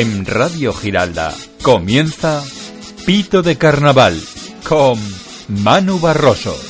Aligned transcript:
En 0.00 0.24
Radio 0.26 0.72
Giralda 0.72 1.34
comienza 1.60 2.40
Pito 3.04 3.42
de 3.42 3.58
Carnaval 3.58 4.16
con 4.62 4.96
Manu 5.48 5.98
Barroso. 5.98 6.67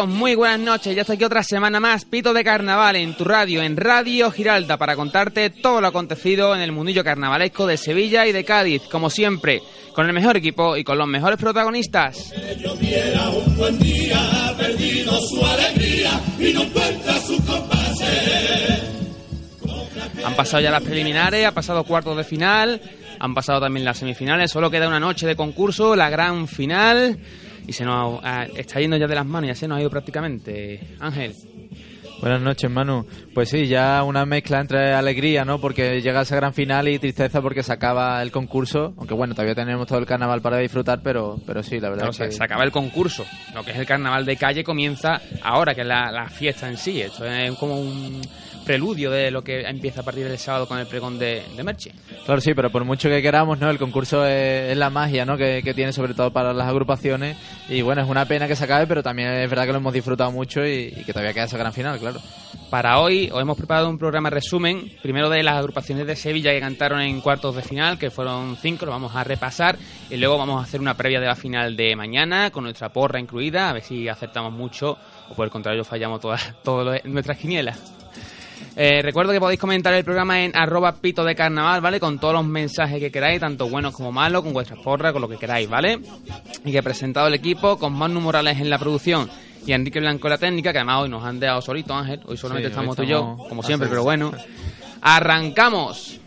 Todos, 0.00 0.14
muy 0.14 0.34
buenas 0.34 0.60
noches. 0.60 0.94
Ya 0.94 1.02
estoy 1.02 1.16
aquí 1.16 1.24
otra 1.24 1.42
semana 1.42 1.78
más, 1.78 2.04
Pito 2.04 2.32
de 2.32 2.42
Carnaval, 2.42 2.96
en 2.96 3.14
tu 3.16 3.24
radio, 3.24 3.62
en 3.62 3.76
Radio 3.76 4.30
Giralda, 4.30 4.78
para 4.78 4.96
contarte 4.96 5.50
todo 5.50 5.80
lo 5.80 5.88
acontecido 5.88 6.54
en 6.54 6.62
el 6.62 6.72
mundillo 6.72 7.04
carnavalesco 7.04 7.66
de 7.66 7.76
Sevilla 7.76 8.26
y 8.26 8.32
de 8.32 8.44
Cádiz, 8.44 8.82
como 8.90 9.10
siempre, 9.10 9.60
con 9.92 10.06
el 10.06 10.12
mejor 10.12 10.36
equipo 10.38 10.76
y 10.76 10.84
con 10.84 10.96
los 10.96 11.06
mejores 11.06 11.38
protagonistas. 11.38 12.32
Han 20.24 20.34
pasado 20.34 20.62
ya 20.62 20.70
las 20.70 20.82
preliminares, 20.82 21.46
ha 21.46 21.52
pasado 21.52 21.84
cuartos 21.84 22.16
de 22.16 22.24
final, 22.24 22.80
han 23.18 23.34
pasado 23.34 23.60
también 23.60 23.84
las 23.84 23.98
semifinales, 23.98 24.50
solo 24.50 24.70
queda 24.70 24.88
una 24.88 25.00
noche 25.00 25.26
de 25.26 25.36
concurso, 25.36 25.94
la 25.94 26.08
gran 26.08 26.48
final 26.48 27.18
y 27.70 27.72
se 27.72 27.84
nos 27.84 28.20
está 28.56 28.80
yendo 28.80 28.96
ya 28.96 29.06
de 29.06 29.14
las 29.14 29.24
manos, 29.24 29.46
ya 29.46 29.54
se 29.54 29.68
nos 29.68 29.78
ha 29.78 29.80
ido 29.80 29.90
prácticamente. 29.90 30.80
Ángel. 30.98 31.36
Buenas 32.20 32.42
noches, 32.42 32.68
Manu. 32.68 33.06
Pues 33.32 33.48
sí, 33.48 33.68
ya 33.68 34.02
una 34.02 34.26
mezcla 34.26 34.60
entre 34.60 34.92
alegría, 34.92 35.44
¿no? 35.44 35.60
Porque 35.60 36.02
llega 36.02 36.22
esa 36.22 36.34
gran 36.34 36.52
final 36.52 36.88
y 36.88 36.98
tristeza 36.98 37.40
porque 37.40 37.62
se 37.62 37.72
acaba 37.72 38.20
el 38.22 38.32
concurso. 38.32 38.92
Aunque 38.98 39.14
bueno, 39.14 39.34
todavía 39.34 39.54
tenemos 39.54 39.86
todo 39.86 40.00
el 40.00 40.04
carnaval 40.04 40.42
para 40.42 40.58
disfrutar, 40.58 41.00
pero, 41.00 41.38
pero 41.46 41.62
sí, 41.62 41.78
la 41.78 41.90
verdad. 41.90 42.10
que... 42.10 42.32
se 42.32 42.42
acaba 42.42 42.64
el 42.64 42.72
concurso. 42.72 43.24
Lo 43.54 43.62
que 43.62 43.70
es 43.70 43.78
el 43.78 43.86
carnaval 43.86 44.26
de 44.26 44.36
calle 44.36 44.64
comienza 44.64 45.20
ahora, 45.40 45.72
que 45.72 45.82
es 45.82 45.86
la, 45.86 46.10
la 46.10 46.28
fiesta 46.28 46.68
en 46.68 46.76
sí. 46.76 47.00
Esto 47.00 47.24
es 47.24 47.56
como 47.56 47.80
un 47.80 48.20
preludio 48.70 49.10
de 49.10 49.32
lo 49.32 49.42
que 49.42 49.62
empieza 49.62 50.02
a 50.02 50.04
partir 50.04 50.28
del 50.28 50.38
sábado 50.38 50.68
con 50.68 50.78
el 50.78 50.86
pregón 50.86 51.18
de, 51.18 51.42
de 51.56 51.64
Merche. 51.64 51.90
Claro, 52.24 52.40
sí, 52.40 52.54
pero 52.54 52.70
por 52.70 52.84
mucho 52.84 53.08
que 53.08 53.20
queramos, 53.20 53.58
¿no? 53.58 53.68
El 53.68 53.78
concurso 53.78 54.24
es, 54.24 54.76
la 54.76 54.90
magia, 54.90 55.24
¿no? 55.24 55.36
Que, 55.36 55.60
tiene 55.74 55.92
sobre 55.92 56.14
todo 56.14 56.32
para 56.32 56.52
las 56.52 56.68
agrupaciones 56.68 57.36
y 57.68 57.82
bueno, 57.82 58.02
es 58.02 58.08
una 58.08 58.26
pena 58.26 58.46
que 58.46 58.54
se 58.54 58.62
acabe, 58.62 58.86
pero 58.86 59.02
también 59.02 59.32
es 59.32 59.50
verdad 59.50 59.66
que 59.66 59.72
lo 59.72 59.78
hemos 59.78 59.92
disfrutado 59.92 60.30
mucho 60.30 60.64
y, 60.64 60.92
que 61.04 61.12
todavía 61.12 61.32
queda 61.32 61.44
esa 61.46 61.58
gran 61.58 61.72
final, 61.72 61.98
claro. 61.98 62.20
Para 62.70 63.00
hoy 63.00 63.28
os 63.32 63.42
hemos 63.42 63.56
preparado 63.56 63.90
un 63.90 63.98
programa 63.98 64.30
resumen, 64.30 64.92
primero 65.02 65.28
de 65.28 65.42
las 65.42 65.56
agrupaciones 65.56 66.06
de 66.06 66.14
Sevilla 66.14 66.52
que 66.52 66.60
cantaron 66.60 67.00
en 67.00 67.20
cuartos 67.20 67.56
de 67.56 67.62
final, 67.62 67.98
que 67.98 68.12
fueron 68.12 68.56
cinco, 68.56 68.86
lo 68.86 68.92
vamos 68.92 69.16
a 69.16 69.24
repasar 69.24 69.76
y 70.08 70.16
luego 70.16 70.38
vamos 70.38 70.60
a 70.60 70.64
hacer 70.64 70.80
una 70.80 70.96
previa 70.96 71.18
de 71.18 71.26
la 71.26 71.34
final 71.34 71.76
de 71.76 71.96
mañana 71.96 72.52
con 72.52 72.62
nuestra 72.62 72.90
porra 72.90 73.18
incluida, 73.18 73.68
a 73.68 73.72
ver 73.72 73.82
si 73.82 74.08
acertamos 74.08 74.52
mucho 74.52 74.96
o 75.28 75.34
por 75.34 75.44
el 75.44 75.50
contrario 75.50 75.82
fallamos 75.82 76.20
todas, 76.20 76.54
todas 76.62 77.04
nuestras 77.04 77.36
quinielas. 77.36 77.99
Eh, 78.76 79.02
recuerdo 79.02 79.32
que 79.32 79.40
podéis 79.40 79.60
comentar 79.60 79.92
el 79.94 80.04
programa 80.04 80.42
en 80.42 80.56
arroba 80.56 80.92
pito 80.92 81.24
de 81.24 81.34
carnaval, 81.34 81.80
¿vale? 81.80 81.98
Con 81.98 82.18
todos 82.18 82.34
los 82.34 82.44
mensajes 82.44 83.00
que 83.00 83.10
queráis, 83.10 83.40
tanto 83.40 83.68
buenos 83.68 83.94
como 83.94 84.12
malos, 84.12 84.42
con 84.42 84.52
vuestras 84.52 84.78
porras, 84.80 85.12
con 85.12 85.22
lo 85.22 85.28
que 85.28 85.36
queráis, 85.36 85.68
¿vale? 85.68 85.98
Y 86.64 86.72
que 86.72 86.78
he 86.78 86.82
presentado 86.82 87.26
el 87.26 87.34
equipo 87.34 87.78
con 87.78 87.92
Manu 87.92 88.20
Morales 88.20 88.60
en 88.60 88.70
la 88.70 88.78
producción 88.78 89.28
y 89.66 89.72
Enrique 89.72 90.00
Blanco 90.00 90.28
en 90.28 90.30
la 90.30 90.38
técnica, 90.38 90.72
que 90.72 90.78
además 90.78 91.02
hoy 91.02 91.08
nos 91.08 91.24
han 91.24 91.40
dejado 91.40 91.60
solito, 91.60 91.94
Ángel. 91.94 92.20
Hoy 92.26 92.36
solamente 92.36 92.68
estamos 92.68 92.96
tú 92.96 93.02
y 93.02 93.08
yo, 93.08 93.36
como 93.48 93.62
siempre, 93.62 93.88
pero 93.88 94.02
bueno. 94.02 94.32
¡Arrancamos! 95.02 96.20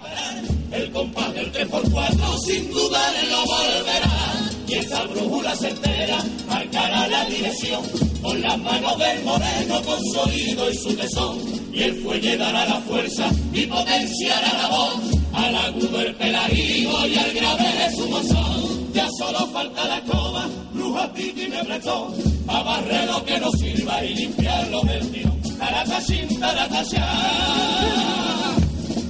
El 0.72 0.92
compás 0.92 1.34
del 1.34 1.52
3x4 1.52 2.38
sin 2.40 2.72
duda 2.72 3.00
lo 3.30 3.46
volverá 3.46 4.53
y 4.74 4.78
esa 4.78 5.04
brújula 5.04 5.56
certera 5.56 6.18
marcará 6.48 7.08
la 7.08 7.26
dirección. 7.26 7.82
Con 8.22 8.42
las 8.42 8.58
manos 8.58 8.98
del 8.98 9.24
moreno 9.24 9.82
con 9.84 10.00
su 10.00 10.20
oído 10.20 10.72
y 10.72 10.78
su 10.78 10.96
tesón 10.96 11.40
y 11.74 11.84
el 11.84 12.02
fuelle 12.02 12.38
dará 12.38 12.66
la 12.66 12.80
fuerza 12.82 13.30
y 13.54 13.66
potenciará 13.66 14.54
la 14.62 14.68
voz. 14.70 14.96
Al 15.34 15.56
agudo 15.56 16.02
el 16.02 16.16
pelagigo 16.16 17.08
y 17.08 17.18
al 17.18 17.34
grave 17.34 17.64
de 17.64 17.96
su 17.96 18.08
mozón 18.10 18.94
ya 18.94 19.08
solo 19.18 19.48
falta 19.48 19.88
la 19.88 19.98
escoba 19.98 20.48
bruja 20.74 21.12
y 21.18 21.48
me 21.50 21.64
prestó 21.66 22.14
a 22.48 22.64
barrer 22.64 23.08
lo 23.08 23.26
que 23.26 23.40
nos 23.40 23.54
sirva 23.60 24.04
y 24.06 24.14
limpiarlo 24.16 24.82
del 24.82 25.12
tío 25.12 25.34
taratachín 25.58 26.40
taratachá 26.40 27.08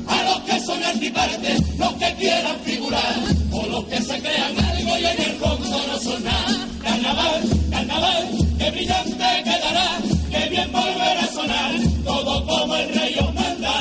a 0.07 0.23
los 0.23 0.39
que 0.41 0.59
son 0.59 0.83
antipartes, 0.83 1.77
los 1.77 1.93
que 1.93 2.13
quieran 2.15 2.59
figurar, 2.63 3.15
o 3.51 3.65
los 3.67 3.85
que 3.85 4.01
se 4.01 4.19
crean 4.19 4.55
algo 5.73 5.79
y 5.79 5.83
en 5.83 5.91
el 5.91 5.93
fondo 5.93 5.93
no 5.93 5.99
son 5.99 6.23
nada. 6.23 6.67
Carnaval, 6.83 7.43
carnaval, 7.71 8.29
que 8.57 8.71
brillante 8.71 9.43
quedará, 9.43 9.97
que 10.29 10.49
bien 10.49 10.71
volverá 10.71 11.21
a 11.21 11.27
sonar, 11.27 11.71
todo 12.03 12.45
como 12.45 12.75
el 12.75 12.93
rey 12.93 13.15
os 13.19 13.33
manda, 13.33 13.73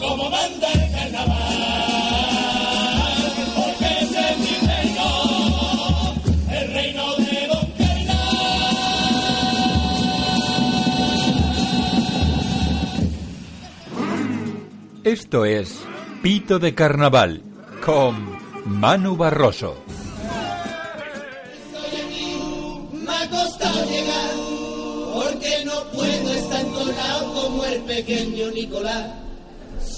como 0.00 0.30
manda 0.30 0.72
el 0.72 0.92
carnaval. 0.92 1.70
Esto 15.02 15.44
es 15.44 15.82
Pito 16.22 16.58
de 16.58 16.74
Carnaval 16.74 17.42
con 17.84 18.38
Manu 18.66 19.16
Barroso. 19.16 19.89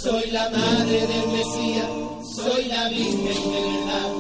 Soy 0.03 0.31
la 0.33 0.51
madre 0.51 1.07
del 1.07 1.29
Mesías, 1.29 1.87
soy 2.35 2.65
la 2.65 2.89
Virgen 2.89 3.25
de 3.25 3.61
verdad. 3.61 4.13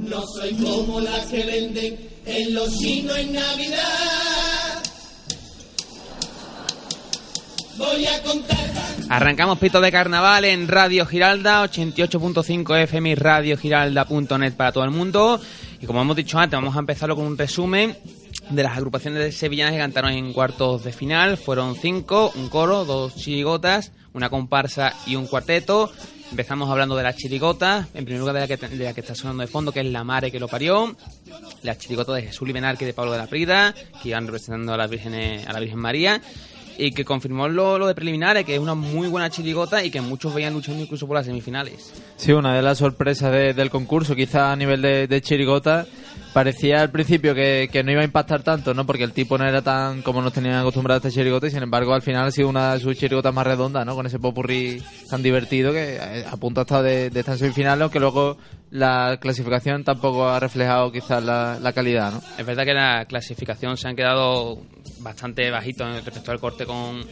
No 0.00 0.22
soy 0.26 0.52
como 0.56 1.00
las 1.00 1.26
que 1.26 1.42
venden 1.44 2.10
en 2.26 2.54
los 2.54 2.78
chinos 2.78 3.16
en 3.16 3.32
Navidad. 3.32 4.82
Voy 7.78 8.06
a 8.06 8.22
contar 8.22 8.58
Arrancamos 9.08 9.58
Pito 9.58 9.80
de 9.80 9.90
Carnaval 9.90 10.44
en 10.44 10.68
Radio 10.68 11.06
Giralda, 11.06 11.64
88.5 11.64 12.82
FM 12.82 13.10
y 13.10 13.14
radiogiralda.net 13.14 14.54
para 14.54 14.72
todo 14.72 14.84
el 14.84 14.90
mundo. 14.90 15.40
Y 15.80 15.86
como 15.86 16.00
hemos 16.02 16.16
dicho 16.16 16.38
antes, 16.38 16.58
vamos 16.58 16.76
a 16.76 16.78
empezarlo 16.78 17.16
con 17.16 17.26
un 17.26 17.36
resumen 17.36 17.96
de 18.50 18.62
las 18.62 18.76
agrupaciones 18.76 19.22
de 19.22 19.32
sevillanas 19.32 19.72
que 19.72 19.78
cantaron 19.78 20.12
en 20.12 20.32
cuartos 20.32 20.84
de 20.84 20.92
final. 20.92 21.36
Fueron 21.36 21.76
cinco, 21.76 22.32
un 22.34 22.48
coro, 22.48 22.84
dos 22.84 23.14
chirigotas, 23.14 23.92
una 24.12 24.30
comparsa 24.30 24.94
y 25.06 25.16
un 25.16 25.26
cuarteto. 25.26 25.90
Empezamos 26.30 26.70
hablando 26.70 26.96
de 26.96 27.02
las 27.02 27.16
chirigotas, 27.16 27.88
en 27.92 28.06
primer 28.06 28.20
lugar 28.20 28.34
de 28.34 28.40
la 28.40 28.48
que, 28.48 28.56
de 28.56 28.84
la 28.84 28.94
que 28.94 29.02
está 29.02 29.14
sonando 29.14 29.42
de 29.42 29.48
fondo, 29.48 29.70
que 29.70 29.80
es 29.80 29.86
La 29.86 30.02
Mare 30.02 30.30
que 30.30 30.40
lo 30.40 30.48
parió, 30.48 30.96
las 31.62 31.78
chirigotas 31.78 32.16
de 32.16 32.22
Jesús 32.22 32.46
Libenarque 32.46 32.84
y 32.84 32.86
de 32.86 32.94
Pablo 32.94 33.12
de 33.12 33.18
la 33.18 33.26
Prida, 33.26 33.74
que 34.02 34.08
iban 34.08 34.26
representando 34.26 34.72
a 34.72 34.78
la 34.78 34.86
Virgen, 34.86 35.14
a 35.46 35.52
la 35.52 35.60
Virgen 35.60 35.78
María, 35.78 36.22
y 36.78 36.92
que 36.92 37.04
confirmó 37.04 37.48
lo, 37.48 37.78
lo 37.78 37.86
de 37.86 37.94
preliminares, 37.94 38.44
que 38.44 38.54
es 38.54 38.60
una 38.60 38.74
muy 38.74 39.08
buena 39.08 39.30
chirigota 39.30 39.84
y 39.84 39.90
que 39.90 40.00
muchos 40.00 40.34
veían 40.34 40.52
luchando 40.54 40.82
incluso 40.82 41.06
por 41.06 41.16
las 41.16 41.26
semifinales. 41.26 41.92
Sí, 42.16 42.32
una 42.32 42.54
de 42.54 42.62
las 42.62 42.78
sorpresas 42.78 43.30
de- 43.32 43.54
del 43.54 43.70
concurso, 43.70 44.14
quizá 44.14 44.52
a 44.52 44.56
nivel 44.56 44.82
de, 44.82 45.06
de 45.06 45.22
parecía 46.32 46.80
al 46.80 46.90
principio 46.90 47.34
que, 47.34 47.68
que 47.70 47.82
no 47.82 47.92
iba 47.92 48.00
a 48.00 48.04
impactar 48.04 48.42
tanto, 48.42 48.72
¿no? 48.74 48.86
Porque 48.86 49.04
el 49.04 49.12
tipo 49.12 49.36
no 49.36 49.46
era 49.46 49.60
tan 49.62 50.02
como 50.02 50.22
nos 50.22 50.32
tenían 50.32 50.54
acostumbrados 50.54 51.04
a 51.04 51.08
este 51.08 51.20
chirigota 51.20 51.46
y 51.46 51.50
sin 51.50 51.62
embargo 51.62 51.92
al 51.92 52.02
final 52.02 52.26
ha 52.26 52.30
sido 52.30 52.48
una 52.48 52.74
de 52.74 52.80
sus 52.80 52.96
chirigotas 52.96 53.34
más 53.34 53.46
redondas, 53.46 53.84
¿no? 53.84 53.94
Con 53.94 54.06
ese 54.06 54.18
popurrí 54.18 54.82
tan 55.10 55.22
divertido 55.22 55.72
que 55.72 55.96
eh, 56.00 56.24
a 56.30 56.36
punto 56.38 56.62
hasta 56.62 56.82
de, 56.82 57.10
de 57.10 57.20
estar 57.20 57.34
en 57.34 57.38
semifinales, 57.38 57.82
aunque 57.82 58.00
luego 58.00 58.38
la 58.72 59.18
clasificación 59.20 59.84
tampoco 59.84 60.28
ha 60.28 60.40
reflejado 60.40 60.90
quizás 60.90 61.22
la, 61.22 61.58
la 61.60 61.72
calidad, 61.72 62.12
¿no? 62.12 62.22
Es 62.38 62.44
verdad 62.46 62.64
que 62.64 62.72
la 62.74 63.04
clasificación 63.04 63.76
se 63.76 63.86
han 63.88 63.94
quedado 63.96 64.58
bastante 65.00 65.50
bajitos 65.50 66.04
respecto 66.04 66.30
al 66.32 66.40
corte 66.40 66.64
con, 66.64 67.04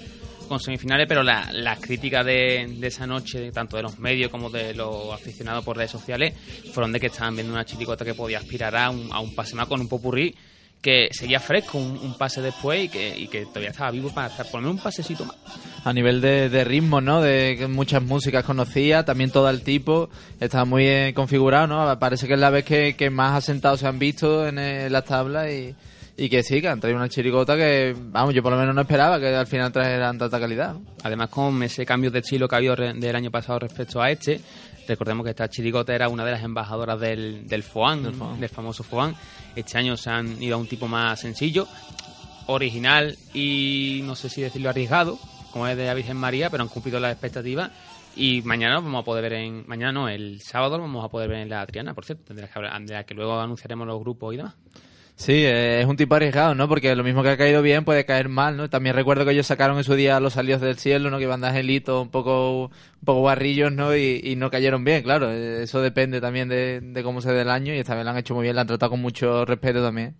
con 0.49 0.59
semifinales, 0.59 1.07
pero 1.07 1.23
la- 1.23 1.53
las 1.53 1.79
críticas 1.79 2.25
de, 2.25 2.67
de 2.79 2.87
esa 2.87 3.07
noche, 3.07 3.53
tanto 3.53 3.77
de 3.77 3.83
los 3.83 3.99
medios 3.99 4.31
como 4.31 4.49
de 4.49 4.73
los 4.75 5.13
aficionados 5.13 5.63
por 5.65 5.77
redes 5.77 5.91
sociales, 5.91 6.35
fueron 6.73 6.93
de 6.93 7.01
que 7.01 7.07
estaban 7.09 7.35
viendo 7.35 7.53
una 7.53 7.65
chiricota 7.67 8.05
que 8.07 8.15
podía 8.15 8.39
aspirar 8.39 8.75
a 8.77 8.89
un, 8.91 9.13
a 9.13 9.21
un 9.21 9.35
pase 9.35 9.55
más 9.55 9.69
con 9.69 9.81
un 9.81 9.89
popurrí 9.89 10.35
que 10.83 11.09
seguía 11.13 11.41
fresco 11.41 11.77
un, 11.79 11.99
un 11.99 12.17
pase 12.17 12.41
después 12.41 12.85
y 12.85 12.89
que, 12.89 13.19
y 13.19 13.29
que 13.29 13.45
todavía 13.45 13.71
estaba 13.71 13.91
vivo 13.91 14.09
para 14.15 14.29
hacer 14.29 14.47
por 14.47 14.55
lo 14.63 14.69
menos 14.69 14.77
un 14.79 14.83
pasecito 14.83 15.25
más. 15.27 15.37
a 15.85 15.93
nivel 15.93 16.21
de, 16.23 16.49
de 16.49 16.65
ritmo, 16.65 17.01
¿no? 17.03 17.21
De 17.21 17.57
que 17.59 17.67
muchas 17.67 18.03
músicas 18.03 18.45
conocía, 18.45 19.05
también 19.05 19.31
todo 19.31 19.51
el 19.51 19.63
tipo, 19.63 20.09
está 20.41 20.65
muy 20.65 20.85
bien 20.85 21.13
configurado, 21.13 21.67
¿no? 21.67 21.99
Parece 21.99 22.27
que 22.27 22.35
es 22.35 22.41
la 22.41 22.49
vez 22.51 22.65
que, 22.65 22.97
que 22.97 23.11
más 23.11 23.35
asentados 23.37 23.81
se 23.81 23.87
han 23.87 23.99
visto 23.99 24.47
en, 24.47 24.59
eh, 24.59 24.89
las 24.89 25.05
tablas 25.05 25.51
y, 25.51 25.75
y 26.17 26.29
que 26.31 26.43
sí, 26.43 26.63
que 26.63 26.69
han 26.69 26.81
traído 26.81 26.99
una 26.99 27.09
chirigota 27.11 27.57
que, 27.57 27.95
vamos, 27.99 28.33
yo 28.35 28.43
por 28.43 28.53
lo 28.53 28.59
menos 28.59 28.75
no 28.75 28.81
esperaba 28.81 29.21
que 29.21 29.35
al 29.35 29.47
final 29.47 29.71
trajeran 29.73 30.17
tanta 30.19 30.41
calidad. 30.41 30.73
¿no? 30.75 30.83
Además, 31.03 31.29
con 31.29 31.63
ese 31.63 31.85
cambio 31.85 32.11
de 32.11 32.21
estilo 32.21 32.49
que 32.49 32.55
ha 32.55 32.59
habido 32.59 32.75
re- 32.77 32.95
del 32.95 33.17
año 33.17 33.31
pasado 33.31 33.59
respecto 33.59 34.01
a 34.01 34.11
este, 34.11 34.41
recordemos 34.89 35.25
que 35.25 35.31
esta 35.31 35.49
chirigota 35.49 35.95
era 35.95 36.09
una 36.09 36.25
de 36.25 36.33
las 36.33 36.43
embajadoras 36.43 36.99
del, 36.99 37.47
del 37.47 37.63
FOAN, 37.63 38.03
Del 38.03 38.15
FOAN. 38.15 38.41
del 38.41 38.49
famoso 38.49 38.83
FOAN. 38.83 39.15
Este 39.57 39.79
año 39.79 39.97
se 39.97 40.11
han 40.11 40.43
ido 40.43 40.57
a 40.57 40.59
un 40.59 40.67
tipo 40.67 40.89
más 40.89 41.21
sencillo, 41.21 41.67
original 42.47 43.17
y 43.35 44.01
no 44.05 44.15
sé 44.15 44.29
si 44.29 44.43
decirlo 44.43 44.71
arriesgado, 44.71 45.19
como 45.53 45.67
es 45.67 45.77
de 45.77 45.87
la 45.87 45.95
Virgen 45.95 46.17
María, 46.17 46.51
pero 46.51 46.63
han 46.63 46.69
cumplido 46.69 47.01
las 47.01 47.13
expectativas. 47.13 47.71
Y 48.17 48.43
mañana 48.43 48.81
vamos 48.81 49.03
a 49.03 49.05
poder 49.05 49.23
ver 49.23 49.35
en. 49.35 49.65
Mañana 49.69 49.93
no, 49.93 50.09
el 50.09 50.41
sábado 50.41 50.79
vamos 50.79 51.05
a 51.05 51.09
poder 51.09 51.29
ver 51.29 51.39
en 51.39 51.49
la 51.49 51.65
Triana, 51.67 51.95
por 51.95 52.05
cierto, 52.05 52.35
de 52.35 52.43
la 52.43 52.49
que, 52.49 52.61
de 52.61 52.93
la 52.93 53.05
que 53.05 53.15
luego 53.15 53.39
anunciaremos 53.41 53.87
los 53.87 54.01
grupos 54.01 54.35
y 54.35 54.39
demás. 54.39 54.55
Sí, 55.21 55.45
es 55.45 55.85
un 55.85 55.97
tipo 55.99 56.15
arriesgado, 56.15 56.55
¿no? 56.55 56.67
Porque 56.67 56.97
lo 56.97 57.05
mismo 57.05 57.23
que 57.23 57.29
ha 57.29 57.37
caído 57.37 57.61
bien 57.61 57.85
puede 57.85 58.07
caer 58.07 58.31
mal, 58.31 58.57
¿no? 58.57 58.71
También 58.71 58.97
recuerdo 58.97 59.27
que 59.27 59.33
ellos 59.33 59.47
sacaron 59.47 59.77
en 59.77 59.85
su 59.85 59.95
día 59.95 60.19
los 60.19 60.33
salidos 60.33 60.63
del 60.63 60.79
cielo, 60.79 61.11
¿no? 61.11 61.19
Que 61.19 61.25
iban 61.25 61.43
de 61.43 61.49
angelitos 61.49 62.01
un 62.03 62.09
poco, 62.09 62.65
un 62.69 63.05
poco 63.05 63.21
barrillos, 63.21 63.71
¿no? 63.71 63.95
Y, 63.95 64.19
y 64.25 64.37
no 64.37 64.51
cayeron 64.51 64.83
bien, 64.83 65.03
claro. 65.03 65.31
Eso 65.31 65.83
depende 65.83 66.23
también 66.23 66.49
de, 66.49 66.81
de 66.81 67.03
cómo 67.03 67.21
se 67.21 67.33
dé 67.33 67.43
el 67.43 67.51
año 67.51 67.75
y 67.75 67.79
esta 67.79 67.95
vez 67.95 68.05
lo 68.05 68.13
han 68.13 68.17
hecho 68.17 68.35
muy 68.35 68.45
bien, 68.45 68.57
la 68.57 68.63
han 68.63 68.69
tratado 68.69 68.91
con 68.93 69.01
mucho 69.03 69.45
respeto 69.45 69.83
también. 69.83 70.17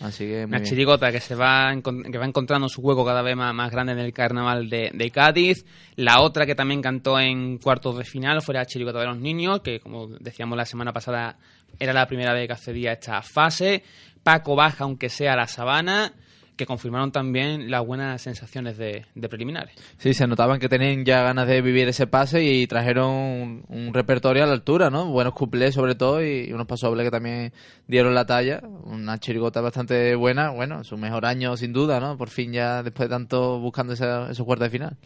Así 0.00 0.24
que 0.24 0.44
Una 0.44 0.62
chirigota 0.62 1.12
que 1.12 1.20
se 1.20 1.34
va 1.34 1.74
que 1.74 2.18
va 2.18 2.24
encontrando 2.24 2.68
su 2.68 2.80
hueco 2.80 3.04
cada 3.04 3.22
vez 3.22 3.36
más, 3.36 3.54
más 3.54 3.70
grande 3.70 3.92
en 3.92 3.98
el 3.98 4.12
carnaval 4.12 4.70
de, 4.70 4.90
de 4.94 5.10
Cádiz. 5.10 5.64
La 5.96 6.20
otra 6.20 6.46
que 6.46 6.54
también 6.54 6.80
cantó 6.80 7.20
en 7.20 7.58
cuartos 7.58 7.98
de 7.98 8.04
final 8.04 8.40
fue 8.40 8.54
la 8.54 8.64
chirigota 8.64 9.00
de 9.00 9.06
los 9.06 9.18
niños, 9.18 9.60
que 9.60 9.80
como 9.80 10.08
decíamos 10.08 10.56
la 10.56 10.64
semana 10.64 10.92
pasada 10.92 11.36
era 11.78 11.92
la 11.92 12.06
primera 12.06 12.32
vez 12.32 12.46
que 12.46 12.52
accedía 12.54 12.90
a 12.90 12.94
esta 12.94 13.22
fase. 13.22 13.82
Paco 14.22 14.56
baja, 14.56 14.84
aunque 14.84 15.08
sea 15.08 15.34
a 15.34 15.36
la 15.36 15.46
sabana, 15.46 16.14
que 16.60 16.66
confirmaron 16.66 17.10
también 17.10 17.70
las 17.70 17.86
buenas 17.86 18.20
sensaciones 18.20 18.76
de, 18.76 19.06
de 19.14 19.28
preliminares. 19.30 19.74
Sí, 19.96 20.12
se 20.12 20.26
notaban 20.26 20.60
que 20.60 20.68
tenían 20.68 21.06
ya 21.06 21.22
ganas 21.22 21.48
de 21.48 21.62
vivir 21.62 21.88
ese 21.88 22.06
pase 22.06 22.44
y 22.44 22.66
trajeron 22.66 23.10
un, 23.10 23.64
un 23.68 23.94
repertorio 23.94 24.44
a 24.44 24.46
la 24.46 24.52
altura, 24.52 24.90
¿no? 24.90 25.06
Buenos 25.06 25.32
cuplés 25.32 25.74
sobre 25.74 25.94
todo 25.94 26.22
y 26.22 26.52
unos 26.52 26.66
pasobles 26.66 27.06
que 27.06 27.10
también 27.10 27.52
dieron 27.88 28.14
la 28.14 28.26
talla. 28.26 28.60
Una 28.84 29.16
chirigota 29.18 29.62
bastante 29.62 30.14
buena, 30.16 30.50
bueno, 30.50 30.84
su 30.84 30.98
mejor 30.98 31.24
año 31.24 31.56
sin 31.56 31.72
duda, 31.72 31.98
¿no? 31.98 32.18
Por 32.18 32.28
fin 32.28 32.52
ya 32.52 32.82
después 32.82 33.08
de 33.08 33.14
tanto 33.14 33.58
buscando 33.58 33.94
esa- 33.94 34.30
esos 34.30 34.44
cuartos 34.44 34.66
de 34.66 34.70
final. 34.78 34.96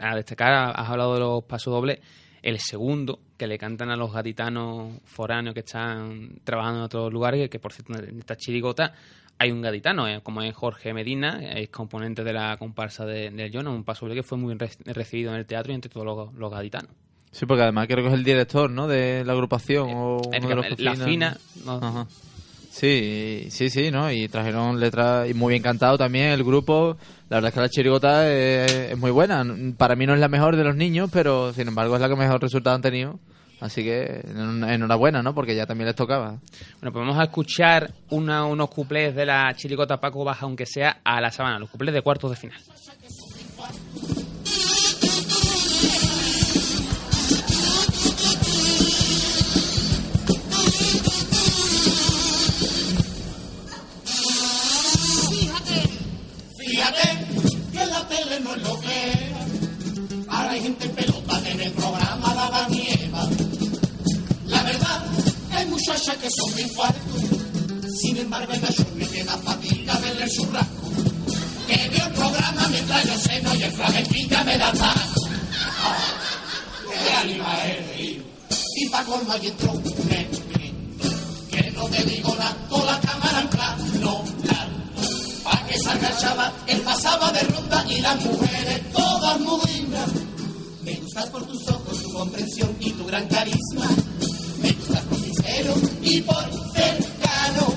A 0.00 0.14
destacar, 0.14 0.72
has 0.76 0.88
hablado 0.88 1.14
de 1.14 1.20
los 1.20 1.44
pasodobles, 1.44 1.98
el 2.42 2.58
segundo 2.60 3.18
que 3.36 3.46
le 3.46 3.58
cantan 3.58 3.90
a 3.90 3.96
los 3.96 4.12
gaditanos 4.12 4.94
foráneos 5.04 5.52
que 5.54 5.60
están 5.60 6.40
trabajando 6.44 6.78
en 6.78 6.84
otros 6.84 7.12
lugares, 7.12 7.50
que 7.50 7.58
por 7.58 7.72
cierto 7.72 7.92
en 8.02 8.18
esta 8.20 8.36
chirigota 8.36 8.94
hay 9.40 9.50
un 9.52 9.62
gaditano, 9.62 10.06
eh, 10.06 10.20
como 10.22 10.42
es 10.42 10.54
Jorge 10.54 10.92
Medina, 10.92 11.40
es 11.42 11.70
componente 11.70 12.22
de 12.24 12.32
la 12.34 12.56
comparsa 12.58 13.06
de, 13.06 13.30
del 13.30 13.50
Jonas, 13.50 13.72
un 13.74 13.84
pasodoble 13.84 14.14
que 14.14 14.22
fue 14.22 14.36
muy 14.36 14.54
re- 14.54 14.70
recibido 14.84 15.32
en 15.32 15.38
el 15.38 15.46
teatro 15.46 15.72
y 15.72 15.74
entre 15.74 15.90
todos 15.90 16.04
los, 16.04 16.34
los 16.34 16.50
gaditanos. 16.52 16.90
Sí, 17.32 17.46
porque 17.46 17.62
además 17.62 17.86
creo 17.86 18.02
que 18.04 18.08
es 18.08 18.14
el 18.14 18.22
director, 18.24 18.70
¿no? 18.70 18.86
De 18.86 19.24
la 19.24 19.32
agrupación 19.32 19.88
o 19.94 20.20
Eh, 20.32 20.38
uno 20.40 20.48
de 20.50 20.54
los 20.56 20.66
que 20.76 20.82
la 20.82 20.94
fina, 20.94 21.38
no- 21.64 21.78
Ajá. 21.82 22.06
Sí, 22.70 23.46
sí, 23.50 23.68
sí, 23.70 23.90
¿no? 23.90 24.12
Y 24.12 24.28
trajeron 24.28 24.78
letras 24.78 25.28
y 25.28 25.34
muy 25.34 25.52
bien 25.52 25.62
cantado 25.62 25.98
también 25.98 26.26
el 26.26 26.44
grupo. 26.44 26.96
La 27.28 27.38
verdad 27.38 27.48
es 27.48 27.54
que 27.54 27.60
la 27.60 27.68
chirigota 27.68 28.30
es, 28.30 28.92
es 28.92 28.98
muy 28.98 29.10
buena. 29.10 29.44
Para 29.76 29.96
mí 29.96 30.06
no 30.06 30.14
es 30.14 30.20
la 30.20 30.28
mejor 30.28 30.54
de 30.56 30.62
los 30.64 30.76
niños, 30.76 31.08
pero 31.12 31.52
sin 31.52 31.66
embargo 31.68 31.94
es 31.96 32.00
la 32.00 32.08
que 32.08 32.14
mejor 32.16 32.40
resultado 32.40 32.76
han 32.76 32.82
tenido. 32.82 33.18
Así 33.60 33.82
que 33.84 34.22
en- 34.24 34.64
enhorabuena, 34.64 35.22
¿no? 35.22 35.34
Porque 35.34 35.54
ya 35.54 35.66
también 35.66 35.86
les 35.86 35.96
tocaba. 35.96 36.30
Bueno, 36.80 36.92
pues 36.92 36.94
vamos 36.94 37.18
a 37.18 37.24
escuchar 37.24 37.92
una- 38.10 38.44
unos 38.46 38.70
cuplés 38.70 39.14
de 39.14 39.26
la 39.26 39.52
chirigota 39.54 40.00
Paco 40.00 40.24
Baja, 40.24 40.46
aunque 40.46 40.66
sea 40.66 41.00
a 41.04 41.20
la 41.20 41.30
sabana, 41.30 41.58
los 41.58 41.70
cuplés 41.70 41.92
de 41.94 42.02
cuartos 42.02 42.30
de 42.30 42.36
final. 42.36 42.58
Fíjate 56.58 57.08
que 57.72 57.86
la 57.86 58.06
tele 58.08 58.40
no 58.40 58.54
es 58.54 58.62
lo 58.62 58.80
que 58.80 59.12
era. 59.12 59.46
Ahora 60.28 60.50
hay 60.52 60.60
gente 60.62 60.84
en 60.86 60.92
pelota 60.92 61.48
en 61.48 61.60
el 61.60 61.72
programa 61.72 62.34
La 62.34 62.50
Daniela. 62.50 62.99
La 62.99 62.99
hay 65.60 65.66
muchachas 65.66 66.16
que 66.16 66.30
son 66.30 66.54
de 66.54 66.62
infarto. 66.62 67.00
Sin 68.00 68.16
embargo, 68.16 68.52
en 68.52 68.62
la 68.62 68.68
me 68.94 69.06
queda 69.06 69.36
fatiga 69.38 69.98
verle 69.98 70.24
el 70.24 70.30
churrasco. 70.30 70.88
Que 71.66 71.88
veo 71.88 72.06
el 72.06 72.12
programa 72.14 72.68
mientras 72.68 73.04
yo 73.04 73.18
ceno 73.18 73.54
y 73.54 73.62
el 73.62 73.72
flamenquilla 73.72 74.44
me 74.44 74.58
da 74.58 74.72
taco. 74.72 75.20
¡Qué 76.90 77.12
ánima 77.14 77.66
he 77.66 77.86
reído! 77.92 78.24
Y 78.76 78.88
pa' 78.88 79.04
colmo 79.04 79.32
allí 79.32 79.48
entró 79.48 79.72
un. 79.72 79.82
Que 81.50 81.70
no 81.72 81.84
te 81.88 82.04
digo 82.04 82.34
nada, 82.36 82.56
con 82.68 82.86
la 82.86 83.00
cámara 83.00 83.40
en 83.40 83.48
plano. 83.48 84.24
Pa' 85.44 85.66
que 85.66 85.78
salga 85.78 86.08
el 86.08 86.16
chaval, 86.16 86.52
él 86.68 86.80
pasaba 86.80 87.32
de 87.32 87.40
ronda 87.40 87.84
y 87.88 88.00
las 88.00 88.24
mujeres 88.24 88.92
todas 88.92 89.40
muy. 89.40 89.86
Me 90.84 90.94
gustas 90.94 91.26
por 91.26 91.46
tus 91.46 91.68
ojos, 91.68 92.02
tu 92.02 92.12
comprensión 92.12 92.74
y 92.80 92.90
tu 92.92 93.04
gran 93.04 93.28
carisma. 93.28 93.86
Me 94.62 94.72
gustas 94.72 95.09
y 96.02 96.20
por 96.22 96.44
cercano. 96.74 97.74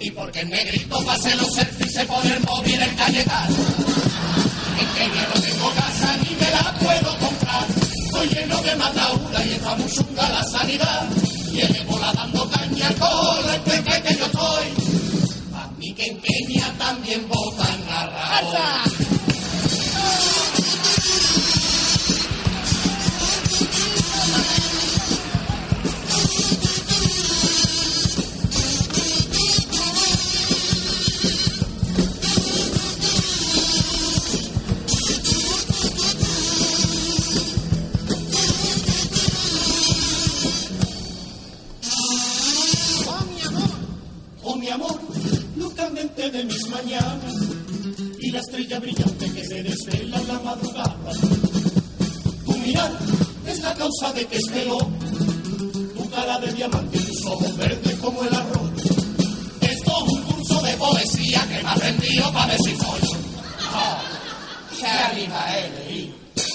Y 0.00 0.10
porque 0.10 0.40
el 0.40 0.50
negrito 0.50 1.04
pase 1.04 1.34
los 1.36 1.54
selfies 1.54 1.92
se 1.92 2.04
pone 2.06 2.32
el 2.32 2.40
móvil 2.40 2.80
en 2.80 2.96
Cayetano. 2.96 3.56
En 4.78 4.88
que 4.94 5.08
no 5.08 5.40
tengo 5.40 5.70
casa 5.74 6.16
ni 6.22 6.34
me 6.36 6.50
la 6.50 6.74
puedo 6.78 7.18
comprar. 7.18 7.66
Estoy 8.04 8.28
lleno 8.28 8.62
de 8.62 8.76
mataura 8.76 9.44
y 9.44 9.52
está 9.52 9.74
muy 9.76 9.90
la 10.16 10.44
sanidad. 10.44 11.08
Y 11.52 11.60
el 11.60 11.76
ébola 11.76 12.12
dando 12.12 12.48
caña 12.50 12.94
con 12.98 13.50
el 13.54 13.60
peque 13.62 14.02
que 14.02 14.16
yo 14.16 14.26
estoy. 14.26 14.66
A 15.54 15.70
mí 15.78 15.92
que 15.94 16.04
en 16.04 16.20
Kenia 16.20 16.74
también 16.78 17.28
votan 17.28 17.82
a 17.90 18.06
Rajoy. 18.06 18.77
De 46.30 46.44
mis 46.44 46.68
mañanas 46.68 47.34
y 48.20 48.30
la 48.30 48.40
estrella 48.40 48.78
brillante 48.80 49.32
que 49.32 49.44
se 49.46 49.62
desvela 49.62 50.18
en 50.18 50.28
la 50.28 50.38
madrugada. 50.40 51.12
Tu 52.44 52.52
social 52.52 52.98
es 53.46 53.60
la 53.60 53.74
causa 53.74 54.12
de 54.12 54.26
que 54.26 54.36
esté. 54.36 54.66
Tu 54.66 56.10
cara 56.10 56.38
de 56.40 56.52
diamante 56.52 56.98
y 56.98 57.04
tus 57.04 57.26
ojos 57.26 57.56
verdes 57.56 57.98
como 57.98 58.22
el 58.24 58.34
arroz. 58.34 58.70
Esto 59.60 60.06
es 60.06 60.12
un 60.12 60.22
curso 60.22 60.62
de 60.62 60.72
poesía 60.76 61.40
que 61.48 61.62
me 61.62 61.68
ha 61.68 61.74
rendido 61.74 62.32
para 62.32 62.56
si 62.58 62.74
follo. 62.74 63.18
Ah. 63.72 64.02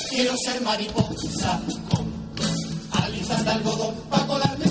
Quiero 0.10 0.36
ser 0.38 0.62
mariposa 0.62 1.60
con 1.90 2.06
alisas 3.04 3.44
de 3.44 3.50
algodón 3.50 3.96
para 4.12 4.28
colarme 4.28 4.66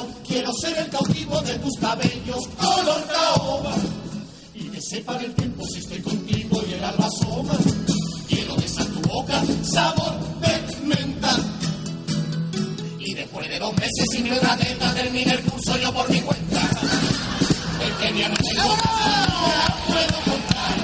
corazón. 0.00 0.14
Quiero 0.26 0.52
ser 0.52 0.76
el 0.78 0.88
cautivo 0.88 1.40
de 1.42 1.58
tus 1.58 1.78
cabellos 1.78 2.48
color 2.58 3.06
caoba 3.06 3.74
y 4.54 4.64
que 4.68 4.80
sepa 4.80 5.16
el 5.16 5.34
tiempo 5.34 5.64
si 5.66 5.78
estoy 5.78 6.00
contigo 6.00 6.62
y 6.68 6.72
el 6.74 6.84
alba 6.84 7.06
asoma. 7.06 7.52
Quiero 8.28 8.56
besar 8.56 8.86
tu 8.86 9.00
boca, 9.08 9.42
sabor 9.62 10.14
de 10.40 10.86
menta. 10.86 11.36
Y 12.98 13.14
después 13.14 13.48
de 13.48 13.58
dos 13.58 13.74
meses 13.74 14.06
sin 14.12 14.24
ni 14.24 14.30
una 14.30 14.56
teta 14.56 14.94
termine 14.94 15.32
el 15.32 15.40
curso 15.42 15.76
yo 15.78 15.92
por 15.92 16.08
mi 16.10 16.20
cuenta. 16.20 16.60
Es 17.80 17.92
que 17.94 18.24
a 18.24 18.28
no 18.28 18.36
tengo 18.36 18.76
nada, 18.76 19.76
puedo 19.86 20.20
contar. 20.24 20.74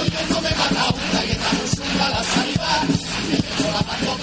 Hoy 0.00 0.10
yo 0.10 0.34
no 0.34 0.40
me 0.40 0.50
mata 0.50 0.94
una 0.94 1.24
y 1.24 1.30
está 1.30 1.52
muy 1.52 1.70
chunga 1.70 2.08
la 2.10 2.24
salida. 2.24 2.82
Me 3.30 3.36
dejo 3.36 3.72
la 3.72 3.82
mano 3.82 4.16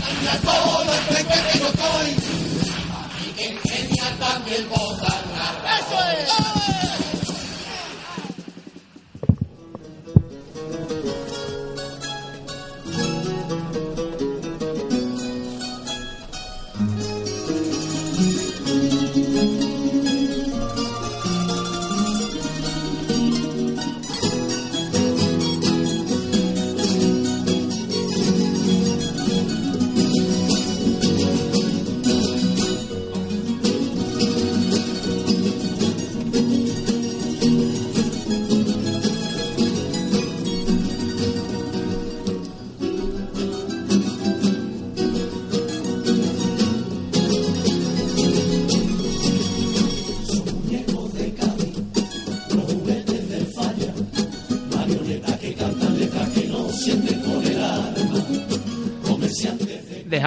todo 0.44 0.94
el 0.94 1.26
que 1.26 1.34
estoy. 1.34 2.37
Y 4.50 4.64
botas 4.64 5.14
¡Eso 5.78 6.00
es! 6.72 6.77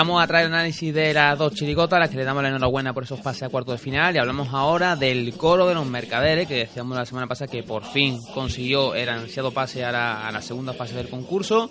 Dejamos 0.00 0.24
atrás 0.24 0.46
el 0.46 0.54
análisis 0.54 0.94
de 0.94 1.12
las 1.12 1.38
dos 1.38 1.52
chirigotas, 1.52 1.98
a 1.98 2.00
las 2.00 2.08
que 2.08 2.16
le 2.16 2.24
damos 2.24 2.42
la 2.42 2.48
enhorabuena 2.48 2.94
por 2.94 3.02
esos 3.02 3.20
pases 3.20 3.42
a 3.42 3.48
cuartos 3.50 3.74
de 3.74 3.78
final. 3.84 4.16
Y 4.16 4.18
hablamos 4.18 4.48
ahora 4.50 4.96
del 4.96 5.34
coro 5.34 5.68
de 5.68 5.74
los 5.74 5.86
mercaderes, 5.86 6.48
que 6.48 6.54
decíamos 6.54 6.96
la 6.96 7.04
semana 7.04 7.26
pasada 7.26 7.52
que 7.52 7.62
por 7.62 7.84
fin 7.84 8.18
consiguió 8.32 8.94
el 8.94 9.10
ansiado 9.10 9.50
pase 9.50 9.84
a 9.84 9.92
la, 9.92 10.26
a 10.26 10.32
la 10.32 10.40
segunda 10.40 10.72
fase 10.72 10.94
del 10.94 11.10
concurso. 11.10 11.68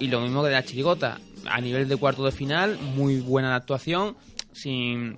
Y 0.00 0.08
lo 0.08 0.20
mismo 0.20 0.42
que 0.42 0.50
de 0.50 0.54
la 0.54 0.64
chirigota, 0.64 1.18
a 1.46 1.62
nivel 1.62 1.88
de 1.88 1.96
cuartos 1.96 2.26
de 2.26 2.32
final, 2.32 2.78
muy 2.94 3.20
buena 3.20 3.48
la 3.48 3.56
actuación, 3.56 4.16
sin 4.52 5.16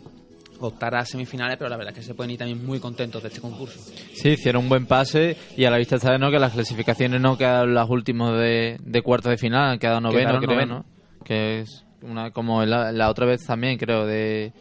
optar 0.61 0.95
a 0.95 1.05
semifinales, 1.05 1.57
pero 1.57 1.69
la 1.69 1.77
verdad 1.77 1.93
es 1.93 1.99
que 1.99 2.07
se 2.07 2.15
pueden 2.15 2.31
ir 2.31 2.39
también 2.39 2.65
muy 2.65 2.79
contentos 2.79 3.21
de 3.21 3.31
este 3.31 3.41
concurso. 3.41 3.81
Sí, 4.15 4.29
hicieron 4.29 4.63
un 4.63 4.69
buen 4.69 4.87
pase 4.87 5.37
y 5.57 5.65
a 5.65 5.73
la 5.73 5.79
vista 5.79 5.97
está 5.97 6.13
de 6.13 6.21
no 6.21 6.31
que 6.31 6.39
las 6.39 6.53
clasificaciones 6.53 7.21
no 7.21 7.37
quedan 7.37 7.75
las 7.75 7.91
últimas 7.91 8.39
de, 8.39 8.77
de 8.81 9.03
cuartos 9.03 9.31
de 9.31 9.39
final, 9.39 9.71
han 9.71 9.79
quedado 9.81 10.01
noveno, 10.01 10.21
Quedaron 10.21 10.41
creo, 10.43 10.55
noveno. 10.55 10.75
¿no? 10.79 11.25
Que 11.25 11.59
es 11.63 11.85
una 12.05 12.31
como 12.31 12.65
la, 12.65 12.93
la 12.93 13.11
otra 13.11 13.27
vez 13.27 13.45
también, 13.45 13.79
creo, 13.79 14.07
de 14.07 14.53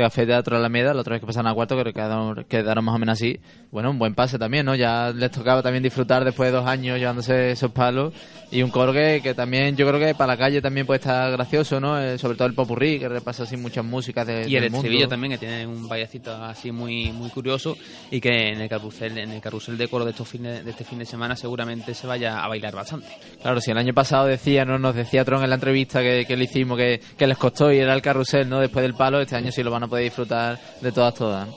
Café 0.00 0.26
Teatro 0.26 0.56
Alameda, 0.56 0.94
la 0.94 1.00
otra 1.00 1.12
vez 1.14 1.20
que 1.20 1.26
pasaron 1.26 1.50
a 1.50 1.54
cuarto, 1.54 1.74
creo 1.74 1.84
que 1.84 1.92
quedaron, 1.92 2.44
quedaron 2.44 2.84
más 2.84 2.94
o 2.94 2.98
menos 2.98 3.12
así. 3.14 3.38
Bueno, 3.70 3.90
un 3.90 3.98
buen 3.98 4.14
pase 4.14 4.38
también, 4.38 4.66
¿no? 4.66 4.74
Ya 4.74 5.12
les 5.12 5.30
tocaba 5.30 5.62
también 5.62 5.82
disfrutar 5.82 6.24
después 6.24 6.50
de 6.50 6.58
dos 6.58 6.66
años 6.66 6.98
llevándose 6.98 7.52
esos 7.52 7.70
palos. 7.70 8.12
Y 8.50 8.62
un 8.62 8.70
coro 8.70 8.92
que, 8.92 9.20
que 9.22 9.32
también 9.32 9.76
yo 9.76 9.86
creo 9.86 10.00
que 10.00 10.14
para 10.14 10.34
la 10.34 10.36
calle 10.36 10.60
también 10.60 10.84
puede 10.84 10.98
estar 10.98 11.30
gracioso, 11.30 11.78
¿no? 11.78 12.00
Eh, 12.00 12.18
sobre 12.18 12.36
todo 12.36 12.48
el 12.48 12.54
popurrí, 12.54 12.98
que 12.98 13.08
repasa 13.08 13.44
así 13.44 13.56
muchas 13.56 13.84
músicas 13.84 14.26
de, 14.26 14.48
Y 14.48 14.56
el 14.56 14.62
del 14.62 14.72
mundo. 14.72 15.08
también, 15.08 15.32
que 15.32 15.38
tiene 15.38 15.66
un 15.66 15.88
vallecito 15.88 16.34
así 16.34 16.72
muy 16.72 17.12
muy 17.12 17.30
curioso 17.30 17.76
y 18.10 18.20
que 18.20 18.48
en 18.48 18.60
el 18.60 18.68
carrusel 18.68 19.16
en 19.18 19.30
el 19.30 19.40
carrusel 19.40 19.78
de 19.78 19.86
coro 19.86 20.04
de, 20.04 20.10
estos 20.10 20.28
fines, 20.28 20.64
de 20.64 20.70
este 20.70 20.84
fin 20.84 20.98
de 20.98 21.06
semana 21.06 21.36
seguramente 21.36 21.94
se 21.94 22.06
vaya 22.06 22.42
a 22.42 22.48
bailar 22.48 22.74
bastante. 22.74 23.06
Claro, 23.40 23.60
si 23.60 23.70
el 23.70 23.78
año 23.78 23.94
pasado 23.94 24.26
decía, 24.26 24.64
no 24.64 24.78
nos 24.78 24.94
decía 24.94 25.24
Tron 25.24 25.44
en 25.44 25.50
la 25.50 25.56
entrevista 25.56 26.00
que, 26.00 26.24
que 26.26 26.36
le 26.36 26.44
hicimos 26.44 26.76
que, 26.76 27.00
que 27.16 27.26
les 27.26 27.38
costó 27.38 27.72
y 27.72 27.78
era 27.78 27.94
el 27.94 28.02
carrusel, 28.02 28.48
¿no? 28.48 28.58
Después 28.58 28.82
del 28.82 28.94
palo, 28.94 29.20
este 29.20 29.36
año 29.36 29.52
sí 29.52 29.62
lo 29.62 29.70
van 29.70 29.84
a 29.84 29.88
poder 29.90 30.04
disfrutar 30.04 30.58
de 30.80 30.92
todas, 30.92 31.14
todas. 31.14 31.48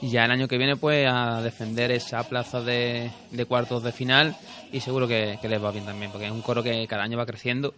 Y 0.00 0.10
ya 0.10 0.24
el 0.24 0.30
año 0.30 0.46
que 0.48 0.58
viene, 0.58 0.76
pues 0.76 1.06
a 1.10 1.40
defender 1.40 1.90
esa 1.90 2.22
plaza 2.28 2.60
de, 2.60 3.10
de 3.30 3.44
cuartos 3.46 3.82
de 3.82 3.90
final 3.90 4.36
y 4.70 4.80
seguro 4.80 5.08
que, 5.08 5.38
que 5.40 5.48
les 5.48 5.62
va 5.62 5.72
bien 5.72 5.86
también, 5.86 6.10
porque 6.10 6.26
es 6.26 6.32
un 6.32 6.42
coro 6.42 6.62
que 6.62 6.86
cada 6.86 7.04
año 7.04 7.16
va 7.16 7.26
creciendo, 7.26 7.74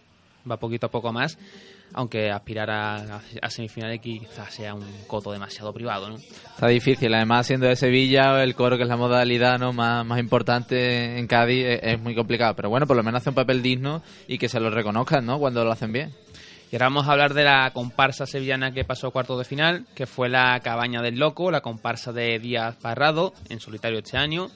va 0.49 0.57
poquito 0.57 0.87
a 0.87 0.91
poco 0.91 1.13
más, 1.13 1.37
aunque 1.93 2.29
aspirar 2.29 2.69
a, 2.69 3.21
a 3.41 3.49
semifinales 3.49 4.01
quizás 4.01 4.53
sea 4.53 4.73
un 4.73 4.85
coto 5.07 5.31
demasiado 5.31 5.73
privado, 5.73 6.09
¿no? 6.09 6.15
Está 6.15 6.67
difícil, 6.67 7.13
además 7.13 7.47
siendo 7.47 7.67
de 7.67 7.75
Sevilla, 7.75 8.43
el 8.43 8.55
coro 8.55 8.77
que 8.77 8.83
es 8.83 8.89
la 8.89 8.97
modalidad 8.97 9.57
¿no? 9.59 9.71
más, 9.73 10.05
más 10.05 10.19
importante 10.19 11.17
en 11.17 11.27
Cádiz 11.27 11.65
es, 11.65 11.79
es 11.83 12.01
muy 12.01 12.15
complicado. 12.15 12.55
Pero 12.55 12.69
bueno, 12.69 12.87
por 12.87 12.97
lo 12.97 13.03
menos 13.03 13.21
hace 13.21 13.29
un 13.29 13.35
papel 13.35 13.61
digno 13.61 14.01
y 14.27 14.37
que 14.37 14.49
se 14.49 14.59
lo 14.59 14.69
reconozcan, 14.69 15.25
¿no? 15.25 15.39
Cuando 15.39 15.63
lo 15.63 15.71
hacen 15.71 15.91
bien. 15.91 16.11
Y 16.69 16.75
ahora 16.75 16.87
vamos 16.87 17.07
a 17.07 17.13
hablar 17.13 17.33
de 17.33 17.45
la 17.45 17.71
comparsa 17.71 18.25
sevillana 18.25 18.73
que 18.73 18.83
pasó 18.83 19.07
a 19.07 19.11
cuartos 19.11 19.39
de 19.39 19.45
final, 19.45 19.85
que 19.95 20.05
fue 20.05 20.27
la 20.27 20.59
Cabaña 20.59 21.01
del 21.01 21.17
Loco, 21.17 21.49
la 21.49 21.61
comparsa 21.61 22.11
de 22.11 22.39
Díaz 22.39 22.75
Parrado, 22.75 23.33
en 23.47 23.61
solitario 23.61 23.99
este 23.99 24.17
año. 24.17 24.49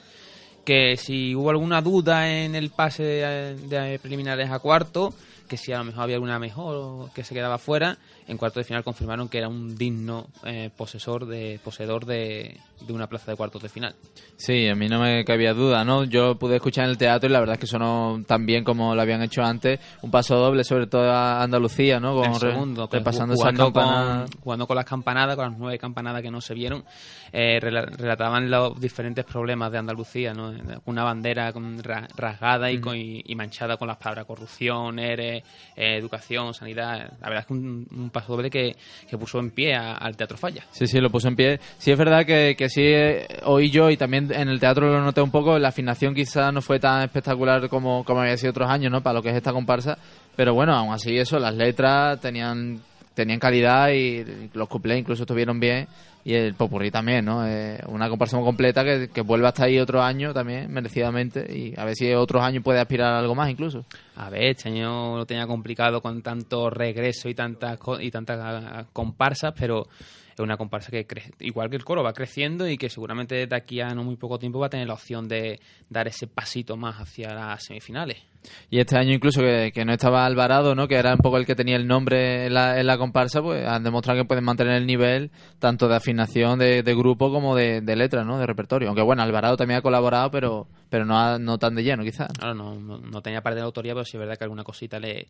Que 0.64 0.98
si 0.98 1.34
hubo 1.34 1.48
alguna 1.48 1.80
duda 1.80 2.28
en 2.30 2.54
el 2.54 2.70
pase 2.70 3.02
de, 3.02 3.54
de 3.56 3.98
preliminares 3.98 4.50
a 4.50 4.58
cuarto, 4.58 5.14
que 5.48 5.56
si 5.56 5.72
a 5.72 5.78
lo 5.78 5.84
mejor 5.84 6.02
había 6.02 6.16
alguna 6.16 6.38
mejor 6.38 7.10
que 7.12 7.24
se 7.24 7.34
quedaba 7.34 7.56
fuera, 7.56 7.96
en 8.28 8.36
cuartos 8.36 8.60
de 8.60 8.64
final 8.64 8.84
confirmaron 8.84 9.28
que 9.28 9.38
era 9.38 9.48
un 9.48 9.76
digno 9.76 10.26
eh, 10.44 10.70
posesor 10.76 11.26
de, 11.26 11.60
poseedor 11.62 12.06
de, 12.06 12.56
de 12.80 12.92
una 12.92 13.06
plaza 13.08 13.30
de 13.30 13.36
cuartos 13.36 13.62
de 13.62 13.68
final. 13.68 13.94
Sí, 14.36 14.66
a 14.68 14.74
mí 14.74 14.88
no 14.88 15.00
me 15.00 15.24
cabía 15.24 15.54
duda, 15.54 15.84
¿no? 15.84 16.04
Yo 16.04 16.36
pude 16.36 16.56
escuchar 16.56 16.84
en 16.84 16.90
el 16.90 16.98
teatro 16.98 17.28
y 17.28 17.32
la 17.32 17.40
verdad 17.40 17.54
es 17.54 17.60
que 17.60 17.66
sonó 17.66 18.20
tan 18.26 18.44
bien 18.46 18.64
como 18.64 18.94
lo 18.94 19.02
habían 19.02 19.22
hecho 19.22 19.42
antes. 19.42 19.80
Un 20.02 20.10
paso 20.10 20.36
doble, 20.36 20.64
sobre 20.64 20.86
todo 20.86 21.10
a 21.10 21.42
Andalucía, 21.42 22.00
¿no? 22.00 22.14
Con 22.14 22.32
re- 22.40 22.50
segundo, 22.52 22.88
pues, 22.88 23.00
repasando 23.00 23.34
jugando, 23.34 23.64
campanadas. 23.72 24.30
con, 24.30 24.40
jugando 24.42 24.66
con 24.66 24.76
las 24.76 24.84
campanadas, 24.84 25.36
con 25.36 25.50
las 25.50 25.58
nueve 25.58 25.78
campanadas 25.78 26.22
que 26.22 26.30
no 26.30 26.40
se 26.40 26.54
vieron, 26.54 26.84
eh, 27.32 27.58
rela- 27.60 27.86
relataban 27.96 28.50
los 28.50 28.80
diferentes 28.80 29.24
problemas 29.24 29.70
de 29.72 29.78
Andalucía, 29.78 30.32
¿no? 30.34 30.52
Una 30.86 31.04
bandera 31.04 31.52
con 31.52 31.82
ra- 31.82 32.08
rasgada 32.16 32.70
y, 32.70 32.78
con- 32.80 32.96
y- 32.96 33.22
y 33.24 33.34
manchada 33.34 33.76
con 33.76 33.88
las 33.88 33.96
palabras 33.98 34.26
corrupción, 34.26 34.98
ERE, 34.98 35.38
eh, 35.76 35.96
educación, 35.96 36.52
sanidad. 36.54 37.12
La 37.20 37.28
verdad 37.28 37.40
es 37.40 37.46
que 37.46 37.52
un, 37.52 37.86
un 37.90 38.10
paso 38.10 38.21
doble 38.26 38.50
que, 38.50 38.76
que 39.08 39.18
puso 39.18 39.38
en 39.38 39.50
pie 39.50 39.74
al 39.74 40.16
Teatro 40.16 40.36
Falla. 40.36 40.64
Sí, 40.70 40.86
sí, 40.86 40.98
lo 41.00 41.10
puso 41.10 41.28
en 41.28 41.36
pie. 41.36 41.60
Sí, 41.78 41.90
es 41.90 41.98
verdad 41.98 42.24
que, 42.24 42.54
que 42.56 42.68
sí 42.68 42.82
eh, 42.84 43.26
oí 43.44 43.70
yo 43.70 43.90
y 43.90 43.96
también 43.96 44.32
en 44.32 44.48
el 44.48 44.60
teatro 44.60 44.88
lo 44.90 45.00
noté 45.00 45.20
un 45.20 45.30
poco. 45.30 45.58
La 45.58 45.68
afinación 45.68 46.14
quizás 46.14 46.52
no 46.52 46.62
fue 46.62 46.78
tan 46.78 47.02
espectacular 47.02 47.68
como, 47.68 48.04
como 48.04 48.20
había 48.20 48.36
sido 48.36 48.50
otros 48.50 48.70
años, 48.70 48.90
¿no? 48.90 49.02
Para 49.02 49.14
lo 49.14 49.22
que 49.22 49.30
es 49.30 49.36
esta 49.36 49.52
comparsa. 49.52 49.98
Pero 50.36 50.54
bueno, 50.54 50.74
aún 50.74 50.92
así 50.92 51.16
eso, 51.16 51.38
las 51.38 51.54
letras 51.54 52.20
tenían 52.20 52.80
tenían 53.14 53.38
calidad 53.38 53.90
y 53.90 54.48
los 54.54 54.68
cuplés 54.68 54.98
incluso 54.98 55.24
estuvieron 55.24 55.60
bien. 55.60 55.86
Y 56.24 56.34
el 56.34 56.54
popurrí 56.54 56.90
también, 56.90 57.24
¿no? 57.24 57.46
Eh, 57.46 57.80
una 57.88 58.08
comparsa 58.08 58.38
completa 58.38 58.84
que, 58.84 59.08
que 59.08 59.22
vuelve 59.22 59.48
hasta 59.48 59.64
ahí 59.64 59.78
otro 59.78 60.02
año 60.02 60.32
también, 60.32 60.72
merecidamente. 60.72 61.46
Y 61.52 61.74
a 61.76 61.84
ver 61.84 61.96
si 61.96 62.12
otros 62.14 62.42
años 62.42 62.62
puede 62.62 62.80
aspirar 62.80 63.14
a 63.14 63.18
algo 63.18 63.34
más 63.34 63.50
incluso. 63.50 63.84
A 64.16 64.30
ver, 64.30 64.44
este 64.44 64.68
año 64.68 65.16
lo 65.16 65.26
tenía 65.26 65.46
complicado 65.46 66.00
con 66.00 66.22
tanto 66.22 66.70
regreso 66.70 67.28
y 67.28 67.34
tantas 67.34 67.78
y 68.00 68.10
tantas 68.10 68.38
ah, 68.40 68.84
comparsas, 68.92 69.52
pero 69.58 69.88
es 70.34 70.40
una 70.40 70.56
comparsa 70.56 70.90
que 70.90 71.06
cre- 71.06 71.32
igual 71.40 71.70
que 71.70 71.76
el 71.76 71.84
coro 71.84 72.02
va 72.02 72.12
creciendo 72.12 72.68
y 72.68 72.76
que 72.78 72.88
seguramente 72.88 73.46
de 73.46 73.56
aquí 73.56 73.80
a 73.80 73.94
no 73.94 74.04
muy 74.04 74.16
poco 74.16 74.38
tiempo 74.38 74.58
va 74.58 74.66
a 74.66 74.70
tener 74.70 74.86
la 74.88 74.94
opción 74.94 75.28
de 75.28 75.60
dar 75.88 76.08
ese 76.08 76.26
pasito 76.26 76.76
más 76.76 76.96
hacia 76.96 77.34
las 77.34 77.64
semifinales. 77.64 78.18
Y 78.70 78.80
este 78.80 78.98
año 78.98 79.12
incluso 79.12 79.40
que, 79.40 79.70
que 79.72 79.84
no 79.84 79.92
estaba 79.92 80.26
Alvarado, 80.26 80.74
¿no? 80.74 80.88
que 80.88 80.96
era 80.96 81.12
un 81.12 81.18
poco 81.18 81.36
el 81.36 81.46
que 81.46 81.54
tenía 81.54 81.76
el 81.76 81.86
nombre 81.86 82.46
en 82.46 82.54
la, 82.54 82.80
en 82.80 82.86
la 82.88 82.98
comparsa, 82.98 83.40
pues 83.40 83.64
han 83.66 83.84
demostrado 83.84 84.20
que 84.20 84.26
pueden 84.26 84.42
mantener 84.42 84.74
el 84.74 84.86
nivel 84.86 85.30
tanto 85.60 85.86
de 85.86 85.94
afinación 85.94 86.58
de, 86.58 86.82
de 86.82 86.94
grupo 86.96 87.30
como 87.30 87.54
de, 87.54 87.80
de 87.82 87.94
letra, 87.96 88.24
¿no? 88.24 88.38
De 88.38 88.46
repertorio. 88.46 88.88
Aunque 88.88 89.02
bueno, 89.02 89.22
Alvarado 89.22 89.56
también 89.56 89.78
ha 89.78 89.82
colaborado, 89.82 90.32
pero, 90.32 90.66
pero 90.92 91.06
no, 91.06 91.38
no 91.38 91.56
tan 91.58 91.74
de 91.74 91.82
lleno, 91.82 92.04
quizás. 92.04 92.28
Claro, 92.34 92.52
no, 92.52 92.74
no, 92.78 93.22
tenía 93.22 93.40
parte 93.40 93.54
de 93.54 93.60
la 93.62 93.64
autoría, 93.66 93.94
pero 93.94 94.04
sí 94.04 94.18
es 94.18 94.20
verdad 94.20 94.36
que 94.36 94.44
alguna 94.44 94.62
cosita 94.62 95.00
le, 95.00 95.28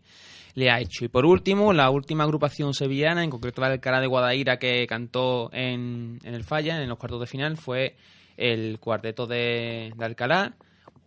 le 0.57 0.71
ha 0.73 0.81
hecho. 0.81 1.05
Y 1.05 1.09
por 1.09 1.25
último, 1.25 1.73
la 1.73 1.89
última 1.89 2.25
agrupación 2.25 2.75
sevillana, 2.75 3.23
en 3.23 3.31
concreto 3.31 3.61
la 3.61 3.69
Alcalá 3.69 4.01
de 4.01 4.09
Guadaira, 4.09 4.59
que 4.59 4.85
cantó 4.89 5.51
en, 5.53 6.19
en 6.25 6.35
el 6.35 6.43
Falla, 6.43 6.83
en 6.83 6.89
los 6.89 6.99
cuartos 6.99 7.21
de 7.21 7.27
final, 7.29 7.57
fue 7.57 7.95
el 8.37 8.81
cuarteto 8.81 9.29
de, 9.29 9.93
de 9.97 10.05
Alcalá, 10.05 10.55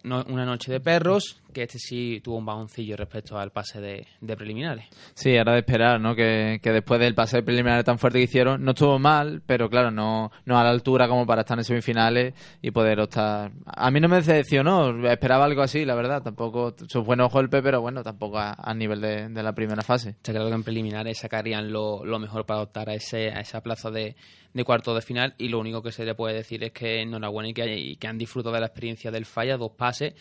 no- 0.04 0.24
Una 0.30 0.46
noche 0.46 0.72
de 0.72 0.80
perros, 0.80 1.42
que 1.56 1.64
este 1.64 1.80
sí 1.80 2.20
tuvo 2.22 2.36
un 2.36 2.46
bajoncillo 2.46 2.98
respecto 2.98 3.40
al 3.40 3.52
pase 3.52 3.80
de, 3.80 4.06
de 4.20 4.36
preliminares. 4.36 4.88
Sí, 5.14 5.32
era 5.32 5.54
de 5.54 5.60
esperar, 5.60 6.02
¿no? 6.02 6.14
Que, 6.14 6.60
que 6.62 6.74
después 6.74 7.00
del 7.00 7.16
pase 7.16 7.42
preliminar 7.44 7.82
tan 7.86 7.98
fuerte 7.98 8.20
que 8.20 8.26
hicieron, 8.26 8.62
no 8.64 8.72
estuvo 8.72 9.00
mal, 9.00 9.42
pero 9.46 9.70
claro, 9.70 9.90
no, 9.90 10.32
no 10.44 10.60
a 10.60 10.64
la 10.66 10.70
altura 10.70 11.08
como 11.08 11.26
para 11.26 11.42
estar 11.42 11.58
en 11.58 11.64
semifinales 11.64 12.34
y 12.62 12.72
poder 12.72 13.00
optar. 13.00 13.54
A 13.66 13.90
mí 13.90 14.02
no 14.02 14.10
me 14.10 14.18
decepcionó, 14.18 15.08
esperaba 15.08 15.46
algo 15.46 15.62
así, 15.62 15.86
la 15.86 15.96
verdad. 15.96 16.22
Tampoco, 16.22 16.76
sus 16.90 17.06
buenos 17.06 17.32
golpes, 17.32 17.62
pero 17.64 17.80
bueno, 17.80 18.04
tampoco 18.04 18.38
a, 18.38 18.54
a 18.58 18.74
nivel 18.74 19.00
de, 19.00 19.30
de 19.30 19.44
la 19.44 19.56
primera 19.56 19.82
fase. 19.82 20.10
Está 20.10 20.34
claro 20.34 20.50
que 20.50 20.56
en 20.56 20.64
preliminares 20.64 21.20
sacarían 21.20 21.72
lo, 21.72 22.04
lo 22.04 22.20
mejor 22.20 22.46
para 22.46 22.64
optar 22.64 22.90
a, 22.90 22.96
ese, 22.96 23.30
a 23.30 23.40
esa 23.40 23.64
plaza 23.64 23.90
de, 23.90 24.18
de 24.54 24.64
cuarto 24.66 24.94
de 24.94 25.02
final 25.02 25.36
y 25.38 25.48
lo 25.48 25.60
único 25.60 25.82
que 25.82 25.94
se 25.94 26.04
le 26.04 26.16
puede 26.16 26.36
decir 26.36 26.66
es 26.66 26.74
que 26.74 27.02
enhorabuena 27.02 27.48
y 27.50 27.54
que, 27.54 27.78
y 27.78 27.96
que 27.96 28.08
han 28.08 28.18
disfrutado 28.18 28.56
de 28.56 28.60
la 28.60 28.68
experiencia 28.68 29.10
del 29.10 29.26
falla, 29.26 29.56
dos 29.56 29.72
pases 29.72 30.16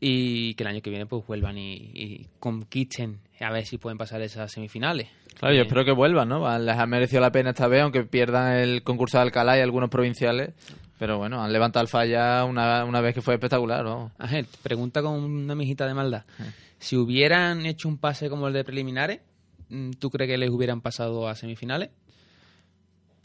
y 0.00 0.54
que 0.54 0.64
el 0.64 0.68
año 0.68 0.82
que 0.82 0.90
viene 0.90 1.06
pues 1.06 1.26
vuelvan 1.26 1.56
y, 1.58 1.74
y 1.94 2.26
conquisten 2.38 3.20
a 3.40 3.50
ver 3.50 3.66
si 3.66 3.78
pueden 3.78 3.98
pasar 3.98 4.20
esas 4.22 4.50
semifinales. 4.52 5.08
Claro, 5.38 5.54
yo 5.54 5.60
Eh, 5.60 5.64
espero 5.64 5.84
que 5.84 5.92
vuelvan, 5.92 6.28
¿no? 6.28 6.58
Les 6.58 6.76
ha 6.76 6.86
merecido 6.86 7.20
la 7.20 7.30
pena 7.30 7.50
esta 7.50 7.68
vez, 7.68 7.82
aunque 7.82 8.04
pierdan 8.04 8.54
el 8.56 8.82
concurso 8.82 9.18
de 9.18 9.22
Alcalá 9.24 9.58
y 9.58 9.60
algunos 9.60 9.90
provinciales. 9.90 10.54
Pero 10.98 11.18
bueno, 11.18 11.42
han 11.42 11.52
levantado 11.52 11.82
el 11.82 11.88
falla 11.88 12.44
una, 12.44 12.84
una 12.84 13.02
vez 13.02 13.14
que 13.14 13.20
fue 13.20 13.34
espectacular, 13.34 13.84
vamos. 13.84 14.12
Ángel, 14.18 14.46
pregunta 14.62 15.02
con 15.02 15.22
una 15.22 15.54
mijita 15.54 15.86
de 15.86 15.92
maldad. 15.92 16.24
Si 16.78 16.96
hubieran 16.96 17.66
hecho 17.66 17.88
un 17.88 17.98
pase 17.98 18.30
como 18.30 18.48
el 18.48 18.54
de 18.54 18.64
preliminares, 18.64 19.20
mm, 19.68 19.90
¿tú 19.98 20.08
crees 20.10 20.30
que 20.30 20.38
les 20.38 20.48
hubieran 20.48 20.80
pasado 20.80 21.28
a 21.28 21.34
semifinales? 21.34 21.90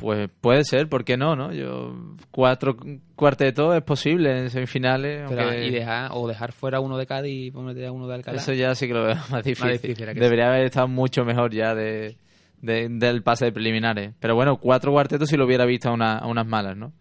Pues 0.02 0.30
puede 0.42 0.64
ser, 0.66 0.90
¿por 0.90 1.06
qué 1.06 1.16
no, 1.16 1.36
no? 1.36 1.54
Yo 1.54 1.94
cuatro 2.32 2.76
cuartetos 3.16 3.76
es 3.76 3.84
posible 3.84 4.36
en 4.36 4.50
semifinales. 4.50 5.26
Pero, 5.30 5.44
aunque 5.44 5.68
y 5.68 5.70
dejar, 5.70 6.10
o 6.14 6.28
dejar 6.28 6.52
fuera 6.54 6.80
uno 6.80 6.98
de 6.98 7.06
Cádiz 7.06 7.48
y 7.48 7.52
ponerte 7.52 7.86
a 7.86 7.92
uno 7.92 8.08
de 8.08 8.16
Alcalá. 8.16 8.38
Eso 8.40 8.52
ya 8.54 8.74
sí 8.74 8.88
que 8.88 8.94
lo 8.96 9.04
veo 9.06 9.16
más 9.30 9.44
difícil. 9.44 9.72
difícil, 9.74 10.10
¿a 10.10 10.14
que 10.16 10.20
Debería 10.20 10.48
haber 10.48 10.66
estado 10.66 10.88
mucho 10.88 11.24
mejor 11.24 11.54
ya 11.54 11.76
de, 11.76 12.18
de- 12.62 12.88
del 12.90 13.22
pase 13.22 13.46
de 13.46 13.52
preliminares. 13.52 14.14
Pero 14.20 14.34
bueno, 14.34 14.58
cuatro 14.58 14.92
cuartetos 14.92 15.30
si 15.30 15.38
lo 15.38 15.46
hubiera 15.46 15.66
visto 15.66 15.90
a, 15.90 15.94
una- 15.94 16.18
a 16.18 16.26
unas 16.28 16.48
malas, 16.48 16.76
¿no? 16.76 16.94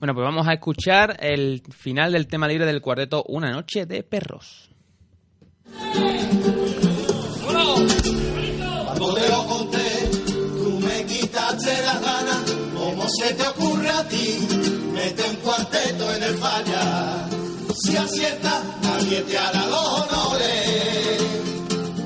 Bueno, 0.00 0.14
pues 0.14 0.24
vamos 0.24 0.48
a 0.48 0.54
escuchar 0.54 1.18
el 1.20 1.60
final 1.76 2.12
del 2.12 2.26
tema 2.26 2.48
libre 2.48 2.64
del 2.64 2.80
cuarteto 2.80 3.22
Una 3.28 3.50
noche 3.52 3.84
de 3.84 4.02
perros. 4.02 4.70
Cuarteto 15.74 16.14
en 16.14 16.22
el 16.22 16.38
falla. 16.38 17.28
Si 17.82 17.96
acierta, 17.96 18.62
nadie 18.82 19.20
te 19.22 19.38
hará 19.38 19.66
los 19.66 19.86
honores. 20.00 21.22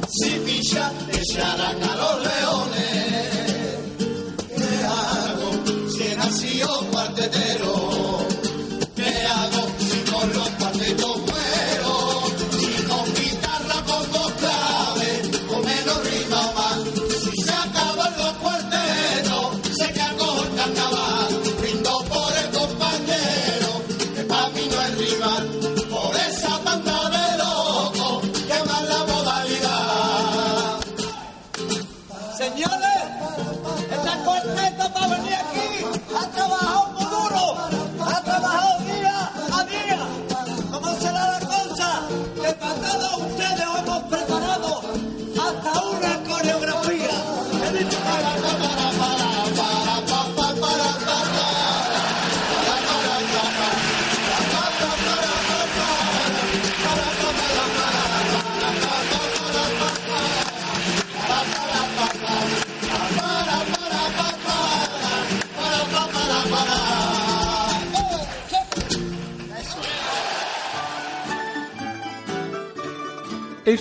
Si 0.09 0.31
picha, 0.31 0.91
te 1.11 1.19
echarán 1.19 1.83
a 1.83 1.97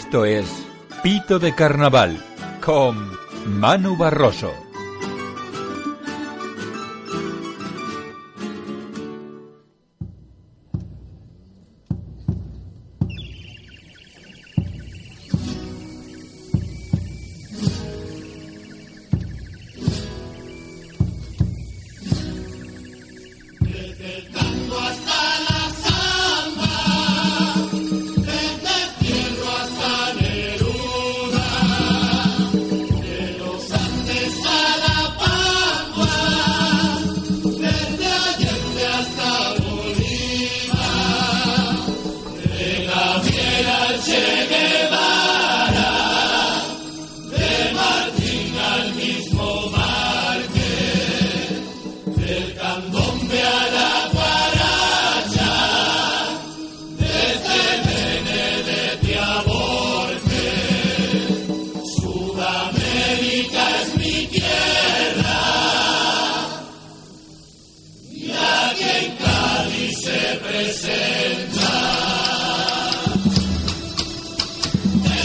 Esto 0.08 0.24
es 0.24 0.66
Pito 1.04 1.38
de 1.38 1.54
Carnaval 1.54 2.18
con 2.64 3.12
Manu 3.46 3.98
Barroso. 3.98 4.67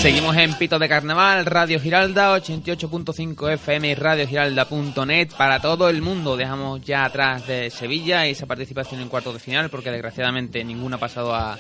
Seguimos 0.00 0.36
en 0.36 0.52
Pito 0.54 0.78
de 0.78 0.88
Carnaval, 0.88 1.46
Radio 1.46 1.80
Giralda, 1.80 2.36
88.5 2.36 3.52
FM 3.52 3.88
y 3.88 3.94
radiogiralda.net 3.94 5.28
para 5.36 5.60
todo 5.60 5.88
el 5.88 6.02
mundo. 6.02 6.36
Dejamos 6.36 6.82
ya 6.82 7.04
atrás 7.04 7.46
de 7.46 7.70
Sevilla 7.70 8.26
y 8.26 8.32
esa 8.32 8.46
participación 8.46 9.00
en 9.00 9.08
cuartos 9.08 9.34
de 9.34 9.40
final 9.40 9.70
porque 9.70 9.90
desgraciadamente 9.90 10.64
ninguna 10.64 10.96
ha 10.96 11.00
pasado 11.00 11.34
a 11.34 11.58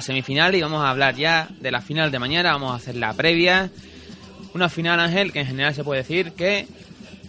semifinal 0.00 0.54
y 0.54 0.62
vamos 0.62 0.82
a 0.82 0.90
hablar 0.90 1.16
ya 1.16 1.48
de 1.60 1.70
la 1.70 1.80
final 1.80 2.10
de 2.10 2.18
mañana, 2.20 2.52
vamos 2.52 2.72
a 2.72 2.76
hacer 2.76 2.94
la 2.94 3.12
previa. 3.12 3.70
Una 4.54 4.68
final, 4.68 4.98
Ángel, 4.98 5.32
que 5.32 5.40
en 5.40 5.46
general 5.46 5.74
se 5.74 5.84
puede 5.84 6.02
decir 6.02 6.32
que 6.32 6.66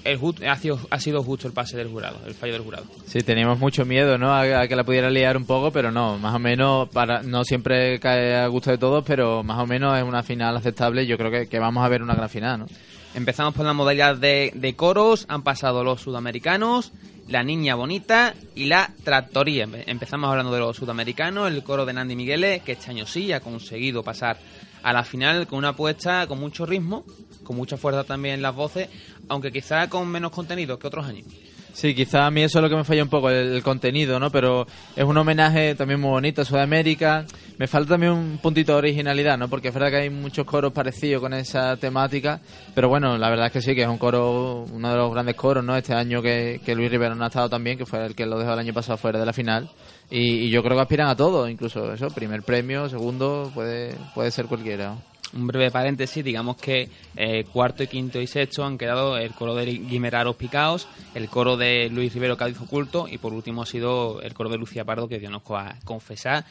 el 0.03 0.19
ha, 0.47 0.55
sido, 0.55 0.79
ha 0.89 0.99
sido 0.99 1.23
justo 1.23 1.47
el 1.47 1.53
pase 1.53 1.77
del 1.77 1.87
jurado, 1.89 2.19
el 2.25 2.33
fallo 2.33 2.53
del 2.53 2.61
jurado. 2.63 2.85
Sí, 3.05 3.21
teníamos 3.21 3.59
mucho 3.59 3.85
miedo, 3.85 4.17
¿no? 4.17 4.33
A, 4.33 4.61
a 4.61 4.67
que 4.67 4.75
la 4.75 4.83
pudiera 4.83 5.09
liar 5.09 5.37
un 5.37 5.45
poco, 5.45 5.71
pero 5.71 5.91
no, 5.91 6.17
más 6.17 6.33
o 6.35 6.39
menos, 6.39 6.89
para 6.89 7.21
no 7.23 7.43
siempre 7.43 7.99
cae 7.99 8.35
a 8.35 8.47
gusto 8.47 8.71
de 8.71 8.77
todos, 8.77 9.03
pero 9.05 9.43
más 9.43 9.59
o 9.59 9.65
menos 9.67 9.97
es 9.97 10.03
una 10.03 10.23
final 10.23 10.55
aceptable. 10.57 11.05
Yo 11.05 11.17
creo 11.17 11.31
que, 11.31 11.47
que 11.47 11.59
vamos 11.59 11.83
a 11.85 11.87
ver 11.89 12.01
una 12.01 12.15
gran 12.15 12.29
final, 12.29 12.59
¿no? 12.59 12.65
Empezamos 13.13 13.53
por 13.53 13.65
la 13.65 13.73
modalidad 13.73 14.15
de, 14.15 14.51
de 14.55 14.75
coros, 14.75 15.25
han 15.27 15.43
pasado 15.43 15.83
los 15.83 15.99
sudamericanos 16.01 16.93
La 17.27 17.43
Niña 17.43 17.75
Bonita 17.75 18.33
y 18.55 18.65
La 18.65 18.89
Tractoría. 19.03 19.65
Empe- 19.67 19.83
Empezamos 19.87 20.29
hablando 20.29 20.53
de 20.53 20.59
los 20.61 20.77
sudamericanos, 20.77 21.51
el 21.51 21.61
coro 21.61 21.85
de 21.85 21.91
Nandi 21.93 22.15
Migueles, 22.15 22.61
que 22.63 22.71
este 22.71 22.89
año 22.89 23.05
sí 23.05 23.33
ha 23.33 23.41
conseguido 23.41 24.01
pasar 24.01 24.37
a 24.81 24.93
la 24.93 25.03
final 25.03 25.45
con 25.45 25.59
una 25.59 25.69
apuesta 25.69 26.25
con 26.25 26.39
mucho 26.39 26.65
ritmo, 26.65 27.03
con 27.51 27.57
mucha 27.57 27.75
fuerza 27.75 28.05
también 28.05 28.41
las 28.41 28.55
voces, 28.55 28.87
aunque 29.27 29.51
quizá 29.51 29.89
con 29.89 30.07
menos 30.07 30.31
contenido 30.31 30.79
que 30.79 30.87
otros 30.87 31.05
años. 31.05 31.27
Sí, 31.73 31.93
quizá 31.93 32.25
a 32.25 32.31
mí 32.31 32.43
eso 32.43 32.59
es 32.59 32.63
lo 32.63 32.69
que 32.69 32.75
me 32.77 32.83
falla 32.83 33.03
un 33.03 33.09
poco, 33.09 33.29
el, 33.29 33.53
el 33.53 33.63
contenido, 33.63 34.19
¿no? 34.19 34.29
Pero 34.29 34.65
es 34.95 35.03
un 35.03 35.17
homenaje 35.17 35.75
también 35.75 35.99
muy 35.99 36.09
bonito 36.09 36.41
a 36.41 36.45
Sudamérica. 36.45 37.25
Me 37.57 37.67
falta 37.67 37.91
también 37.91 38.13
un 38.13 38.39
puntito 38.41 38.73
de 38.73 38.77
originalidad, 38.77 39.37
¿no? 39.37 39.49
Porque 39.49 39.69
es 39.69 39.73
verdad 39.73 39.89
que 39.89 39.97
hay 39.97 40.09
muchos 40.09 40.45
coros 40.45 40.73
parecidos 40.73 41.21
con 41.21 41.33
esa 41.33 41.75
temática. 41.77 42.39
Pero 42.73 42.89
bueno, 42.89 43.17
la 43.17 43.29
verdad 43.29 43.47
es 43.47 43.53
que 43.53 43.61
sí, 43.61 43.75
que 43.75 43.83
es 43.83 43.87
un 43.87 43.97
coro, 43.97 44.65
uno 44.71 44.89
de 44.89 44.95
los 44.97 45.11
grandes 45.11 45.35
coros, 45.35 45.63
¿no? 45.63 45.75
Este 45.75 45.93
año 45.93 46.21
que, 46.21 46.61
que 46.65 46.73
Luis 46.73 46.89
Rivera 46.89 47.15
no 47.15 47.23
ha 47.25 47.27
estado 47.27 47.49
también, 47.49 47.77
que 47.77 47.85
fue 47.85 48.05
el 48.05 48.15
que 48.15 48.25
lo 48.25 48.37
dejó 48.37 48.53
el 48.53 48.59
año 48.59 48.73
pasado 48.73 48.97
fuera 48.97 49.19
de 49.19 49.25
la 49.25 49.33
final. 49.33 49.69
Y, 50.09 50.45
y 50.45 50.49
yo 50.49 50.63
creo 50.63 50.75
que 50.75 50.83
aspiran 50.83 51.07
a 51.07 51.15
todo, 51.15 51.47
incluso 51.49 51.93
eso, 51.93 52.07
primer 52.07 52.43
premio, 52.43 52.89
segundo, 52.89 53.51
puede, 53.53 53.95
puede 54.13 54.31
ser 54.31 54.47
cualquiera. 54.47 54.95
Un 55.34 55.48
breve 55.48 55.72
paréntesis, 55.72 56.24
digamos 56.24 56.58
que 56.58 56.89
eh, 57.15 57.46
cuarto 57.54 57.84
y 57.84 57.88
quinto 57.88 58.20
y 58.20 58.28
sexto 58.28 58.65
han 58.65 58.78
quedado 58.78 59.17
el 59.17 59.32
coro 59.32 59.56
de 59.56 59.65
Guimeraros 59.65 60.36
Picaos, 60.36 60.88
el 61.15 61.30
coro 61.30 61.56
de 61.56 61.89
Luis 61.89 62.13
Rivero 62.13 62.36
Cádiz 62.36 62.60
Oculto 62.60 63.08
y 63.08 63.17
por 63.17 63.34
último 63.34 63.62
ha 63.62 63.65
sido 63.65 64.22
el 64.22 64.34
coro 64.34 64.50
de 64.50 64.58
Lucía 64.58 64.84
Pardo 64.84 65.08
que 65.08 65.20
dio 65.20 65.30
nos 65.30 65.44
a 65.52 65.76
confesar 65.86 66.44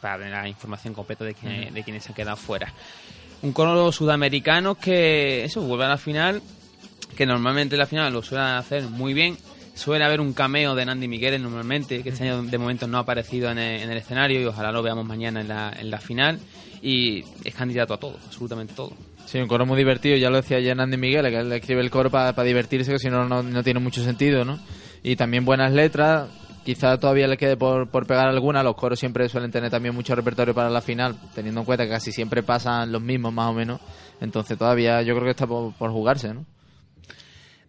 para 0.00 0.18
tener 0.18 0.32
la 0.32 0.48
información 0.48 0.94
completa 0.94 1.24
de, 1.24 1.34
quién- 1.34 1.74
de 1.74 1.82
quienes 1.82 2.04
se 2.04 2.10
han 2.10 2.14
quedado 2.14 2.36
fuera. 2.36 2.72
Un 3.42 3.52
coro 3.52 3.90
sudamericano 3.90 4.76
que 4.76 5.42
eso 5.44 5.60
vuelve 5.62 5.86
a 5.86 5.88
la 5.88 5.98
final, 5.98 6.40
que 7.16 7.26
normalmente 7.26 7.76
la 7.76 7.86
final 7.86 8.12
lo 8.12 8.22
suelen 8.22 8.46
hacer 8.46 8.84
muy 8.84 9.12
bien. 9.12 9.36
Suele 9.80 10.04
haber 10.04 10.20
un 10.20 10.34
cameo 10.34 10.74
de 10.74 10.84
Nandi 10.84 11.08
Migueles 11.08 11.40
normalmente, 11.40 12.02
que 12.02 12.10
este 12.10 12.24
año 12.24 12.42
de 12.42 12.58
momento 12.58 12.86
no 12.86 12.98
ha 12.98 13.00
aparecido 13.00 13.50
en 13.50 13.56
el, 13.58 13.80
en 13.80 13.90
el 13.90 13.96
escenario 13.96 14.38
y 14.38 14.44
ojalá 14.44 14.70
lo 14.72 14.82
veamos 14.82 15.06
mañana 15.06 15.40
en 15.40 15.48
la, 15.48 15.72
en 15.74 15.90
la 15.90 15.96
final. 15.96 16.38
Y 16.82 17.24
es 17.46 17.54
candidato 17.54 17.94
a 17.94 17.96
todo, 17.96 18.18
absolutamente 18.26 18.74
todo. 18.74 18.92
Sí, 19.24 19.38
un 19.38 19.48
coro 19.48 19.64
muy 19.64 19.78
divertido, 19.78 20.18
ya 20.18 20.28
lo 20.28 20.36
decía 20.36 20.58
ayer 20.58 20.78
Andy 20.78 20.98
Miguel, 20.98 21.30
que 21.30 21.38
él 21.38 21.50
escribe 21.54 21.80
el 21.80 21.90
coro 21.90 22.10
para 22.10 22.34
divertirse, 22.42 22.92
que 22.92 22.98
si 22.98 23.08
no, 23.08 23.26
no, 23.26 23.42
no 23.42 23.62
tiene 23.62 23.80
mucho 23.80 24.04
sentido, 24.04 24.44
¿no? 24.44 24.58
Y 25.02 25.16
también 25.16 25.46
buenas 25.46 25.72
letras, 25.72 26.28
quizá 26.62 26.98
todavía 26.98 27.26
le 27.26 27.38
quede 27.38 27.56
por, 27.56 27.88
por 27.88 28.06
pegar 28.06 28.28
alguna, 28.28 28.62
los 28.62 28.76
coros 28.76 28.98
siempre 28.98 29.30
suelen 29.30 29.50
tener 29.50 29.70
también 29.70 29.94
mucho 29.94 30.14
repertorio 30.14 30.52
para 30.52 30.68
la 30.68 30.82
final, 30.82 31.16
teniendo 31.34 31.60
en 31.60 31.64
cuenta 31.64 31.84
que 31.84 31.90
casi 31.92 32.12
siempre 32.12 32.42
pasan 32.42 32.92
los 32.92 33.00
mismos 33.00 33.32
más 33.32 33.48
o 33.48 33.54
menos, 33.54 33.80
entonces 34.20 34.58
todavía 34.58 35.00
yo 35.00 35.14
creo 35.14 35.24
que 35.24 35.30
está 35.30 35.46
por, 35.46 35.72
por 35.72 35.90
jugarse, 35.90 36.34
¿no? 36.34 36.44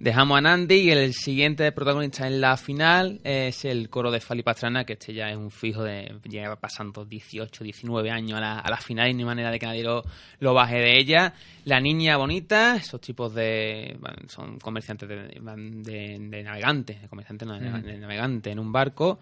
Dejamos 0.03 0.39
a 0.39 0.41
Nandi 0.41 0.75
y 0.77 0.89
el 0.89 1.13
siguiente 1.13 1.71
protagonista 1.71 2.25
en 2.25 2.41
la 2.41 2.57
final 2.57 3.21
es 3.23 3.65
el 3.65 3.87
coro 3.87 4.09
de 4.09 4.19
Fali 4.19 4.41
Pastrana, 4.41 4.83
que 4.83 4.93
este 4.93 5.13
ya 5.13 5.29
es 5.29 5.37
un 5.37 5.51
fijo 5.51 5.83
de. 5.83 6.11
lleva 6.27 6.55
pasando 6.55 7.05
18, 7.05 7.63
19 7.63 8.09
años 8.09 8.39
a 8.39 8.41
la, 8.41 8.59
a 8.61 8.69
la 8.71 8.77
final 8.77 9.09
y 9.09 9.13
no 9.13 9.19
hay 9.19 9.25
manera 9.25 9.51
de 9.51 9.59
que 9.59 9.67
nadie 9.67 9.83
lo, 9.83 10.01
lo 10.39 10.55
baje 10.55 10.77
de 10.77 10.97
ella. 10.97 11.35
La 11.65 11.79
niña 11.79 12.17
bonita, 12.17 12.77
esos 12.77 12.99
tipos 12.99 13.31
de. 13.35 13.95
van- 13.99 14.27
son 14.27 14.57
comerciantes 14.57 15.07
de, 15.07 15.17
de, 15.17 16.17
de 16.19 16.43
navegantes, 16.43 16.97
comerciantes 17.07 17.47
de, 17.47 17.81
de 17.83 17.97
navegantes 17.99 18.51
en 18.51 18.57
un 18.57 18.71
barco. 18.71 19.19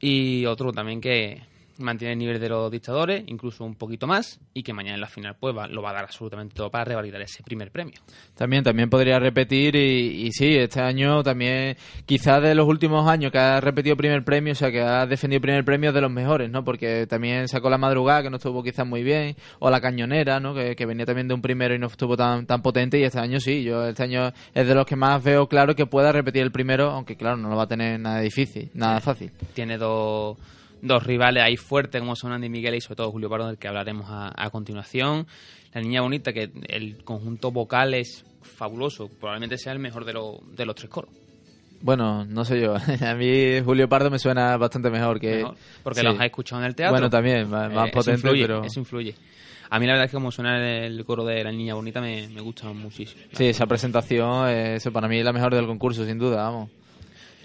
Y 0.00 0.44
otro 0.46 0.72
también 0.72 1.00
que 1.00 1.40
mantiene 1.80 2.12
el 2.12 2.18
nivel 2.18 2.40
de 2.40 2.48
los 2.48 2.70
dictadores, 2.70 3.24
incluso 3.26 3.64
un 3.64 3.74
poquito 3.74 4.06
más, 4.06 4.38
y 4.54 4.62
que 4.62 4.72
mañana 4.72 4.94
en 4.94 5.00
la 5.00 5.06
final 5.08 5.36
pues 5.38 5.56
va- 5.56 5.66
lo 5.68 5.82
va 5.82 5.90
a 5.90 5.94
dar 5.94 6.04
absolutamente 6.04 6.54
todo 6.54 6.70
para 6.70 6.84
revalidar 6.84 7.20
ese 7.22 7.42
primer 7.42 7.70
premio. 7.70 7.94
También, 8.34 8.62
también 8.64 8.88
podría 8.90 9.18
repetir 9.18 9.76
y, 9.76 10.26
y 10.26 10.32
sí, 10.32 10.56
este 10.56 10.80
año 10.80 11.22
también, 11.22 11.76
quizás 12.06 12.42
de 12.42 12.54
los 12.54 12.66
últimos 12.66 13.08
años 13.08 13.32
que 13.32 13.38
ha 13.38 13.60
repetido 13.60 13.96
primer 13.96 14.24
premio, 14.24 14.52
o 14.52 14.56
sea, 14.56 14.70
que 14.70 14.80
ha 14.80 15.06
defendido 15.06 15.40
primer 15.40 15.64
premio 15.64 15.92
de 15.92 16.00
los 16.00 16.10
mejores, 16.10 16.50
¿no? 16.50 16.64
Porque 16.64 17.06
también 17.06 17.48
sacó 17.48 17.70
la 17.70 17.78
madrugada, 17.78 18.22
que 18.22 18.30
no 18.30 18.36
estuvo 18.36 18.62
quizás 18.62 18.86
muy 18.86 19.02
bien, 19.02 19.36
o 19.58 19.70
la 19.70 19.80
cañonera, 19.80 20.40
¿no? 20.40 20.54
Que, 20.54 20.74
que 20.76 20.86
venía 20.86 21.06
también 21.06 21.28
de 21.28 21.34
un 21.34 21.42
primero 21.42 21.74
y 21.74 21.78
no 21.78 21.86
estuvo 21.86 22.16
tan, 22.16 22.46
tan 22.46 22.62
potente, 22.62 22.98
y 22.98 23.02
este 23.04 23.18
año 23.18 23.40
sí, 23.40 23.62
yo 23.62 23.86
este 23.86 24.02
año 24.02 24.32
es 24.54 24.66
de 24.66 24.74
los 24.74 24.86
que 24.86 24.96
más 24.96 25.22
veo 25.22 25.48
claro 25.48 25.74
que 25.74 25.86
pueda 25.86 26.12
repetir 26.12 26.42
el 26.42 26.52
primero, 26.52 26.90
aunque 26.90 27.16
claro, 27.16 27.36
no 27.36 27.48
lo 27.48 27.56
va 27.56 27.64
a 27.64 27.68
tener 27.68 27.98
nada 28.00 28.20
difícil, 28.20 28.70
nada 28.74 29.00
fácil. 29.00 29.30
tiene 29.54 29.78
dos, 29.78 30.36
dos 30.82 31.04
rivales 31.04 31.42
ahí 31.42 31.56
fuertes 31.56 32.00
como 32.00 32.16
son 32.16 32.32
Andy 32.32 32.48
Miguel 32.48 32.74
y 32.74 32.80
sobre 32.80 32.96
todo 32.96 33.10
Julio 33.10 33.28
Pardo 33.28 33.48
del 33.48 33.58
que 33.58 33.68
hablaremos 33.68 34.06
a, 34.08 34.32
a 34.36 34.50
continuación. 34.50 35.26
La 35.74 35.80
niña 35.80 36.00
bonita 36.00 36.32
que 36.32 36.50
el 36.68 37.04
conjunto 37.04 37.50
vocal 37.52 37.94
es 37.94 38.24
fabuloso 38.42 39.08
probablemente 39.08 39.56
sea 39.58 39.72
el 39.72 39.78
mejor 39.78 40.04
de, 40.04 40.12
lo- 40.14 40.40
de 40.56 40.66
los 40.66 40.74
tres 40.74 40.90
coros. 40.90 41.10
Bueno, 41.82 42.24
no 42.26 42.44
sé 42.44 42.60
yo, 42.60 42.74
a 43.06 43.14
mí 43.14 43.60
Julio 43.64 43.88
Pardo 43.88 44.10
me 44.10 44.18
suena 44.18 44.56
bastante 44.56 44.90
mejor 44.90 45.18
que... 45.20 45.36
Mejor, 45.36 45.56
porque 45.82 46.00
sí. 46.00 46.06
los 46.06 46.18
has 46.18 46.26
escuchado 46.26 46.60
en 46.60 46.66
el 46.68 46.74
teatro. 46.74 46.92
Bueno, 46.92 47.08
también, 47.08 47.48
más, 47.48 47.72
más 47.72 47.86
Eh, 47.86 47.88
eso 47.88 47.98
potente, 47.98 48.20
influye, 48.20 48.42
pero... 48.42 48.64
eso 48.64 48.80
influye. 48.80 49.14
A 49.70 49.78
mí 49.78 49.86
la 49.86 49.92
verdad 49.92 50.06
es 50.06 50.10
que 50.10 50.16
como 50.16 50.32
suena 50.32 50.58
el 50.84 51.04
coro 51.04 51.24
de 51.24 51.44
la 51.44 51.52
niña 51.52 51.74
bonita 51.74 52.00
me, 52.00 52.28
me 52.28 52.40
gusta 52.40 52.70
muchísimo. 52.72 53.22
Sí, 53.32 53.46
esa 53.46 53.66
presentación, 53.66 54.48
eh, 54.48 54.74
eso 54.74 54.92
para 54.92 55.06
mí 55.08 55.18
es 55.18 55.24
la 55.24 55.32
mejor 55.32 55.54
del 55.54 55.66
concurso, 55.66 56.04
sin 56.04 56.18
duda, 56.18 56.42
vamos. 56.42 56.70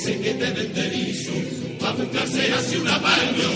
ese 0.00 0.18
que 0.20 0.34
te 0.34 0.50
venterizo, 0.50 1.32
a 1.84 1.92
buscarse 1.92 2.52
hacia 2.52 2.80
un 2.80 2.88
apaño. 2.88 3.50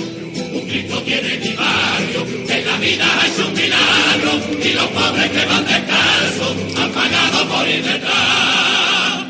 Un 0.52 0.68
Cristo 0.68 1.00
tiene 1.02 1.38
mi 1.38 1.54
barrio, 1.54 2.26
en 2.48 2.66
la 2.66 2.76
vida 2.78 3.06
ha 3.20 3.26
hecho 3.26 3.48
un 3.48 3.54
milagro, 3.54 4.32
y 4.62 4.72
los 4.74 4.86
pobres 4.88 5.30
que 5.30 5.46
van 5.46 5.64
descalzos 5.64 6.56
han 6.76 6.92
pagado 6.92 7.48
por 7.48 7.68
ir 7.68 7.82
detrás. 7.82 9.24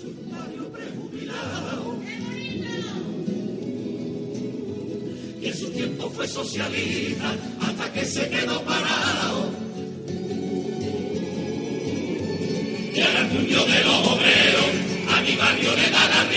Sumario 0.00 0.72
prejubilado, 0.72 1.98
que 5.40 5.48
en 5.48 5.56
su 5.56 5.70
tiempo 5.70 6.10
fue 6.10 6.28
socialista, 6.28 7.34
hasta 7.60 7.92
que 7.92 8.04
se 8.04 8.28
quedó 8.30 8.62
parado. 8.62 9.68
que 12.94 13.04
era 13.04 13.20
el 13.20 13.28
puño 13.28 13.64
de 13.64 13.84
los 13.84 14.06
obreros, 14.08 14.70
a 15.14 15.20
mi 15.20 15.36
barrio 15.36 15.70
le 15.76 15.90
dará 15.90 16.17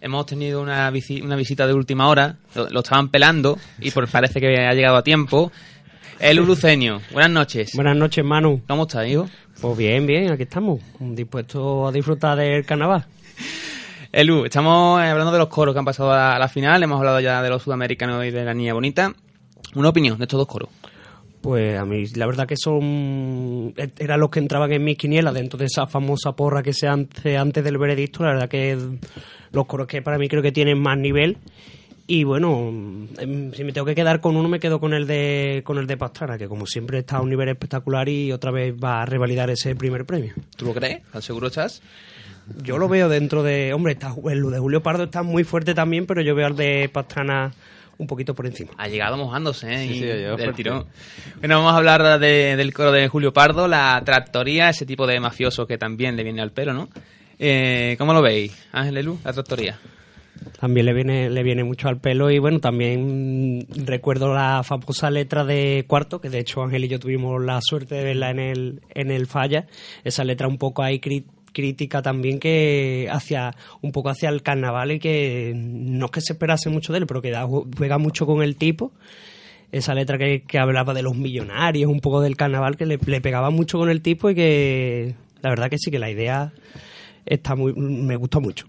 Hemos 0.00 0.26
tenido 0.26 0.62
una, 0.62 0.90
visi- 0.90 1.22
una 1.22 1.36
visita 1.36 1.66
de 1.66 1.74
última 1.74 2.08
hora. 2.08 2.36
Lo, 2.54 2.68
lo 2.70 2.80
estaban 2.80 3.08
pelando 3.10 3.58
y 3.80 3.90
por, 3.90 4.08
parece 4.08 4.40
que 4.40 4.46
ha 4.66 4.72
llegado 4.72 4.96
a 4.96 5.02
tiempo. 5.02 5.52
El 6.18 6.40
Uluceño. 6.40 7.00
Buenas 7.12 7.30
noches. 7.30 7.72
Buenas 7.74 7.96
noches, 7.96 8.24
Manu. 8.24 8.62
¿Cómo 8.66 8.82
estás, 8.82 9.06
hijo? 9.08 9.28
Pues 9.60 9.76
bien, 9.76 10.06
bien, 10.06 10.30
aquí 10.32 10.44
estamos, 10.44 10.80
dispuestos 10.98 11.88
a 11.88 11.92
disfrutar 11.92 12.38
del 12.38 12.64
carnaval. 12.64 13.04
Elu, 14.12 14.44
estamos 14.46 15.00
eh, 15.02 15.06
hablando 15.08 15.32
de 15.32 15.38
los 15.38 15.48
coros 15.48 15.74
que 15.74 15.78
han 15.78 15.84
pasado 15.84 16.12
a 16.12 16.38
la 16.38 16.48
final. 16.48 16.82
Hemos 16.82 16.98
hablado 16.98 17.20
ya 17.20 17.42
de 17.42 17.48
los 17.50 17.62
sudamericanos 17.62 18.24
y 18.24 18.30
de 18.30 18.44
la 18.44 18.54
niña 18.54 18.72
bonita. 18.74 19.12
Una 19.74 19.90
opinión 19.90 20.18
de 20.18 20.24
estos 20.24 20.38
dos 20.38 20.48
coros. 20.48 20.68
Pues 21.40 21.78
a 21.78 21.86
mí 21.86 22.04
la 22.16 22.26
verdad 22.26 22.46
que 22.46 22.56
son 22.56 23.72
eran 23.98 24.20
los 24.20 24.28
que 24.28 24.40
entraban 24.40 24.72
en 24.72 24.84
mis 24.84 24.98
quinielas 24.98 25.32
dentro 25.32 25.58
de 25.58 25.66
esa 25.66 25.86
famosa 25.86 26.32
porra 26.32 26.62
que 26.62 26.74
se 26.74 26.86
hace 26.86 27.38
antes 27.38 27.64
del 27.64 27.78
veredicto. 27.78 28.24
La 28.24 28.32
verdad 28.32 28.48
que 28.48 28.76
los 29.52 29.66
coros 29.66 29.86
que 29.86 30.02
para 30.02 30.18
mí 30.18 30.28
creo 30.28 30.42
que 30.42 30.52
tienen 30.52 30.78
más 30.78 30.98
nivel. 30.98 31.38
Y 32.06 32.24
bueno, 32.24 32.68
em, 33.18 33.52
si 33.52 33.62
me 33.62 33.72
tengo 33.72 33.86
que 33.86 33.94
quedar 33.94 34.20
con 34.20 34.36
uno, 34.36 34.48
me 34.48 34.58
quedo 34.58 34.80
con 34.80 34.92
el 34.94 35.06
de 35.06 35.62
con 35.64 35.78
el 35.78 35.86
de 35.86 35.96
Pastrana, 35.96 36.36
que 36.36 36.48
como 36.48 36.66
siempre 36.66 36.98
está 36.98 37.18
a 37.18 37.22
un 37.22 37.30
nivel 37.30 37.48
espectacular 37.48 38.08
y 38.08 38.32
otra 38.32 38.50
vez 38.50 38.74
va 38.74 39.02
a 39.02 39.06
revalidar 39.06 39.48
ese 39.48 39.76
primer 39.76 40.04
premio. 40.04 40.34
¿Tú 40.56 40.66
lo 40.66 40.74
crees? 40.74 41.02
¿Tan 41.12 41.22
seguro 41.22 41.46
estás? 41.46 41.80
Yo 42.64 42.78
lo 42.78 42.88
veo 42.88 43.08
dentro 43.08 43.42
de. 43.42 43.72
Hombre, 43.72 43.92
está, 43.92 44.12
el 44.28 44.42
de 44.50 44.58
Julio 44.58 44.82
Pardo 44.82 45.04
está 45.04 45.22
muy 45.22 45.44
fuerte 45.44 45.72
también, 45.72 46.04
pero 46.06 46.20
yo 46.20 46.34
veo 46.34 46.48
al 46.48 46.56
de 46.56 46.90
Pastrana 46.92 47.52
un 48.00 48.06
poquito 48.06 48.34
por 48.34 48.46
encima. 48.46 48.70
Ha 48.78 48.88
llegado 48.88 49.16
mojándose, 49.16 49.72
¿eh? 49.72 49.86
Sí, 49.86 49.92
Y 49.92 49.98
sí, 50.00 50.10
ha 50.10 50.14
llegado 50.16 50.36
del 50.36 50.54
tirón. 50.54 50.86
Bueno, 51.38 51.58
vamos 51.58 51.72
a 51.72 51.76
hablar 51.76 52.18
de- 52.18 52.56
del 52.56 52.72
coro 52.72 52.92
de 52.92 53.06
Julio 53.08 53.32
Pardo, 53.32 53.68
la 53.68 54.00
tractoría, 54.04 54.70
ese 54.70 54.86
tipo 54.86 55.06
de 55.06 55.20
mafioso 55.20 55.66
que 55.66 55.78
también 55.78 56.16
le 56.16 56.24
viene 56.24 56.40
al 56.42 56.50
pelo, 56.52 56.72
¿no? 56.72 56.88
Eh, 57.38 57.94
¿Cómo 57.98 58.12
lo 58.12 58.20
veis, 58.22 58.52
Ángel 58.72 58.96
Elu, 58.98 59.18
la 59.24 59.32
tractoría? 59.32 59.78
También 60.58 60.86
le 60.86 60.94
viene, 60.94 61.28
le 61.30 61.42
viene 61.42 61.64
mucho 61.64 61.88
al 61.88 61.98
pelo 62.00 62.30
y 62.30 62.38
bueno, 62.38 62.60
también 62.60 63.66
recuerdo 63.84 64.32
la 64.32 64.62
famosa 64.62 65.10
letra 65.10 65.44
de 65.44 65.84
Cuarto, 65.86 66.20
que 66.20 66.30
de 66.30 66.38
hecho 66.38 66.62
Ángel 66.62 66.84
y 66.84 66.88
yo 66.88 66.98
tuvimos 66.98 67.42
la 67.42 67.60
suerte 67.62 67.94
de 67.96 68.04
verla 68.04 68.30
en 68.30 68.38
el, 68.38 68.80
en 68.94 69.10
el 69.10 69.26
Falla, 69.26 69.66
esa 70.04 70.24
letra 70.24 70.48
un 70.48 70.56
poco 70.58 70.82
ahí 70.82 70.98
cri- 70.98 71.24
crítica 71.52 72.02
también 72.02 72.38
que 72.38 73.08
hacia 73.10 73.54
un 73.82 73.92
poco 73.92 74.08
hacia 74.10 74.28
el 74.28 74.42
carnaval 74.42 74.92
y 74.92 74.98
que 74.98 75.52
no 75.56 76.06
es 76.06 76.10
que 76.12 76.20
se 76.20 76.32
esperase 76.34 76.70
mucho 76.70 76.92
de 76.92 77.00
él, 77.00 77.06
pero 77.06 77.22
que 77.22 77.30
da- 77.30 77.46
juega 77.46 77.98
mucho 77.98 78.26
con 78.26 78.42
el 78.42 78.56
tipo. 78.56 78.92
Esa 79.72 79.94
letra 79.94 80.18
que, 80.18 80.42
hablaba 80.58 80.94
de 80.94 81.02
los 81.02 81.16
millonarios, 81.16 81.90
un 81.90 82.00
poco 82.00 82.20
del 82.20 82.36
carnaval, 82.36 82.76
que 82.76 82.86
le, 82.86 82.98
le 83.06 83.20
pegaba 83.20 83.50
mucho 83.50 83.78
con 83.78 83.88
el 83.88 84.02
tipo 84.02 84.28
y 84.30 84.34
que 84.34 85.14
la 85.42 85.50
verdad 85.50 85.70
que 85.70 85.78
sí, 85.78 85.90
que 85.92 85.98
la 86.00 86.10
idea 86.10 86.52
está 87.24 87.54
muy, 87.54 87.72
me 87.74 88.16
gusta 88.16 88.40
mucho. 88.40 88.66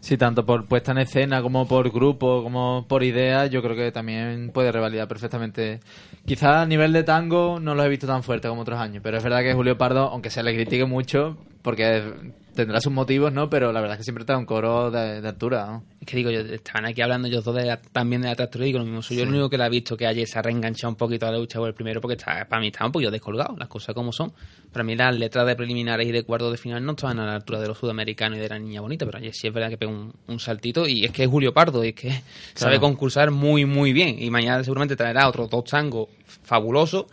Sí, 0.00 0.16
tanto 0.16 0.44
por 0.44 0.64
puesta 0.66 0.90
en 0.92 0.98
escena 0.98 1.42
como 1.42 1.68
por 1.68 1.92
grupo, 1.92 2.42
como 2.42 2.86
por 2.88 3.04
idea, 3.04 3.46
yo 3.46 3.62
creo 3.62 3.76
que 3.76 3.92
también 3.92 4.50
puede 4.52 4.72
revalidar 4.72 5.06
perfectamente. 5.06 5.78
Quizás 6.26 6.56
a 6.56 6.66
nivel 6.66 6.92
de 6.92 7.04
tango 7.04 7.60
no 7.60 7.74
lo 7.76 7.84
he 7.84 7.88
visto 7.88 8.06
tan 8.08 8.22
fuerte 8.24 8.48
como 8.48 8.62
otros 8.62 8.80
años, 8.80 9.00
pero 9.04 9.18
es 9.18 9.22
verdad 9.22 9.42
que 9.42 9.54
Julio 9.54 9.78
Pardo, 9.78 10.08
aunque 10.08 10.30
se 10.30 10.42
le 10.42 10.54
critique 10.54 10.86
mucho, 10.86 11.36
porque 11.62 12.12
tendrá 12.54 12.80
sus 12.82 12.92
motivos, 12.92 13.32
¿no? 13.32 13.48
Pero 13.48 13.72
la 13.72 13.80
verdad 13.80 13.94
es 13.94 13.98
que 14.00 14.04
siempre 14.04 14.22
está 14.24 14.36
un 14.36 14.44
coro 14.44 14.90
de, 14.90 15.22
de 15.22 15.28
altura, 15.28 15.64
¿no? 15.66 15.84
Es 16.00 16.06
que 16.06 16.16
digo, 16.18 16.30
yo, 16.30 16.40
estaban 16.40 16.84
aquí 16.84 17.00
hablando 17.00 17.28
ellos 17.28 17.44
dos 17.44 17.54
de 17.54 17.64
la- 17.64 17.80
también 17.80 18.20
de 18.20 18.28
la 18.28 18.34
tractoría 18.34 18.66
y 18.66 18.68
digo 18.70 18.80
lo 18.80 18.84
mismo. 18.84 19.00
Soy 19.00 19.16
yo 19.16 19.22
el 19.22 19.30
único 19.30 19.48
que 19.48 19.56
la 19.56 19.64
ha 19.66 19.68
visto 19.70 19.96
que 19.96 20.06
ayer 20.06 20.26
se 20.28 20.38
ha 20.38 20.42
reenganchado 20.42 20.90
un 20.90 20.96
poquito 20.96 21.26
a 21.26 21.30
la 21.30 21.38
lucha 21.38 21.58
por 21.60 21.68
el 21.68 21.74
primero 21.74 22.00
porque 22.02 22.16
está, 22.16 22.44
para 22.46 22.60
mí 22.60 22.66
estaba 22.66 22.86
un 22.86 22.92
poquito 22.92 23.10
descolgado, 23.10 23.56
las 23.56 23.68
cosas 23.68 23.94
como 23.94 24.12
son. 24.12 24.32
Para 24.70 24.84
mí 24.84 24.94
las 24.96 25.16
letras 25.16 25.46
de 25.46 25.56
preliminares 25.56 26.06
y 26.06 26.12
de 26.12 26.24
cuartos 26.24 26.50
de 26.52 26.58
final 26.58 26.84
no 26.84 26.92
estaban 26.92 27.18
a 27.20 27.26
la 27.26 27.34
altura 27.36 27.58
de 27.60 27.68
los 27.68 27.78
sudamericanos 27.78 28.36
y 28.38 28.40
de 28.42 28.48
la 28.50 28.58
niña 28.58 28.80
bonita, 28.82 29.06
pero 29.06 29.16
ayer 29.18 29.32
sí 29.32 29.46
es 29.46 29.54
verdad 29.54 29.70
que 29.70 29.78
pega 29.78 29.92
un, 29.92 30.12
un 30.26 30.38
saltito 30.40 30.86
y 30.86 31.04
es 31.06 31.10
que 31.10 31.22
es 31.24 31.30
Julio 31.30 31.54
Pardo 31.54 31.82
y 31.84 31.88
es 31.90 31.94
que 31.94 32.22
sabe 32.54 32.74
concursar 32.80 33.30
muy, 33.30 33.64
muy 33.64 33.92
bien. 33.94 34.16
Y 34.22 34.28
mañana 34.30 34.62
seguramente 34.62 34.96
traerá 34.96 35.26
otros 35.28 35.48
dos 35.48 35.64
tangos 35.64 36.08
fabulosos 36.42 37.06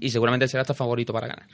y 0.00 0.10
seguramente 0.10 0.46
será 0.48 0.60
hasta 0.62 0.74
favorito 0.74 1.12
para 1.12 1.28
ganar. 1.28 1.46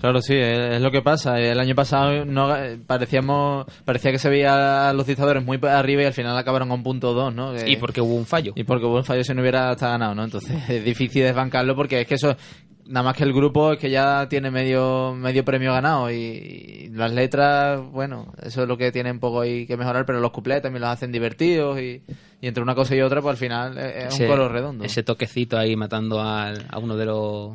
Claro, 0.00 0.20
sí, 0.22 0.34
es, 0.36 0.80
lo 0.80 0.90
que 0.90 1.02
pasa. 1.02 1.40
El 1.40 1.58
año 1.58 1.74
pasado 1.74 2.24
no 2.24 2.54
parecíamos 2.86 3.66
parecía 3.84 4.10
que 4.12 4.18
se 4.18 4.28
veía 4.28 4.88
a 4.88 4.92
los 4.92 5.06
dictadores 5.06 5.44
muy 5.44 5.58
arriba 5.62 6.02
y 6.02 6.06
al 6.06 6.12
final 6.12 6.36
acabaron 6.36 6.68
con 6.68 6.82
punto 6.82 7.12
2, 7.14 7.34
¿no? 7.34 7.52
Que- 7.52 7.68
Y 7.70 7.76
porque 7.76 8.00
hubo 8.00 8.14
un 8.14 8.26
fallo. 8.26 8.52
Y 8.56 8.64
porque 8.64 8.86
hubo 8.86 8.96
un 8.96 9.04
fallo 9.04 9.24
si 9.24 9.34
no 9.34 9.40
hubiera 9.40 9.70
hasta 9.70 9.88
ganado, 9.90 10.14
¿no? 10.14 10.24
Entonces 10.24 10.56
es 10.68 10.84
difícil 10.84 11.22
desbancarlo 11.22 11.74
porque 11.74 12.00
es 12.02 12.06
que 12.06 12.14
eso, 12.14 12.36
nada 12.86 13.04
más 13.04 13.16
que 13.16 13.24
el 13.24 13.32
grupo 13.32 13.72
es 13.72 13.78
que 13.78 13.90
ya 13.90 14.28
tiene 14.28 14.50
medio 14.50 15.14
medio 15.14 15.44
premio 15.44 15.72
ganado 15.72 16.10
y, 16.10 16.14
y 16.16 16.88
las 16.90 17.12
letras, 17.12 17.80
bueno, 17.90 18.32
eso 18.42 18.62
es 18.62 18.68
lo 18.68 18.76
que 18.78 18.92
tiene 18.92 19.10
un 19.10 19.18
poco 19.20 19.40
ahí 19.40 19.66
que 19.66 19.76
mejorar, 19.76 20.06
pero 20.06 20.20
los 20.20 20.30
cuplés 20.30 20.62
también 20.62 20.80
los 20.82 20.90
hacen 20.90 21.12
divertidos 21.12 21.78
y, 21.80 22.02
y 22.40 22.46
entre 22.46 22.62
una 22.62 22.74
cosa 22.74 22.94
y 22.94 23.00
otra, 23.00 23.20
pues 23.20 23.32
al 23.32 23.36
final 23.36 23.76
es, 23.78 24.12
es 24.14 24.20
un 24.20 24.26
coro 24.28 24.48
redondo. 24.48 24.84
Ese 24.84 25.02
toquecito 25.02 25.58
ahí 25.58 25.74
matando 25.76 26.20
al- 26.22 26.66
a 26.70 26.78
uno 26.78 26.96
de 26.96 27.04
los, 27.04 27.50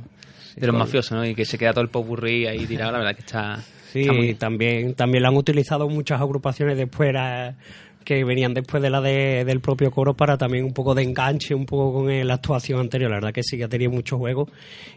de 0.56 0.68
los 0.68 0.76
mafiosos, 0.76 1.12
¿no? 1.14 1.26
Y 1.26 1.36
que 1.36 1.46
se 1.46 1.58
queda 1.58 1.72
todo 1.74 1.84
el 1.84 1.90
popurrí 1.90 2.46
ahí 2.48 2.66
tirado, 2.66 2.92
la 2.92 3.00
verdad 3.00 3.16
que 3.16 3.22
está... 3.22 3.64
Sí, 3.92 4.00
está 4.02 4.14
muy 4.14 4.26
bien. 4.26 4.38
también, 4.38 4.94
también 4.96 5.24
lo 5.24 5.30
han 5.30 5.36
utilizado 5.38 5.88
muchas 5.88 6.20
agrupaciones 6.20 6.78
después 6.78 7.10
era- 7.10 7.56
que 8.04 8.26
venían 8.26 8.54
después 8.54 8.84
de 8.84 8.90
la 8.90 9.00
de- 9.00 9.46
del 9.46 9.62
propio 9.62 9.90
coro 9.90 10.14
para 10.14 10.38
también 10.38 10.66
un 10.66 10.74
poco 10.74 10.94
de 10.94 11.04
enganche, 11.04 11.56
un 11.56 11.66
poco 11.66 11.94
con 11.94 12.28
la 12.28 12.34
actuación 12.34 12.80
anterior. 12.82 13.10
La 13.10 13.16
verdad 13.18 13.32
que 13.32 13.44
sí 13.44 13.56
que 13.58 13.64
ha 13.64 13.70
tenido 13.70 13.92
mucho 13.92 14.18
juego 14.18 14.50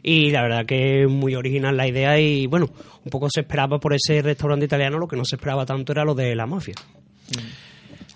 y 0.02 0.30
la 0.32 0.42
verdad 0.42 0.66
que 0.66 1.02
es 1.02 1.08
muy 1.08 1.36
original 1.36 1.76
la 1.76 1.86
idea 1.86 2.18
y 2.18 2.46
bueno, 2.48 2.68
un 3.04 3.10
poco 3.10 3.28
se 3.30 3.42
esperaba 3.42 3.78
por 3.78 3.94
ese 3.94 4.22
restaurante 4.22 4.64
italiano, 4.64 4.98
lo 4.98 5.06
que 5.06 5.14
no 5.16 5.24
se 5.24 5.36
esperaba 5.36 5.64
tanto 5.64 5.92
era 5.92 6.04
lo 6.04 6.14
de 6.16 6.34
la 6.34 6.46
mafia. 6.46 6.74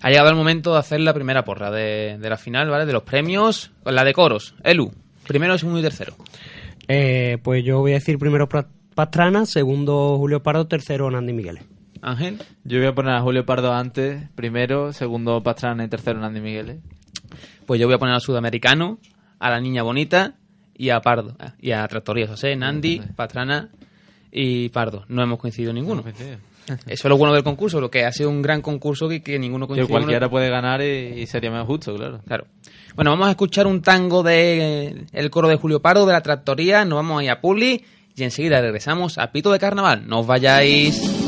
Ha 0.02 0.08
llegado 0.08 0.30
el 0.30 0.36
momento 0.36 0.72
de 0.72 0.78
hacer 0.78 1.00
la 1.00 1.12
primera 1.12 1.44
porra 1.44 1.70
de, 1.70 2.16
de 2.18 2.30
la 2.30 2.36
final, 2.38 2.68
¿vale? 2.70 2.86
De 2.86 2.92
los 2.92 3.02
premios, 3.02 3.70
la 3.84 4.02
de 4.02 4.12
coros. 4.14 4.54
Elu, 4.64 4.90
primero, 5.26 5.56
segundo 5.58 5.78
y 5.78 5.82
tercero. 5.82 6.16
Eh, 6.92 7.38
pues 7.42 7.64
yo 7.64 7.78
voy 7.80 7.92
a 7.92 7.94
decir 7.94 8.18
primero 8.18 8.48
Pastrana, 8.94 9.46
segundo 9.46 10.16
Julio 10.18 10.42
Pardo, 10.42 10.66
tercero 10.66 11.08
Nandi 11.10 11.32
Migueles. 11.32 11.62
Ángel, 12.02 12.38
Yo 12.64 12.78
voy 12.78 12.88
a 12.88 12.94
poner 12.94 13.14
a 13.14 13.20
Julio 13.20 13.44
Pardo 13.46 13.72
antes, 13.72 14.28
primero, 14.34 14.92
segundo 14.92 15.42
Pastrana 15.42 15.84
y 15.84 15.88
tercero 15.88 16.18
Nandi 16.18 16.40
Migueles. 16.40 16.78
pues 17.66 17.78
yo 17.80 17.86
voy 17.86 17.94
a 17.94 17.98
poner 17.98 18.14
al 18.14 18.20
sudamericano, 18.20 18.98
a 19.38 19.50
la 19.50 19.60
niña 19.60 19.82
bonita 19.82 20.34
y 20.76 20.90
a 20.90 21.00
Pardo. 21.00 21.36
ah, 21.38 21.54
Y 21.60 21.70
a 21.72 21.86
Tractoría, 21.86 22.26
José, 22.26 22.56
Nandi, 22.56 23.00
Pastrana 23.14 23.68
y 24.32 24.70
Pardo. 24.70 25.04
No 25.08 25.22
hemos 25.22 25.38
coincidido 25.38 25.72
ninguno. 25.72 26.02
Eso 26.66 26.78
es 26.86 27.04
lo 27.04 27.16
bueno 27.16 27.34
del 27.34 27.42
concurso, 27.44 27.80
lo 27.80 27.90
que 27.90 28.04
ha 28.04 28.12
sido 28.12 28.30
un 28.30 28.42
gran 28.42 28.62
concurso 28.62 29.08
que, 29.08 29.22
que 29.22 29.38
ninguno 29.38 29.66
Que 29.66 29.74
coincide. 29.74 29.88
cualquiera 29.92 30.28
puede 30.28 30.48
ganar 30.50 30.80
y, 30.82 31.20
y 31.20 31.26
sería 31.26 31.50
más 31.50 31.66
justo, 31.66 31.94
claro. 31.96 32.20
Claro. 32.26 32.46
Bueno, 33.00 33.12
vamos 33.12 33.28
a 33.28 33.30
escuchar 33.30 33.66
un 33.66 33.80
tango 33.80 34.22
de 34.22 35.06
el 35.10 35.30
coro 35.30 35.48
de 35.48 35.56
Julio 35.56 35.80
Pardo 35.80 36.04
de 36.04 36.12
la 36.12 36.20
Tractoría, 36.20 36.84
nos 36.84 36.96
vamos 36.96 37.18
a 37.18 37.24
ir 37.24 37.30
a 37.30 37.40
Publi 37.40 37.82
y 38.14 38.24
enseguida 38.24 38.60
regresamos 38.60 39.16
a 39.16 39.32
Pito 39.32 39.50
de 39.50 39.58
Carnaval. 39.58 40.06
No 40.06 40.20
os 40.20 40.26
vayáis. 40.26 41.19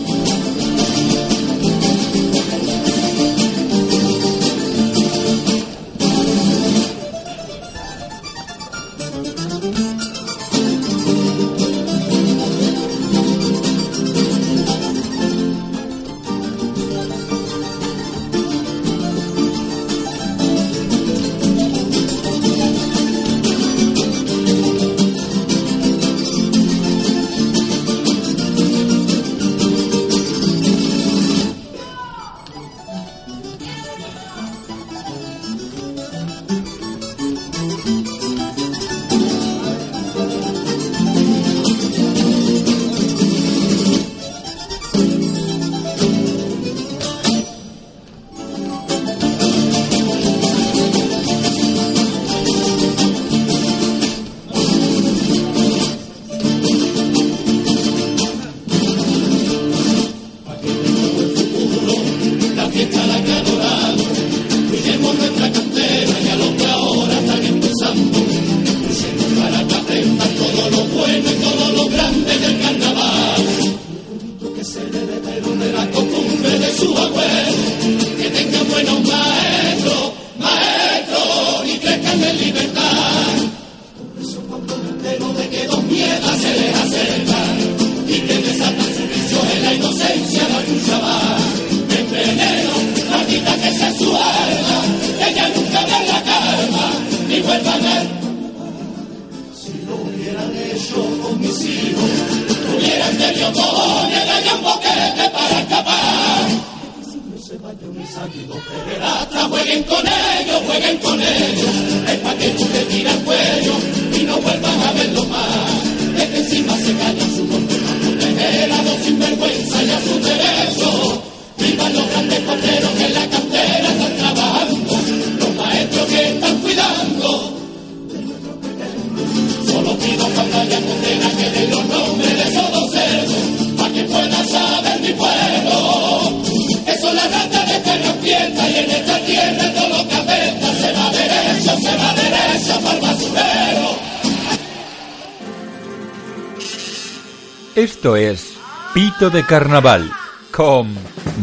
Esto 148.03 148.17
es 148.17 148.59
Pito 148.93 149.31
de 149.31 149.47
Carnaval 149.47 150.11
con 150.51 150.93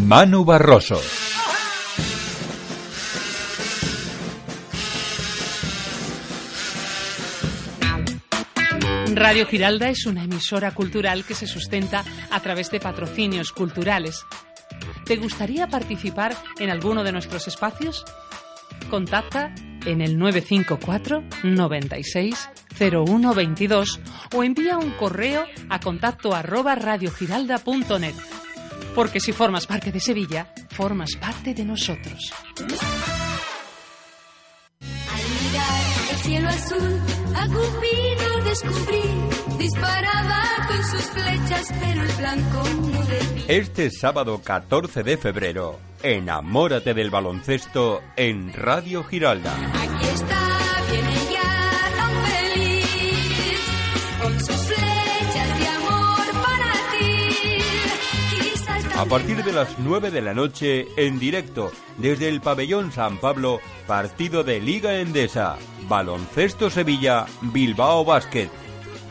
Manu 0.06 0.44
Barroso. 0.44 1.00
Radio 9.14 9.46
Giralda 9.46 9.88
es 9.88 10.06
una 10.06 10.26
emisora 10.26 10.74
cultural 10.74 11.24
que 11.24 11.34
se 11.34 11.48
sustenta 11.48 12.04
a 12.30 12.42
través 12.42 12.70
de 12.72 12.82
patrocinios 12.82 13.54
culturales. 13.54 14.26
¿Te 15.06 15.16
gustaría 15.16 15.68
participar 15.68 16.36
en 16.60 16.70
alguno 16.70 17.06
de 17.06 17.14
nuestros 17.14 17.48
espacios? 17.48 18.04
Contacta 18.90 19.56
en 19.86 20.02
el 20.02 20.18
954 20.18 21.24
96 21.44 22.50
0122 22.80 24.00
o 24.34 24.44
envía 24.44 24.78
un 24.78 24.92
correo 24.92 25.46
a 25.70 25.80
contacto 25.80 26.34
arroba 26.34 26.76
radiogiralda.net. 26.76 28.16
Porque 28.96 29.20
si 29.20 29.34
formas 29.34 29.68
parte 29.68 29.92
de 29.92 30.00
Sevilla, 30.00 30.54
formas 30.72 31.16
parte 31.20 31.54
de 31.54 31.66
nosotros. 31.66 32.32
Al 35.12 35.24
mirar 35.42 35.84
el 36.12 36.18
cielo 36.18 36.50
azul, 36.50 37.00
a 37.36 37.48
Cupido 37.48 38.44
descubrí, 38.46 39.04
disparaba 39.58 40.42
con 40.68 40.84
sus 40.86 41.04
flechas, 41.12 41.74
pero 41.80 42.02
el 42.04 42.12
blanco 42.14 42.64
no 42.92 43.06
debía. 43.06 43.46
Este 43.48 43.92
sábado 43.92 44.42
14 44.44 45.04
de 45.04 45.18
febrero, 45.18 45.80
enamórate 46.02 46.94
del 46.94 47.10
baloncesto 47.10 48.02
en 48.16 48.54
Radio 48.54 49.04
Giralda. 49.04 49.54
Aquí 49.56 50.06
está, 50.14 50.59
A 59.00 59.06
partir 59.06 59.46
de 59.46 59.54
las 59.54 59.80
9 59.80 60.12
de 60.12 60.22
la 60.22 60.34
noche, 60.34 60.86
en 60.98 61.20
directo, 61.20 61.72
desde 62.00 62.28
el 62.28 62.42
pabellón 62.42 62.92
San 62.92 63.18
Pablo, 63.18 63.62
partido 63.88 64.44
de 64.44 64.60
Liga 64.60 65.00
Endesa, 65.00 65.56
Baloncesto 65.88 66.70
Sevilla, 66.70 67.26
Bilbao 67.42 68.04
Basket. 68.04 68.50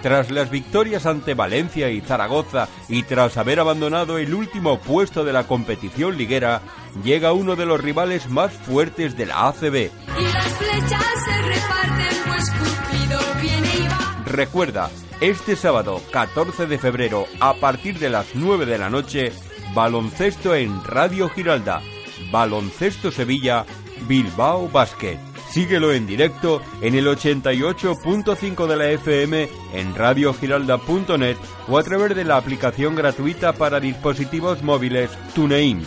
Tras 0.02 0.30
las 0.30 0.50
victorias 0.50 1.06
ante 1.06 1.32
Valencia 1.32 1.88
y 1.88 2.02
Zaragoza 2.02 2.68
y 2.90 3.04
tras 3.04 3.38
haber 3.38 3.60
abandonado 3.60 4.18
el 4.18 4.34
último 4.34 4.78
puesto 4.78 5.24
de 5.24 5.32
la 5.32 5.44
competición 5.44 6.18
liguera, 6.18 6.60
llega 7.02 7.32
uno 7.32 7.56
de 7.56 7.64
los 7.64 7.80
rivales 7.80 8.28
más 8.28 8.52
fuertes 8.52 9.16
de 9.16 9.24
la 9.24 9.48
ACB. 9.48 9.74
y 9.74 10.22
las 10.22 10.48
flechas 10.48 11.06
se 11.24 11.42
reparten, 11.42 12.16
pues 12.26 12.50
Cupido 12.50 13.20
viene 13.40 13.74
y 13.74 13.88
va. 13.88 14.22
Recuerda, 14.26 14.90
este 15.22 15.56
sábado 15.56 16.02
14 16.12 16.66
de 16.66 16.78
febrero 16.78 17.24
a 17.40 17.54
partir 17.54 17.98
de 17.98 18.10
las 18.10 18.34
9 18.34 18.66
de 18.66 18.78
la 18.78 18.90
noche, 18.90 19.32
baloncesto 19.74 20.54
en 20.54 20.82
Radio 20.84 21.28
Giralda, 21.28 21.82
Baloncesto 22.30 23.10
Sevilla, 23.10 23.64
Bilbao 24.06 24.68
Basket. 24.68 25.18
Síguelo 25.50 25.92
en 25.92 26.06
directo 26.06 26.60
en 26.82 26.94
el 26.94 27.06
88.5 27.06 28.66
de 28.66 28.76
la 28.76 28.90
FM 28.90 29.48
en 29.72 29.94
radiogiralda.net 29.94 31.36
o 31.68 31.78
a 31.78 31.82
través 31.82 32.14
de 32.14 32.24
la 32.24 32.36
aplicación 32.36 32.94
gratuita 32.94 33.54
para 33.54 33.80
dispositivos 33.80 34.62
móviles 34.62 35.10
TuneIn. 35.34 35.82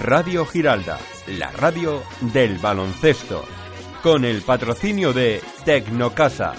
Radio 0.00 0.44
Giralda, 0.44 0.98
la 1.28 1.50
radio 1.52 2.02
del 2.32 2.58
baloncesto. 2.58 3.44
Con 4.02 4.24
el 4.24 4.42
patrocinio 4.42 5.12
de 5.12 5.40
Tecnocasa. 5.64 6.54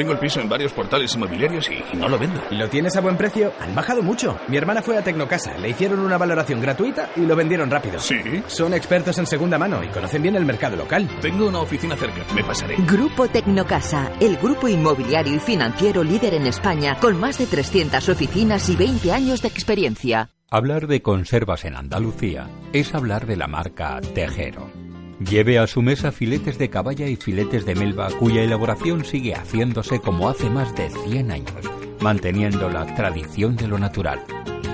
Tengo 0.00 0.12
el 0.12 0.18
piso 0.18 0.40
en 0.40 0.48
varios 0.48 0.72
portales 0.72 1.14
inmobiliarios 1.14 1.68
y 1.68 1.94
no 1.94 2.08
lo 2.08 2.18
vendo. 2.18 2.40
¿Lo 2.52 2.70
tienes 2.70 2.96
a 2.96 3.02
buen 3.02 3.18
precio? 3.18 3.52
Han 3.60 3.74
bajado 3.74 4.00
mucho. 4.00 4.38
Mi 4.48 4.56
hermana 4.56 4.80
fue 4.80 4.96
a 4.96 5.04
Tecnocasa, 5.04 5.58
le 5.58 5.68
hicieron 5.68 5.98
una 5.98 6.16
valoración 6.16 6.58
gratuita 6.58 7.10
y 7.16 7.26
lo 7.26 7.36
vendieron 7.36 7.70
rápido. 7.70 7.98
¿Sí? 7.98 8.42
Son 8.46 8.72
expertos 8.72 9.18
en 9.18 9.26
segunda 9.26 9.58
mano 9.58 9.84
y 9.84 9.88
conocen 9.88 10.22
bien 10.22 10.36
el 10.36 10.46
mercado 10.46 10.74
local. 10.74 11.06
Tengo 11.20 11.48
una 11.48 11.58
oficina 11.58 11.96
cerca, 11.96 12.24
me 12.34 12.42
pasaré. 12.42 12.76
Grupo 12.76 13.28
Tecnocasa, 13.28 14.10
el 14.20 14.38
grupo 14.38 14.68
inmobiliario 14.68 15.36
y 15.36 15.38
financiero 15.38 16.02
líder 16.02 16.32
en 16.32 16.46
España, 16.46 16.96
con 16.98 17.20
más 17.20 17.36
de 17.36 17.44
300 17.44 18.08
oficinas 18.08 18.70
y 18.70 18.76
20 18.76 19.12
años 19.12 19.42
de 19.42 19.48
experiencia. 19.48 20.30
Hablar 20.48 20.86
de 20.86 21.02
conservas 21.02 21.66
en 21.66 21.76
Andalucía 21.76 22.48
es 22.72 22.94
hablar 22.94 23.26
de 23.26 23.36
la 23.36 23.48
marca 23.48 24.00
Tejero. 24.14 24.79
Lleve 25.20 25.58
a 25.58 25.66
su 25.66 25.82
mesa 25.82 26.12
filetes 26.12 26.56
de 26.56 26.70
caballa 26.70 27.06
y 27.06 27.14
filetes 27.14 27.66
de 27.66 27.74
melva 27.74 28.08
cuya 28.08 28.42
elaboración 28.42 29.04
sigue 29.04 29.34
haciéndose 29.34 30.00
como 30.00 30.30
hace 30.30 30.48
más 30.48 30.74
de 30.74 30.88
100 30.88 31.30
años, 31.30 31.52
manteniendo 32.00 32.70
la 32.70 32.86
tradición 32.94 33.54
de 33.54 33.68
lo 33.68 33.78
natural. 33.78 34.24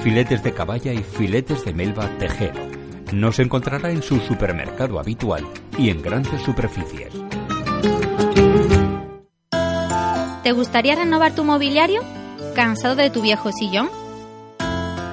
Filetes 0.05 0.45
de 0.45 0.53
caballa 0.53 0.93
y 0.93 1.03
filetes 1.03 1.65
de 1.65 1.75
melva 1.75 2.09
Tejero. 2.19 2.61
Nos 3.13 3.41
encontrará 3.41 3.91
en 3.91 4.05
su 4.05 4.21
supermercado 4.21 5.01
habitual 5.01 5.45
y 5.77 5.91
en 5.91 6.01
grandes 6.01 6.41
superficies. 6.43 7.13
¿Te 10.45 10.53
gustaría 10.53 10.95
renovar 10.95 11.35
tu 11.35 11.43
mobiliario? 11.43 12.03
¿Cansado 12.55 12.95
de 12.95 13.11
tu 13.11 13.21
viejo 13.21 13.51
sillón? 13.51 13.91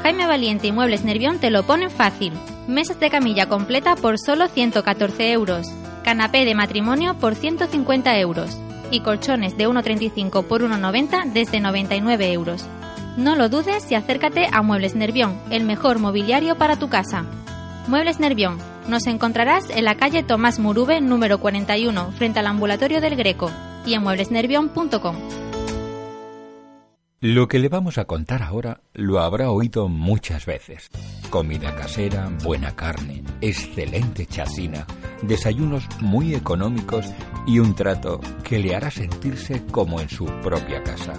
Jaime 0.03 0.27
Valiente 0.27 0.67
y 0.67 0.71
Muebles 0.71 1.03
Nervión 1.03 1.39
te 1.39 1.49
lo 1.49 1.63
ponen 1.63 1.89
fácil. 1.89 2.33
Mesas 2.67 2.97
de 2.97 3.09
camilla 3.09 3.49
completa 3.49 3.97
por 3.97 4.17
solo 4.17 4.47
114 4.47 5.33
euros. 5.33 5.67
Canapé 6.03 6.45
de 6.45 6.55
matrimonio 6.55 7.15
por 7.15 7.35
150 7.35 8.17
euros. 8.19 8.57
Y 8.89 9.01
colchones 9.01 9.57
de 9.57 9.67
1,35 9.67 10.45
por 10.45 10.61
1,90 10.61 11.33
desde 11.33 11.59
99 11.59 12.31
euros. 12.31 12.65
No 13.17 13.35
lo 13.35 13.49
dudes 13.49 13.91
y 13.91 13.95
acércate 13.95 14.47
a 14.49 14.61
Muebles 14.61 14.95
Nervión, 14.95 15.37
el 15.49 15.65
mejor 15.65 15.99
mobiliario 15.99 16.55
para 16.57 16.77
tu 16.77 16.87
casa. 16.87 17.25
Muebles 17.87 18.21
Nervión. 18.21 18.57
Nos 18.87 19.07
encontrarás 19.07 19.69
en 19.69 19.83
la 19.83 19.95
calle 19.95 20.23
Tomás 20.23 20.57
Murube 20.57 21.01
número 21.01 21.39
41, 21.39 22.11
frente 22.13 22.39
al 22.39 22.47
ambulatorio 22.47 23.01
del 23.01 23.15
Greco, 23.15 23.51
y 23.85 23.93
en 23.93 24.03
mueblesnervión.com. 24.03 25.42
Lo 27.25 27.47
que 27.47 27.57
le 27.57 27.69
vamos 27.69 27.97
a 27.99 28.03
contar 28.03 28.43
ahora 28.43 28.81
lo 28.93 29.21
habrá 29.21 29.49
oído 29.49 29.87
muchas 29.87 30.45
veces. 30.45 30.89
Comida 31.29 31.73
casera, 31.73 32.29
buena 32.43 32.75
carne, 32.75 33.23
excelente 33.39 34.25
chacina, 34.25 34.85
desayunos 35.21 35.87
muy 36.01 36.35
económicos 36.35 37.05
y 37.47 37.59
un 37.59 37.75
trato 37.75 38.19
que 38.43 38.59
le 38.59 38.75
hará 38.75 38.91
sentirse 38.91 39.65
como 39.67 40.01
en 40.01 40.09
su 40.09 40.25
propia 40.41 40.83
casa. 40.83 41.13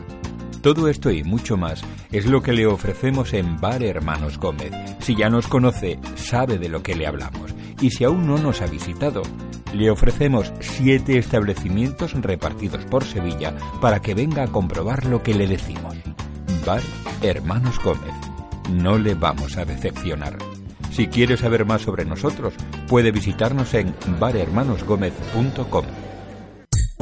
Todo 0.64 0.88
esto 0.88 1.10
y 1.10 1.22
mucho 1.22 1.58
más 1.58 1.84
es 2.10 2.24
lo 2.24 2.42
que 2.42 2.54
le 2.54 2.66
ofrecemos 2.66 3.34
en 3.34 3.60
Bar 3.60 3.82
Hermanos 3.82 4.38
Gómez. 4.38 4.72
Si 4.98 5.14
ya 5.14 5.28
nos 5.28 5.46
conoce, 5.46 5.98
sabe 6.14 6.56
de 6.56 6.70
lo 6.70 6.82
que 6.82 6.94
le 6.94 7.06
hablamos. 7.06 7.54
Y 7.82 7.90
si 7.90 8.04
aún 8.04 8.26
no 8.26 8.38
nos 8.38 8.62
ha 8.62 8.66
visitado, 8.66 9.20
le 9.74 9.90
ofrecemos 9.90 10.54
siete 10.60 11.18
establecimientos 11.18 12.14
repartidos 12.14 12.86
por 12.86 13.04
Sevilla 13.04 13.54
para 13.82 14.00
que 14.00 14.14
venga 14.14 14.44
a 14.44 14.48
comprobar 14.48 15.04
lo 15.04 15.22
que 15.22 15.34
le 15.34 15.46
decimos. 15.46 15.96
Bar 16.64 16.80
Hermanos 17.20 17.78
Gómez. 17.84 18.14
No 18.72 18.96
le 18.96 19.14
vamos 19.14 19.58
a 19.58 19.66
decepcionar. 19.66 20.38
Si 20.90 21.08
quiere 21.08 21.36
saber 21.36 21.66
más 21.66 21.82
sobre 21.82 22.06
nosotros, 22.06 22.54
puede 22.88 23.12
visitarnos 23.12 23.74
en 23.74 23.94
barhermanosgómez.com. 24.18 25.84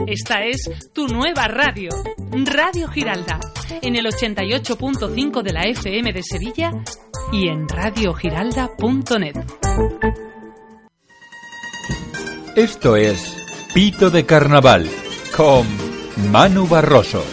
Esta 0.07 0.45
es 0.45 0.69
tu 0.93 1.07
nueva 1.07 1.49
radio, 1.49 1.91
Radio 2.33 2.89
Giralda, 2.89 3.39
en 3.83 3.97
el 3.97 4.07
88.5 4.07 5.43
de 5.43 5.53
la 5.53 5.63
FM 5.65 6.13
de 6.13 6.23
Sevilla 6.23 6.73
y 7.31 7.49
en 7.49 7.69
radiogiralda.net. 7.69 9.37
Esto 12.57 12.97
es 12.97 13.37
Pito 13.75 14.11
de 14.11 14.27
Carnaval 14.27 14.89
con 15.37 15.67
Manu 16.31 16.67
Barroso. 16.67 17.25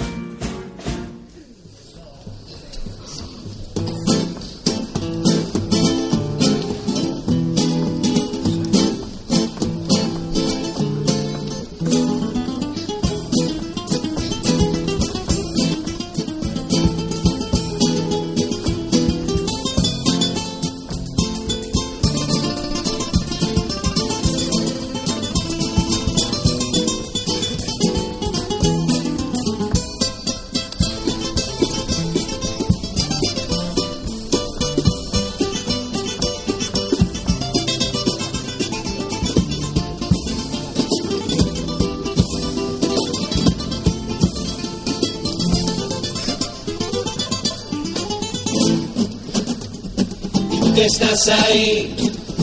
Estás 50.89 51.27
ahí, 51.27 51.93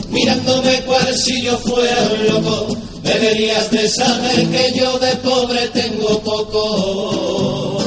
mirándome 0.09 0.81
cual 0.85 1.15
si 1.17 1.41
yo 1.41 1.57
fuera 1.57 2.09
un 2.13 2.27
loco, 2.27 2.77
deberías 3.03 3.69
de 3.71 3.89
saber 3.89 4.47
que 4.47 4.73
yo 4.79 4.97
de 4.99 5.15
pobre 5.17 5.67
tengo 5.73 6.19
poco. 6.21 7.77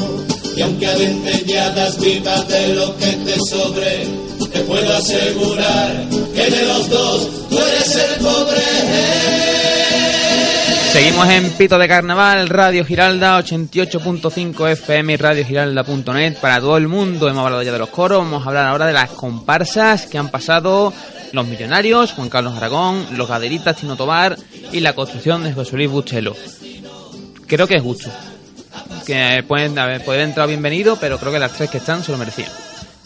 Y 0.56 0.60
aunque 0.60 0.86
a 0.86 0.94
dentelladas 0.94 1.98
vivas 1.98 2.46
de 2.48 2.74
lo 2.74 2.94
que 2.98 3.06
te 3.06 3.36
sobre, 3.48 4.06
te 4.52 4.60
puedo 4.60 4.92
asegurar 4.96 6.08
que 6.34 6.50
de 6.50 6.62
los 6.66 6.88
dos 6.90 7.28
tú 7.48 7.58
eres 7.58 7.96
el 7.96 8.20
pobre. 8.22 9.39
Seguimos 10.92 11.28
en 11.28 11.50
Pito 11.52 11.78
de 11.78 11.86
Carnaval, 11.86 12.48
Radio 12.48 12.84
Giralda 12.84 13.38
88.5 13.38 14.70
FM 14.70 15.16
radiogiralda.net 15.16 16.36
para 16.40 16.58
todo 16.58 16.76
el 16.76 16.88
mundo. 16.88 17.28
Hemos 17.28 17.44
hablado 17.44 17.62
ya 17.62 17.72
de 17.72 17.78
los 17.78 17.90
coros, 17.90 18.18
vamos 18.18 18.44
a 18.44 18.48
hablar 18.48 18.66
ahora 18.66 18.86
de 18.86 18.92
las 18.92 19.10
comparsas 19.10 20.06
que 20.06 20.18
han 20.18 20.30
pasado 20.30 20.92
los 21.30 21.46
millonarios, 21.46 22.12
Juan 22.12 22.28
Carlos 22.28 22.56
Aragón, 22.56 23.06
los 23.16 23.28
gaderitas 23.28 23.76
Tino 23.76 23.94
Tobar 23.96 24.36
y 24.72 24.80
la 24.80 24.94
construcción 24.94 25.44
de 25.44 25.52
José 25.52 25.76
Luis 25.76 25.90
Buchelo. 25.90 26.34
Creo 27.46 27.68
que 27.68 27.76
es 27.76 27.82
justo. 27.82 28.10
Que 29.06 29.44
pueden 29.46 29.78
haber, 29.78 30.04
pueden 30.04 30.30
entrar 30.30 30.48
bienvenido, 30.48 30.96
pero 31.00 31.18
creo 31.18 31.32
que 31.32 31.38
las 31.38 31.52
tres 31.52 31.70
que 31.70 31.78
están 31.78 32.02
se 32.02 32.10
lo 32.10 32.18
merecían. 32.18 32.50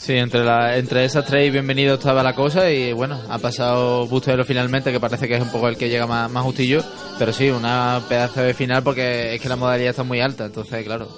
Sí, 0.04 0.12
entre, 0.12 0.44
la, 0.44 0.76
entre 0.76 1.06
esas 1.06 1.24
tres 1.24 1.48
y 1.48 1.50
bienvenido 1.50 1.94
estaba 1.94 2.22
la 2.22 2.34
cosa 2.34 2.70
y 2.70 2.92
bueno, 2.92 3.18
ha 3.30 3.38
pasado 3.38 4.06
Bustelo 4.06 4.44
finalmente, 4.44 4.92
que 4.92 5.00
parece 5.00 5.26
que 5.26 5.36
es 5.36 5.40
un 5.40 5.48
poco 5.48 5.66
el 5.66 5.78
que 5.78 5.88
llega 5.88 6.06
más, 6.06 6.30
más 6.30 6.44
justillo, 6.44 6.84
pero 7.18 7.32
sí, 7.32 7.48
una 7.48 8.02
pedazo 8.06 8.42
de 8.42 8.52
final 8.52 8.82
porque 8.82 9.34
es 9.34 9.40
que 9.40 9.48
la 9.48 9.56
modalidad 9.56 9.88
está 9.88 10.02
muy 10.02 10.20
alta, 10.20 10.44
entonces 10.44 10.84
claro, 10.84 11.08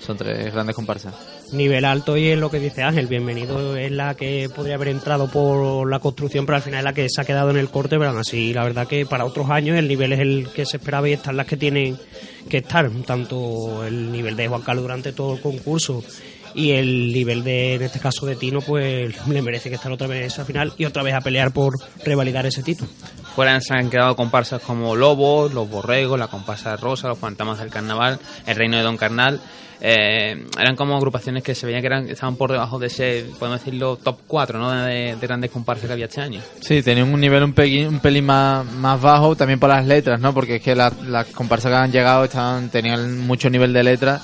son 0.00 0.16
tres 0.16 0.52
grandes 0.52 0.74
comparsas. 0.74 1.14
Nivel 1.52 1.84
alto 1.84 2.16
y 2.16 2.30
es 2.30 2.38
lo 2.38 2.50
que 2.50 2.58
dice 2.58 2.82
Ángel, 2.82 3.06
bienvenido 3.06 3.76
es 3.76 3.92
la 3.92 4.16
que 4.16 4.50
podría 4.52 4.74
haber 4.74 4.88
entrado 4.88 5.28
por 5.30 5.88
la 5.88 6.00
construcción, 6.00 6.44
pero 6.44 6.56
al 6.56 6.62
final 6.62 6.78
es 6.78 6.84
la 6.84 6.94
que 6.94 7.08
se 7.08 7.20
ha 7.20 7.24
quedado 7.24 7.50
en 7.50 7.58
el 7.58 7.68
corte, 7.68 7.96
pero 7.96 8.10
aún 8.10 8.18
así 8.18 8.52
la 8.52 8.64
verdad 8.64 8.88
que 8.88 9.06
para 9.06 9.24
otros 9.24 9.50
años 9.50 9.78
el 9.78 9.86
nivel 9.86 10.14
es 10.14 10.18
el 10.18 10.48
que 10.52 10.66
se 10.66 10.78
esperaba 10.78 11.08
y 11.08 11.12
están 11.12 11.36
las 11.36 11.46
que 11.46 11.56
tienen 11.56 11.96
que 12.48 12.56
estar, 12.56 12.90
tanto 13.06 13.86
el 13.86 14.10
nivel 14.10 14.34
de 14.34 14.48
Juan 14.48 14.62
Carlos 14.62 14.82
durante 14.82 15.12
todo 15.12 15.34
el 15.34 15.40
concurso 15.40 16.02
y 16.54 16.72
el 16.72 17.12
nivel 17.12 17.44
de, 17.44 17.74
en 17.74 17.82
este 17.82 18.00
caso 18.00 18.26
de 18.26 18.36
Tino, 18.36 18.60
pues 18.60 19.26
le 19.26 19.42
merece 19.42 19.68
que 19.68 19.76
estar 19.76 19.92
otra 19.92 20.06
vez 20.06 20.20
en 20.20 20.26
esa 20.26 20.44
final 20.44 20.72
y 20.76 20.84
otra 20.84 21.02
vez 21.02 21.14
a 21.14 21.20
pelear 21.20 21.52
por 21.52 21.74
revalidar 22.04 22.46
ese 22.46 22.62
título. 22.62 22.90
Fuera 23.34 23.60
se 23.60 23.74
han 23.74 23.88
quedado 23.88 24.14
comparsas 24.14 24.60
como 24.62 24.94
Lobos, 24.94 25.54
Los 25.54 25.68
Borregos, 25.68 26.18
la 26.18 26.28
comparsa 26.28 26.76
Rosa, 26.76 27.08
Los 27.08 27.18
Fantasmas 27.18 27.58
del 27.58 27.70
Carnaval, 27.70 28.18
El 28.46 28.56
Reino 28.56 28.76
de 28.76 28.82
Don 28.82 28.96
Carnal. 28.96 29.40
Eh, 29.84 30.46
eran 30.60 30.76
como 30.76 30.94
agrupaciones 30.96 31.42
que 31.42 31.56
se 31.56 31.66
veía 31.66 31.80
que 31.80 31.88
eran, 31.88 32.08
estaban 32.08 32.36
por 32.36 32.52
debajo 32.52 32.78
de 32.78 32.86
ese, 32.86 33.26
podemos 33.38 33.58
decirlo, 33.58 33.96
top 33.96 34.20
4 34.28 34.58
¿no? 34.58 34.70
de, 34.70 35.16
de 35.16 35.26
grandes 35.26 35.50
comparsas 35.50 35.86
que 35.86 35.92
había 35.92 36.04
este 36.04 36.20
año. 36.20 36.40
Sí, 36.60 36.82
tenían 36.82 37.12
un 37.12 37.20
nivel 37.20 37.42
un 37.42 37.52
pelín, 37.52 37.88
un 37.88 37.98
pelín 37.98 38.26
más, 38.26 38.64
más 38.64 39.00
bajo 39.00 39.34
también 39.34 39.58
por 39.58 39.70
las 39.70 39.84
letras, 39.84 40.20
¿no? 40.20 40.32
Porque 40.32 40.56
es 40.56 40.62
que 40.62 40.76
las, 40.76 41.02
las 41.02 41.26
comparsas 41.28 41.72
que 41.72 41.76
han 41.76 41.90
llegado 41.90 42.22
estaban, 42.22 42.70
tenían 42.70 43.18
mucho 43.18 43.50
nivel 43.50 43.72
de 43.72 43.82
letras 43.82 44.22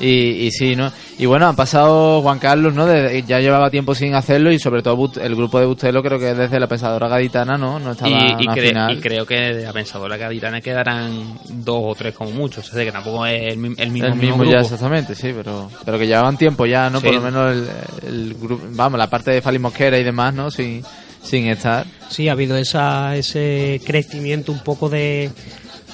y, 0.00 0.46
y 0.46 0.50
sí, 0.52 0.76
¿no? 0.76 0.92
Y 1.18 1.26
bueno, 1.26 1.46
han 1.48 1.56
pasado 1.56 2.22
Juan 2.22 2.38
Carlos, 2.38 2.72
¿no? 2.74 2.86
De- 2.86 3.22
ya 3.26 3.40
llevaba 3.40 3.70
tiempo 3.70 3.94
sin 3.94 4.14
hacerlo 4.14 4.52
y 4.52 4.58
sobre 4.58 4.82
todo 4.82 5.10
el 5.20 5.34
grupo 5.34 5.58
de 5.58 5.66
Bustelo 5.66 6.02
creo 6.02 6.18
que 6.18 6.34
desde 6.34 6.60
la 6.60 6.66
pensadora 6.68 7.08
gaditana, 7.08 7.56
¿no? 7.58 7.78
No 7.80 7.92
estaba 7.92 8.10
Y, 8.10 8.44
y, 8.44 8.46
cre- 8.46 8.68
final. 8.68 8.92
y 8.96 9.00
creo 9.00 9.26
que 9.26 9.34
de 9.34 9.62
la 9.64 9.72
pensadora 9.72 10.16
gaditana 10.16 10.60
quedarán 10.60 11.38
dos 11.48 11.80
o 11.82 11.94
tres 11.96 12.14
como 12.14 12.30
muchos, 12.30 12.68
o 12.68 12.72
sea 12.74 12.84
que 12.84 12.92
tampoco 12.92 13.26
es 13.26 13.42
el, 13.42 13.48
el 13.52 13.56
mismo, 13.58 13.76
el 13.78 13.90
mismo 14.14 14.36
grupo. 14.38 14.50
ya 14.52 14.60
exactamente, 14.60 15.14
sí, 15.14 15.32
pero 15.34 15.70
pero 15.84 15.98
que 15.98 16.06
llevaban 16.06 16.36
tiempo 16.36 16.64
ya, 16.66 16.88
¿no? 16.90 17.00
Sí. 17.00 17.06
Por 17.06 17.14
lo 17.16 17.20
menos 17.22 17.52
el, 17.52 17.68
el 18.08 18.34
grupo, 18.34 18.64
vamos, 18.70 18.98
la 18.98 19.08
parte 19.10 19.32
de 19.32 19.42
Fali 19.42 19.58
Mosquera 19.58 19.98
y 19.98 20.04
demás, 20.04 20.32
¿no? 20.34 20.50
Sin, 20.50 20.82
sin 21.22 21.48
estar. 21.48 21.84
Sí, 22.08 22.28
ha 22.28 22.32
habido 22.32 22.56
esa, 22.56 23.16
ese 23.16 23.80
crecimiento 23.84 24.52
un 24.52 24.60
poco 24.60 24.88
de, 24.88 25.30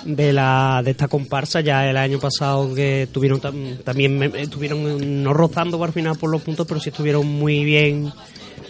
de 0.04 0.32
la 0.32 0.82
de 0.84 0.90
esta 0.90 1.08
comparsa 1.08 1.60
ya 1.60 1.88
el 1.88 1.96
año 1.96 2.18
pasado 2.18 2.74
que 2.74 3.08
tuvieron 3.10 3.40
tam- 3.40 3.78
también 3.82 4.18
me- 4.18 4.26
estuvieron 4.42 5.22
no 5.22 5.32
rozando 5.32 5.78
por 5.78 5.92
final 5.92 6.16
por 6.18 6.30
los 6.30 6.42
puntos 6.42 6.66
pero 6.66 6.78
sí 6.80 6.90
estuvieron 6.90 7.26
muy 7.26 7.64
bien 7.64 8.12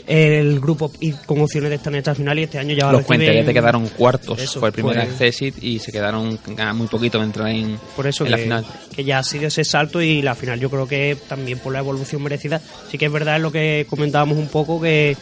el 0.07 0.61
grupo 0.61 0.93
y 1.01 1.12
con 1.12 1.41
opciones 1.41 1.70
de 1.70 1.76
estar 1.76 1.93
en 1.93 1.99
esta 2.01 2.14
final 2.14 2.39
y 2.39 2.43
este 2.43 2.59
año 2.59 2.74
ya 2.74 2.93
Los 2.93 3.05
cuentería 3.07 3.45
te 3.45 3.55
quedaron 3.55 3.89
cuartos, 3.89 4.39
Eso, 4.39 4.61
fue 4.61 4.68
el 4.68 4.72
primer 4.74 4.97
pues- 4.97 5.09
accesit 5.09 5.62
y 5.62 5.78
se 5.78 5.91
quedaron 5.93 6.39
muy 6.74 6.87
poquito 6.89 7.18
de 7.18 7.24
entrar 7.24 7.49
en, 7.49 7.78
por 7.97 8.07
eso 8.07 8.24
en 8.24 8.26
que, 8.26 8.30
la 8.30 8.39
final. 8.39 8.66
que 8.95 9.03
ya 9.05 9.18
ha 9.18 9.22
sido 9.22 9.47
ese 9.47 9.64
salto 9.64 10.03
y 10.03 10.20
la 10.20 10.35
final 10.35 10.61
yo 10.61 10.68
creo 10.70 10.87
que 10.87 11.16
también 11.26 11.59
por 11.59 11.72
la 11.72 11.78
evolución 11.78 12.22
merecida 12.22 12.61
sí 12.91 12.99
que 12.99 13.07
es 13.07 13.12
verdad 13.12 13.41
lo 13.41 13.51
que 13.51 13.87
comentábamos 13.89 14.37
un 14.37 14.49
poco 14.49 14.78
que 14.80 15.16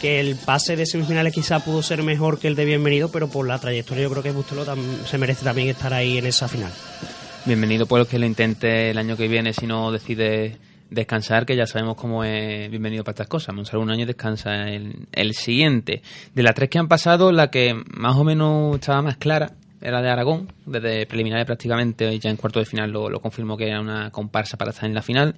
que 0.00 0.20
el 0.20 0.36
pase 0.36 0.76
de 0.76 0.86
semifinales 0.86 1.32
quizá 1.32 1.60
pudo 1.60 1.82
ser 1.82 2.02
mejor 2.02 2.38
que 2.38 2.48
el 2.48 2.54
de 2.54 2.64
bienvenido 2.64 3.10
pero 3.10 3.28
por 3.28 3.46
la 3.46 3.58
trayectoria 3.58 4.04
yo 4.04 4.10
creo 4.10 4.22
que 4.22 4.30
Bustelo 4.32 4.64
se 5.06 5.18
merece 5.18 5.44
también 5.44 5.68
estar 5.68 5.92
ahí 5.92 6.18
en 6.18 6.26
esa 6.26 6.48
final 6.48 6.72
Bienvenido 7.44 7.86
por 7.86 7.98
los 7.98 8.08
que 8.08 8.18
lo 8.18 8.26
intente 8.26 8.90
el 8.90 8.98
año 8.98 9.16
que 9.16 9.26
viene 9.26 9.54
si 9.54 9.66
no 9.66 9.90
decide 9.90 10.58
descansar, 10.90 11.46
que 11.46 11.56
ya 11.56 11.66
sabemos 11.66 11.96
cómo 11.96 12.24
es 12.24 12.70
bienvenido 12.70 13.04
para 13.04 13.12
estas 13.12 13.28
cosas. 13.28 13.54
Monsalvo 13.54 13.82
un 13.82 13.90
año 13.90 14.02
y 14.02 14.06
descansa 14.06 14.68
el, 14.68 15.06
el 15.12 15.34
siguiente. 15.34 16.02
De 16.34 16.42
las 16.42 16.54
tres 16.54 16.68
que 16.68 16.78
han 16.78 16.88
pasado, 16.88 17.32
la 17.32 17.50
que 17.50 17.74
más 17.86 18.16
o 18.16 18.24
menos 18.24 18.74
estaba 18.74 19.02
más 19.02 19.16
clara 19.16 19.52
era 19.80 20.02
de 20.02 20.10
Aragón, 20.10 20.52
desde 20.66 21.06
preliminares 21.06 21.46
prácticamente, 21.46 22.12
y 22.12 22.18
ya 22.18 22.30
en 22.30 22.36
cuarto 22.36 22.58
de 22.58 22.66
final 22.66 22.90
lo, 22.90 23.08
lo 23.08 23.20
confirmó 23.20 23.56
que 23.56 23.68
era 23.68 23.80
una 23.80 24.10
comparsa 24.10 24.56
para 24.56 24.72
estar 24.72 24.86
en 24.86 24.94
la 24.94 25.02
final. 25.02 25.34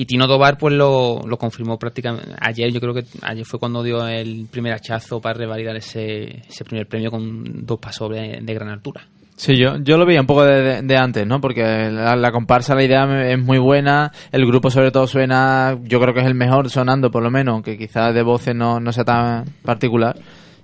Y 0.00 0.06
Tino 0.06 0.28
Tobar 0.28 0.56
pues 0.56 0.74
lo, 0.74 1.22
lo 1.26 1.36
confirmó 1.36 1.76
prácticamente 1.76 2.30
ayer, 2.40 2.70
yo 2.70 2.78
creo 2.78 2.94
que 2.94 3.02
ayer 3.20 3.44
fue 3.44 3.58
cuando 3.58 3.82
dio 3.82 4.06
el 4.06 4.46
primer 4.48 4.72
hachazo 4.72 5.20
para 5.20 5.36
revalidar 5.36 5.74
ese, 5.74 6.42
ese 6.48 6.64
primer 6.64 6.86
premio 6.86 7.10
con 7.10 7.66
dos 7.66 7.80
pasos 7.80 8.08
de, 8.10 8.54
gran 8.54 8.68
altura. 8.68 9.04
Sí, 9.34 9.56
yo, 9.58 9.76
yo 9.78 9.96
lo 9.96 10.06
veía 10.06 10.20
un 10.20 10.28
poco 10.28 10.44
de, 10.44 10.96
antes, 10.96 11.26
¿no? 11.26 11.40
Porque 11.40 11.90
la, 11.90 12.30
comparsa, 12.30 12.76
la 12.76 12.84
idea 12.84 13.28
es 13.28 13.40
muy 13.40 13.58
buena, 13.58 14.12
el 14.30 14.46
grupo 14.46 14.70
sobre 14.70 14.92
todo 14.92 15.08
suena, 15.08 15.76
yo 15.82 15.98
creo 15.98 16.14
que 16.14 16.20
es 16.20 16.26
el 16.26 16.36
mejor 16.36 16.70
sonando 16.70 17.10
por 17.10 17.24
lo 17.24 17.32
menos, 17.32 17.54
aunque 17.54 17.76
quizás 17.76 18.14
de 18.14 18.22
voces 18.22 18.54
no, 18.54 18.78
no 18.78 18.92
sea 18.92 19.02
tan 19.02 19.46
particular. 19.64 20.14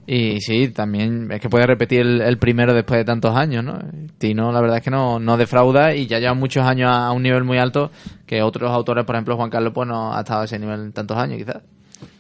Y 0.07 0.41
sí, 0.41 0.69
también 0.69 1.31
es 1.33 1.41
que 1.41 1.49
puede 1.49 1.67
repetir 1.67 2.01
el, 2.03 2.21
el 2.21 2.37
primero 2.39 2.75
después 2.75 2.99
de 2.99 3.05
tantos 3.05 3.35
años, 3.35 3.65
¿no? 3.65 3.79
Tino, 4.19 4.53
la 4.53 4.61
verdad 4.61 4.79
es 4.79 4.85
que 4.85 4.91
no, 4.91 5.19
no 5.19 5.37
defrauda 5.39 5.95
y 5.95 6.07
ya 6.07 6.19
lleva 6.19 6.35
muchos 6.35 6.67
años 6.67 6.91
a, 6.93 7.11
un 7.13 7.23
nivel 7.23 7.45
muy 7.45 7.57
alto 7.57 7.91
que 8.27 8.43
otros 8.43 8.71
autores, 8.71 9.05
por 9.07 9.15
ejemplo 9.15 9.37
Juan 9.37 9.49
Carlos, 9.49 9.73
pues 9.75 9.89
no 9.89 10.15
ha 10.15 10.21
estado 10.21 10.43
a 10.43 10.45
ese 10.45 10.59
nivel 10.59 10.93
tantos 10.93 11.17
años 11.17 11.39
quizás. 11.39 11.63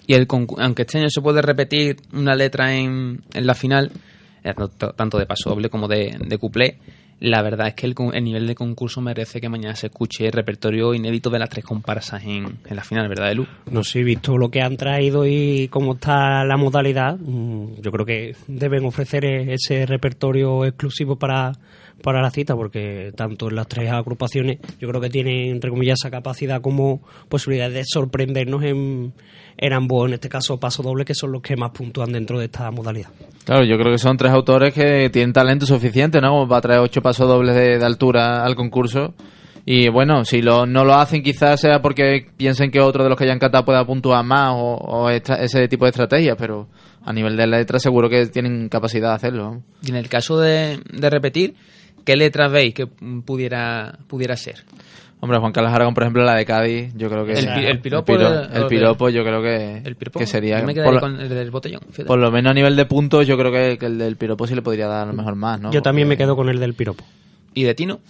Y 0.06 0.14
el 0.14 0.26
aunque 0.58 0.82
este 0.82 0.98
año 0.98 1.08
se 1.10 1.20
puede 1.20 1.42
repetir 1.42 1.96
una 2.12 2.34
letra 2.34 2.74
en, 2.74 3.22
en 3.34 3.46
la 3.46 3.54
final, 3.54 3.90
tanto- 4.96 5.18
de 5.18 5.26
paso 5.26 5.50
doble 5.50 5.68
como 5.68 5.86
de, 5.86 6.16
de 6.26 6.38
la 7.24 7.42
verdad 7.42 7.68
es 7.68 7.74
que 7.74 7.86
el, 7.86 7.94
el 8.12 8.24
nivel 8.24 8.46
de 8.46 8.54
concurso 8.54 9.00
merece 9.00 9.40
que 9.40 9.48
mañana 9.48 9.74
se 9.74 9.86
escuche 9.86 10.26
el 10.26 10.32
repertorio 10.32 10.92
inédito 10.94 11.30
de 11.30 11.38
las 11.38 11.48
tres 11.48 11.64
comparsas 11.64 12.22
en, 12.24 12.58
en 12.68 12.76
la 12.76 12.84
final, 12.84 13.08
¿verdad, 13.08 13.32
Elu? 13.32 13.46
No 13.70 13.82
sé, 13.82 14.02
visto 14.02 14.36
lo 14.36 14.50
que 14.50 14.60
han 14.60 14.76
traído 14.76 15.26
y 15.26 15.68
cómo 15.68 15.94
está 15.94 16.44
la 16.44 16.56
modalidad, 16.56 17.16
mm, 17.18 17.80
yo 17.80 17.90
creo 17.90 18.06
que 18.06 18.36
deben 18.46 18.84
ofrecer 18.84 19.24
e- 19.24 19.54
ese 19.54 19.86
repertorio 19.86 20.64
exclusivo 20.64 21.16
para, 21.16 21.52
para 22.04 22.22
la 22.22 22.30
cita, 22.30 22.54
porque 22.54 23.10
tanto 23.16 23.48
en 23.48 23.56
las 23.56 23.66
tres 23.66 23.90
agrupaciones 23.90 24.58
yo 24.78 24.86
creo 24.88 25.00
que 25.00 25.10
tienen, 25.10 25.50
entre 25.50 25.70
comillas, 25.70 25.98
esa 26.00 26.10
capacidad 26.10 26.60
como 26.60 27.00
posibilidad 27.28 27.70
de 27.70 27.82
sorprendernos 27.84 28.62
en, 28.62 29.12
en 29.56 29.72
ambos, 29.72 30.06
en 30.06 30.14
este 30.14 30.28
caso 30.28 30.60
paso 30.60 30.82
doble, 30.84 31.04
que 31.04 31.14
son 31.14 31.32
los 31.32 31.42
que 31.42 31.56
más 31.56 31.70
puntúan 31.72 32.12
dentro 32.12 32.38
de 32.38 32.44
esta 32.44 32.70
modalidad. 32.70 33.08
Claro, 33.44 33.64
yo 33.64 33.76
creo 33.76 33.90
que 33.90 33.98
son 33.98 34.16
tres 34.16 34.32
autores 34.32 34.72
que 34.72 35.10
tienen 35.10 35.32
talento 35.32 35.66
suficiente, 35.66 36.20
¿no? 36.20 36.28
Como 36.30 36.48
para 36.48 36.60
traer 36.60 36.80
ocho 36.80 37.00
pasos 37.02 37.26
dobles 37.26 37.56
de, 37.56 37.78
de 37.78 37.84
altura 37.84 38.44
al 38.44 38.54
concurso. 38.54 39.14
Y 39.66 39.88
bueno, 39.88 40.26
si 40.26 40.42
lo, 40.42 40.66
no 40.66 40.84
lo 40.84 40.92
hacen 40.94 41.22
quizás 41.22 41.58
sea 41.58 41.80
porque 41.80 42.26
piensen 42.36 42.70
que 42.70 42.80
otro 42.80 43.02
de 43.02 43.08
los 43.08 43.16
que 43.16 43.24
hayan 43.24 43.38
catado 43.38 43.64
pueda 43.64 43.82
puntuar 43.86 44.22
más 44.22 44.52
o, 44.54 44.74
o 44.76 45.08
extra- 45.10 45.36
ese 45.42 45.66
tipo 45.68 45.86
de 45.86 45.90
estrategias, 45.90 46.36
pero 46.38 46.68
a 47.02 47.12
nivel 47.14 47.34
de 47.34 47.46
letra 47.46 47.78
seguro 47.78 48.10
que 48.10 48.26
tienen 48.26 48.68
capacidad 48.68 49.08
de 49.10 49.14
hacerlo. 49.14 49.62
Y 49.82 49.88
en 49.90 49.96
el 49.96 50.08
caso 50.10 50.38
de, 50.38 50.80
de 50.92 51.08
repetir, 51.10 51.54
¿qué 52.04 52.16
letras 52.16 52.50
veis 52.52 52.74
que 52.74 52.86
pudiera, 52.86 53.98
pudiera 54.06 54.36
ser? 54.36 54.64
Hombre, 55.20 55.38
Juan 55.38 55.52
Carlos 55.52 55.72
Aragón, 55.72 55.94
por 55.94 56.02
ejemplo, 56.02 56.22
la 56.22 56.34
de 56.34 56.44
Cádiz, 56.44 56.92
yo 56.96 57.08
creo 57.08 57.24
que... 57.24 57.32
El 57.32 57.46
pi- 57.46 57.64
el 57.66 57.78
piropo 57.80 58.12
El, 58.12 58.18
piro- 58.18 58.68
piropo 58.68 59.08
yo 59.08 59.22
creo 59.24 59.40
que, 59.40 59.78
El 59.82 59.96
piropo, 59.96 60.18
que 60.18 60.26
sería... 60.26 60.60
yo 60.60 60.66
me 60.66 60.74
por, 60.74 60.74
quedaría 60.74 60.92
lo- 60.94 61.00
con 61.00 61.20
el 61.20 61.28
del 61.30 61.50
botellón. 61.50 61.80
fíjate. 61.88 62.04
por 62.04 62.18
lo 62.18 62.30
menos 62.30 62.50
a 62.50 62.54
nivel 62.54 62.76
de 62.76 62.84
puntos 62.84 63.26
yo 63.26 63.38
creo 63.38 63.50
que, 63.50 63.78
que 63.78 63.86
el 63.86 63.96
del 63.96 64.16
piropo 64.16 64.46
sí 64.46 64.54
le 64.54 64.60
podría 64.60 64.86
dar 64.86 65.04
a 65.04 65.06
lo 65.06 65.14
mejor 65.14 65.34
más, 65.34 65.58
¿no? 65.60 65.70
Yo 65.72 65.80
también 65.80 66.08
me 66.08 66.18
quedo 66.18 66.36
con 66.36 66.50
el 66.50 66.60
del 66.60 66.74
piropo. 66.74 67.04
¿Y 67.54 67.62
de 67.62 67.74
Tino? 67.74 68.00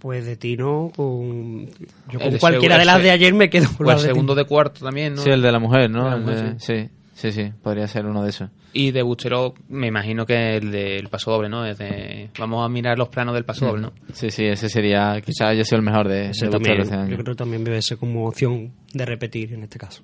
Pues 0.00 0.24
de 0.24 0.36
Tino, 0.36 0.90
con, 0.94 1.66
yo 1.66 2.18
El 2.20 2.30
con 2.30 2.38
cualquiera 2.38 2.78
de 2.78 2.84
las 2.86 3.02
de 3.02 3.10
ayer 3.10 3.34
me 3.34 3.50
quedo 3.50 3.66
O 3.74 3.76
con 3.78 3.90
el 3.90 3.96
de 3.96 4.02
segundo 4.02 4.34
de 4.34 4.44
cuarto 4.44 4.84
también, 4.84 5.14
¿no? 5.16 5.22
Sí, 5.22 5.30
el 5.30 5.42
de 5.42 5.52
la 5.52 5.58
mujer, 5.58 5.90
¿no? 5.90 6.04
De 6.04 6.10
la 6.10 6.16
El 6.16 6.22
mujer, 6.22 6.54
de- 6.54 6.60
sí, 6.60 6.88
sí, 6.88 6.88
sí, 7.32 7.50
podría 7.62 7.86
ser 7.88 8.04
uno 8.06 8.22
de 8.22 8.30
esos. 8.30 8.50
Y 8.74 8.90
de 8.90 9.00
Bustero, 9.02 9.54
me 9.68 9.86
imagino 9.86 10.26
que 10.26 10.56
el 10.58 10.70
del 10.70 11.08
paso 11.08 11.30
doble, 11.30 11.48
¿no? 11.48 11.64
Es 11.64 11.78
de- 11.78 12.28
vamos 12.38 12.64
a 12.64 12.68
mirar 12.68 12.98
los 12.98 13.08
planos 13.08 13.34
del 13.34 13.44
paso 13.44 13.66
doble, 13.66 13.82
¿no? 13.82 13.92
Sí, 14.12 14.30
sí, 14.30 14.44
ese 14.44 14.68
sería, 14.68 15.20
quizás 15.24 15.48
haya 15.48 15.64
sido 15.64 15.78
el 15.78 15.82
mejor 15.84 16.08
de, 16.08 16.30
Ese 16.30 16.44
de 16.46 16.50
también, 16.52 16.80
este 16.80 16.94
yo 16.94 17.16
creo 17.16 17.24
que 17.24 17.34
también 17.34 17.64
debe 17.64 17.80
ser 17.80 17.96
como 17.96 18.26
opción 18.28 18.72
de 18.92 19.04
repetir 19.06 19.54
en 19.54 19.62
este 19.62 19.78
caso. 19.78 20.02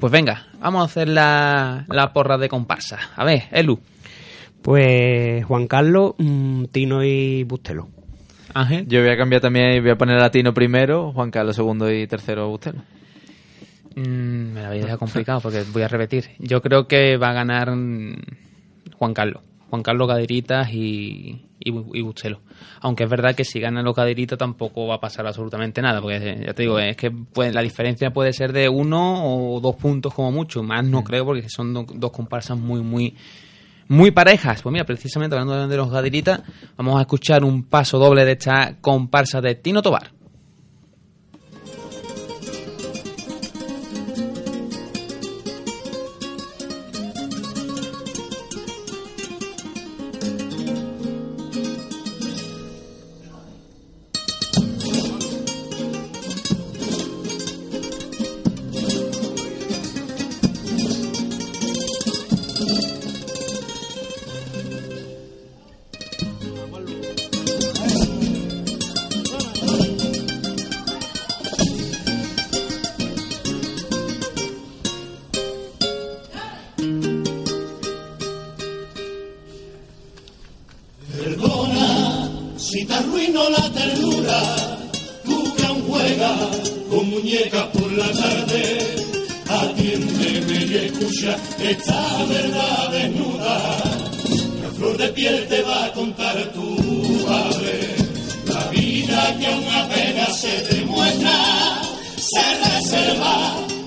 Pues 0.00 0.10
venga, 0.10 0.46
vamos 0.58 0.80
a 0.82 0.84
hacer 0.86 1.08
la, 1.08 1.84
la 1.88 2.12
porra 2.14 2.38
de 2.38 2.48
comparsa. 2.48 2.98
A 3.14 3.24
ver, 3.24 3.42
Elu. 3.52 3.78
Pues 4.62 5.44
Juan 5.44 5.66
Carlos, 5.66 6.14
mm, 6.18 6.64
Tino 6.66 7.04
y 7.04 7.44
Bustelo. 7.44 7.88
Ángel. 8.54 8.86
Yo 8.86 9.00
voy 9.00 9.10
a 9.10 9.16
cambiar 9.16 9.40
también 9.40 9.72
y 9.74 9.80
voy 9.80 9.90
a 9.90 9.96
poner 9.96 10.18
a 10.22 10.30
Tino 10.30 10.52
primero, 10.54 11.12
Juan 11.12 11.30
Carlos 11.30 11.56
segundo 11.56 11.90
y 11.92 12.06
tercero 12.06 12.48
Bustelo. 12.48 12.82
Mm, 13.96 14.52
me 14.54 14.62
la 14.62 14.70
dejado 14.70 14.98
complicado 14.98 15.40
porque 15.40 15.62
voy 15.72 15.82
a 15.82 15.88
repetir. 15.88 16.30
Yo 16.38 16.60
creo 16.62 16.86
que 16.86 17.16
va 17.16 17.30
a 17.30 17.32
ganar 17.32 17.70
mm, 17.74 18.16
Juan 18.96 19.14
Carlos. 19.14 19.42
Juan 19.70 19.82
Carlos 19.82 20.06
Caderitas 20.06 20.68
y, 20.72 21.46
y, 21.58 21.70
Bu- 21.70 21.90
y 21.94 22.02
Bustelo. 22.02 22.40
Aunque 22.80 23.04
es 23.04 23.10
verdad 23.10 23.34
que 23.34 23.44
si 23.44 23.58
ganan 23.58 23.84
los 23.84 23.94
Caderitas 23.96 24.38
tampoco 24.38 24.86
va 24.86 24.96
a 24.96 25.00
pasar 25.00 25.26
absolutamente 25.26 25.80
nada. 25.80 26.00
Porque 26.02 26.16
eh, 26.18 26.42
ya 26.46 26.52
te 26.52 26.62
digo, 26.62 26.78
es 26.78 26.96
que 26.96 27.10
puede- 27.10 27.52
la 27.52 27.62
diferencia 27.62 28.10
puede 28.12 28.32
ser 28.34 28.52
de 28.52 28.68
uno 28.68 29.24
o 29.54 29.60
dos 29.60 29.76
puntos 29.76 30.12
como 30.12 30.30
mucho. 30.30 30.62
Más 30.62 30.84
no 30.84 31.02
creo 31.02 31.24
porque 31.24 31.48
son 31.48 31.72
do- 31.72 31.86
dos 31.94 32.12
comparsas 32.12 32.58
muy, 32.58 32.82
muy, 32.82 33.14
muy 33.88 34.10
parejas. 34.10 34.60
Pues 34.62 34.72
mira, 34.72 34.84
precisamente 34.84 35.34
hablando 35.36 35.58
de- 35.62 35.68
de 35.68 35.76
los 35.78 35.90
Gadiritas, 35.90 36.42
vamos 36.76 36.98
a 36.98 37.02
escuchar 37.02 37.42
un 37.42 37.62
paso 37.64 37.98
doble 37.98 38.26
de 38.26 38.32
esta 38.32 38.76
comparsa 38.80 39.40
de 39.40 39.54
Tino 39.54 39.80
Tobar. 39.80 40.10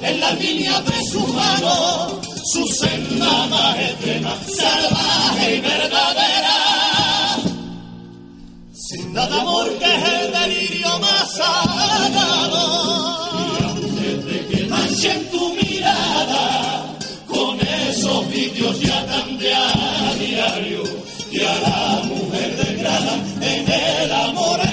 En 0.05 0.19
las 0.19 0.39
líneas 0.39 0.85
de 0.85 1.03
su 1.11 1.19
mano, 1.27 2.21
su 2.43 2.67
senda 2.67 3.47
más 3.47 3.79
extrema, 3.79 4.37
salvaje 4.47 5.55
y 5.55 5.61
verdadera. 5.61 6.57
Sin 8.73 9.13
nada 9.13 9.41
amor 9.41 9.67
que 9.79 9.85
es 9.85 10.03
el 10.09 10.31
delirio 10.31 10.99
más 10.99 11.31
sagrado. 11.33 12.63
Y 13.59 13.63
antes 13.63 14.25
de 14.25 14.47
que 14.47 14.67
manchen 14.67 15.31
tu 15.31 15.53
mirada 15.55 16.97
con 17.27 17.59
esos 17.59 18.29
vídeos 18.29 18.79
ya 18.81 18.99
a 18.99 20.13
diario 20.19 20.83
que 21.31 21.47
a 21.47 21.59
la 21.61 22.01
mujer 22.03 22.55
degradan 22.57 23.43
en 23.43 23.71
el 23.71 24.11
amor 24.11 24.64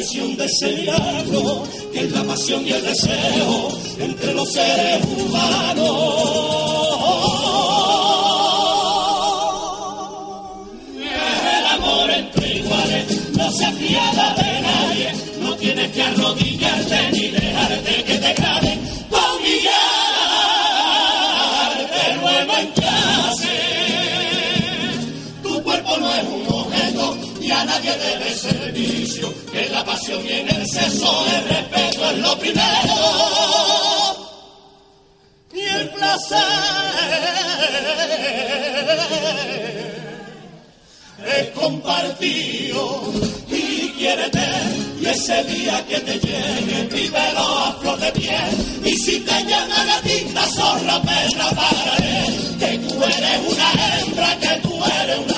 versión 0.00 0.34
de 0.34 0.46
ese 0.46 0.76
milagro 0.76 1.62
que 1.92 2.00
es 2.00 2.12
la 2.12 2.24
pasión 2.24 2.66
y 2.66 2.72
el 2.72 2.82
deseo 2.82 3.68
entre 3.98 4.32
los 4.32 4.50
seres 4.50 5.04
humanos. 5.04 5.90
El 11.58 11.66
amor 11.66 12.10
entre 12.10 12.48
iguales 12.60 13.36
no 13.36 13.52
se 13.52 13.66
apiada 13.66 14.34
de 14.36 14.60
nadie, 14.62 15.12
no 15.42 15.54
tienes 15.56 15.90
que 15.92 16.02
arrodillarte 16.02 17.10
ni 17.12 17.28
dejarte 17.28 18.04
que 18.04 18.18
te 18.18 18.34
graben 18.34 18.80
pa' 19.10 19.34
humillarte 19.34 19.79
que 29.52 29.68
la 29.68 29.84
pasión 29.84 30.24
y 30.26 30.32
en 30.32 30.48
el 30.48 30.66
sexo 30.66 31.26
el 31.26 31.48
respeto 31.48 32.10
es 32.10 32.18
lo 32.18 32.38
primero. 32.38 32.60
Y 35.52 35.60
el 35.60 35.88
placer 35.90 36.38
es 41.26 41.48
compartido 41.50 43.12
y 43.48 43.88
quiérete. 43.98 44.48
Y 45.00 45.06
ese 45.06 45.42
día 45.44 45.84
que 45.86 45.98
te 46.00 46.18
llegue 46.18 46.88
vívelo 46.92 47.40
a 47.40 47.76
flor 47.80 47.98
de 47.98 48.12
piel. 48.12 48.80
Y 48.84 48.96
si 48.96 49.20
te 49.20 49.44
llama 49.44 49.84
gatita 49.86 50.46
zorra 50.46 51.02
perra 51.02 51.50
pararé 51.50 52.24
que 52.58 52.78
tú 52.78 53.02
eres 53.02 53.40
una 53.48 53.72
hembra 53.96 54.38
que 54.38 54.60
tú 54.60 54.74
eres 54.84 55.18
una 55.18 55.29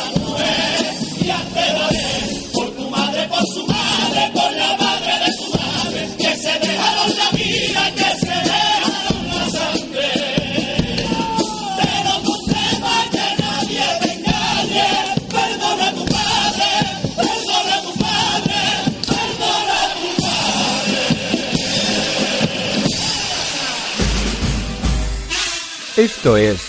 Esto 26.02 26.36
es 26.36 26.60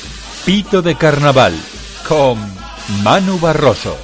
Pito 0.45 0.83
de 0.83 0.95
Carnaval 0.95 1.55
con 2.07 2.37
Manu 3.01 3.39
Barroso. 3.39 3.97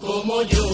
como 0.00 0.42
yo. 0.42 0.68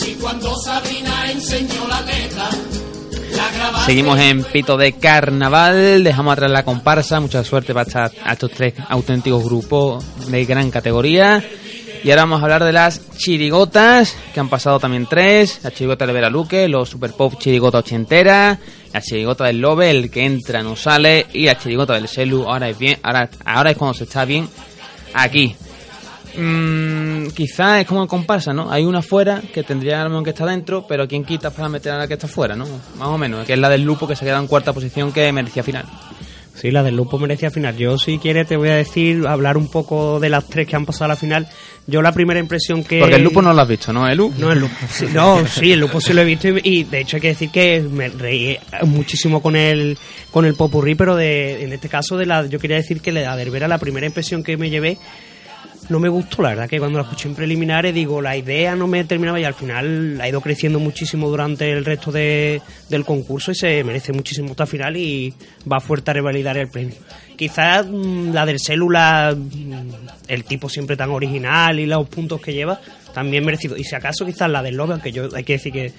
Si 0.00 0.14
cuando 0.14 0.56
Sabrina 0.56 1.30
enseñó 1.30 1.86
la 1.88 2.00
letra, 2.00 2.50
Seguimos 3.86 4.18
en 4.20 4.44
Pito 4.44 4.76
de 4.76 4.92
Carnaval, 4.92 6.04
dejamos 6.04 6.34
atrás 6.34 6.50
la 6.50 6.64
comparsa, 6.64 7.20
mucha 7.20 7.42
suerte 7.42 7.72
para 7.72 8.12
a 8.24 8.32
estos 8.32 8.50
tres 8.50 8.74
auténticos 8.88 9.42
grupos 9.42 10.04
de 10.28 10.44
gran 10.44 10.70
categoría. 10.70 11.42
Y 12.04 12.10
ahora 12.10 12.22
vamos 12.22 12.40
a 12.40 12.44
hablar 12.44 12.64
de 12.64 12.72
las 12.72 13.16
chirigotas, 13.16 14.16
que 14.34 14.40
han 14.40 14.48
pasado 14.48 14.80
también 14.80 15.06
tres, 15.06 15.60
la 15.62 15.70
chirigota 15.70 16.04
de 16.04 16.12
Vera 16.12 16.30
Luque, 16.30 16.68
los 16.68 16.88
Super 16.88 17.12
Pop 17.12 17.34
chirigota 17.38 17.78
ochentera, 17.78 18.58
la 18.92 19.00
chirigota 19.00 19.44
del 19.44 19.60
Lobe, 19.60 19.88
el 19.88 20.10
que 20.10 20.24
entra 20.24 20.64
no 20.64 20.74
sale, 20.74 21.26
y 21.32 21.44
la 21.44 21.56
chirigota 21.56 21.94
del 21.94 22.08
Selu, 22.08 22.42
ahora 22.42 22.68
es 22.68 22.76
bien, 22.76 22.98
ahora, 23.04 23.30
ahora 23.44 23.70
es 23.70 23.76
cuando 23.76 23.94
se 23.94 24.04
está 24.04 24.24
bien 24.24 24.48
aquí. 25.14 25.54
Mm, 26.36 27.28
quizá 27.28 27.80
es 27.80 27.86
como 27.86 28.02
en 28.02 28.08
comparsa, 28.08 28.52
¿no? 28.52 28.68
Hay 28.68 28.84
una 28.84 29.02
fuera 29.02 29.40
que 29.40 29.62
tendría 29.62 30.00
a 30.00 30.04
lo 30.04 30.10
mejor 30.10 30.24
que 30.24 30.30
está 30.30 30.46
dentro, 30.46 30.84
pero 30.88 31.06
¿quién 31.06 31.24
quita 31.24 31.50
para 31.50 31.68
meter 31.68 31.92
a 31.92 31.98
la 31.98 32.08
que 32.08 32.14
está 32.14 32.26
fuera, 32.26 32.56
¿no? 32.56 32.66
Más 32.98 33.08
o 33.08 33.16
menos, 33.18 33.46
que 33.46 33.52
es 33.52 33.58
la 33.60 33.68
del 33.68 33.82
Lupo 33.82 34.08
que 34.08 34.16
se 34.16 34.24
queda 34.24 34.38
en 34.38 34.48
cuarta 34.48 34.72
posición 34.72 35.12
que 35.12 35.30
merecía 35.30 35.62
final. 35.62 35.84
Sí, 36.54 36.70
la 36.70 36.82
del 36.82 36.96
Lupo 36.96 37.18
merecía 37.18 37.50
final. 37.50 37.76
Yo, 37.76 37.98
si 37.98 38.18
quieres, 38.18 38.46
te 38.46 38.56
voy 38.56 38.68
a 38.68 38.76
decir, 38.76 39.26
hablar 39.26 39.56
un 39.56 39.68
poco 39.68 40.20
de 40.20 40.28
las 40.28 40.46
tres 40.46 40.68
que 40.68 40.76
han 40.76 40.86
pasado 40.86 41.06
a 41.06 41.08
la 41.08 41.16
final. 41.16 41.48
Yo, 41.86 42.00
la 42.00 42.12
primera 42.12 42.38
impresión 42.38 42.84
que. 42.84 43.00
Porque 43.00 43.16
el 43.16 43.24
lupo 43.24 43.42
no 43.42 43.52
lo 43.52 43.60
has 43.60 43.68
visto, 43.68 43.92
¿no, 43.92 44.08
Elu? 44.08 44.32
No, 44.38 44.52
el 44.52 44.60
lupo. 44.60 44.74
sí, 44.88 45.06
no, 45.12 45.46
sí, 45.46 45.72
el 45.72 45.80
lupo 45.80 46.00
sí 46.00 46.12
lo 46.12 46.22
he 46.22 46.24
visto 46.24 46.48
y, 46.48 46.60
y, 46.62 46.84
de 46.84 47.00
hecho 47.00 47.16
hay 47.16 47.20
que 47.20 47.28
decir 47.28 47.50
que 47.50 47.80
me 47.80 48.08
reí 48.08 48.56
muchísimo 48.84 49.42
con 49.42 49.56
el 49.56 49.98
con 50.30 50.44
el 50.44 50.54
popurrí, 50.54 50.94
pero 50.94 51.16
de, 51.16 51.62
en 51.64 51.72
este 51.72 51.88
caso 51.88 52.16
de 52.16 52.26
la, 52.26 52.46
yo 52.46 52.58
quería 52.58 52.76
decir 52.76 53.00
que 53.00 53.10
la 53.10 53.36
de 53.36 53.42
Herbera, 53.42 53.66
la 53.66 53.78
primera 53.78 54.06
impresión 54.06 54.42
que 54.44 54.56
me 54.56 54.70
llevé 54.70 54.98
no 55.88 55.98
me 55.98 56.08
gustó, 56.08 56.42
la 56.42 56.50
verdad 56.50 56.68
que 56.68 56.78
cuando 56.78 56.98
la 56.98 57.04
escuché 57.04 57.28
en 57.28 57.34
preliminares 57.34 57.94
digo, 57.94 58.22
la 58.22 58.36
idea 58.36 58.76
no 58.76 58.86
me 58.86 59.04
terminaba 59.04 59.40
y 59.40 59.44
al 59.44 59.54
final 59.54 60.20
ha 60.20 60.28
ido 60.28 60.40
creciendo 60.40 60.78
muchísimo 60.78 61.28
durante 61.28 61.70
el 61.70 61.84
resto 61.84 62.12
de, 62.12 62.62
del 62.88 63.04
concurso 63.04 63.50
y 63.50 63.54
se 63.54 63.82
merece 63.84 64.12
muchísimo 64.12 64.50
esta 64.52 64.66
final 64.66 64.96
y 64.96 65.34
va 65.70 65.80
fuerte 65.80 66.10
a 66.10 66.14
revalidar 66.14 66.56
el 66.56 66.68
premio. 66.68 66.94
Quizás 67.36 67.86
mm, 67.86 68.32
la 68.32 68.46
del 68.46 68.60
célula, 68.60 69.34
mm, 69.36 70.28
el 70.28 70.44
tipo 70.44 70.68
siempre 70.68 70.96
tan 70.96 71.10
original 71.10 71.78
y 71.80 71.86
los 71.86 72.08
puntos 72.08 72.40
que 72.40 72.52
lleva, 72.52 72.80
también 73.14 73.44
merecido. 73.44 73.76
Y 73.76 73.84
si 73.84 73.94
acaso 73.94 74.24
quizás 74.24 74.50
la 74.50 74.62
del 74.62 74.76
Lobe, 74.76 74.94
aunque 74.94 75.12
yo 75.12 75.28
hay 75.34 75.44
que 75.44 75.54
decir 75.54 75.72
que 75.72 75.92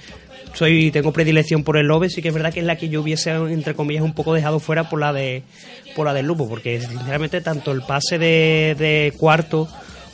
soy 0.53 0.91
tengo 0.91 1.11
predilección 1.11 1.63
por 1.63 1.77
el 1.77 1.87
Lobe, 1.87 2.09
sí 2.09 2.21
que 2.21 2.27
es 2.29 2.33
verdad 2.33 2.53
que 2.53 2.59
es 2.59 2.65
la 2.65 2.77
que 2.77 2.89
yo 2.89 3.01
hubiese, 3.01 3.31
entre 3.31 3.73
comillas, 3.73 4.03
un 4.03 4.13
poco 4.13 4.33
dejado 4.33 4.59
fuera 4.59 4.89
por 4.89 4.99
la 4.99 5.13
de 5.13 5.43
por 5.95 6.05
la 6.05 6.13
del 6.13 6.25
Lupo, 6.25 6.47
porque 6.47 6.79
sinceramente 6.81 7.41
tanto 7.41 7.71
el 7.71 7.81
pase 7.81 8.17
de, 8.17 8.75
de 8.77 9.13
cuarto 9.17 9.67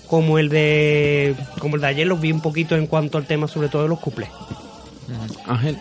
como 0.07 0.39
el 0.39 0.49
de 0.49 1.35
como 1.59 1.75
el 1.75 1.81
de 1.81 1.87
ayer 1.87 2.07
los 2.07 2.19
vi 2.19 2.31
un 2.31 2.41
poquito 2.41 2.75
en 2.75 2.87
cuanto 2.87 3.17
al 3.17 3.25
tema 3.25 3.47
sobre 3.47 3.69
todo 3.69 3.83
de 3.83 3.89
los 3.89 3.99
cuples. 3.99 4.29
Ángel. 5.47 5.77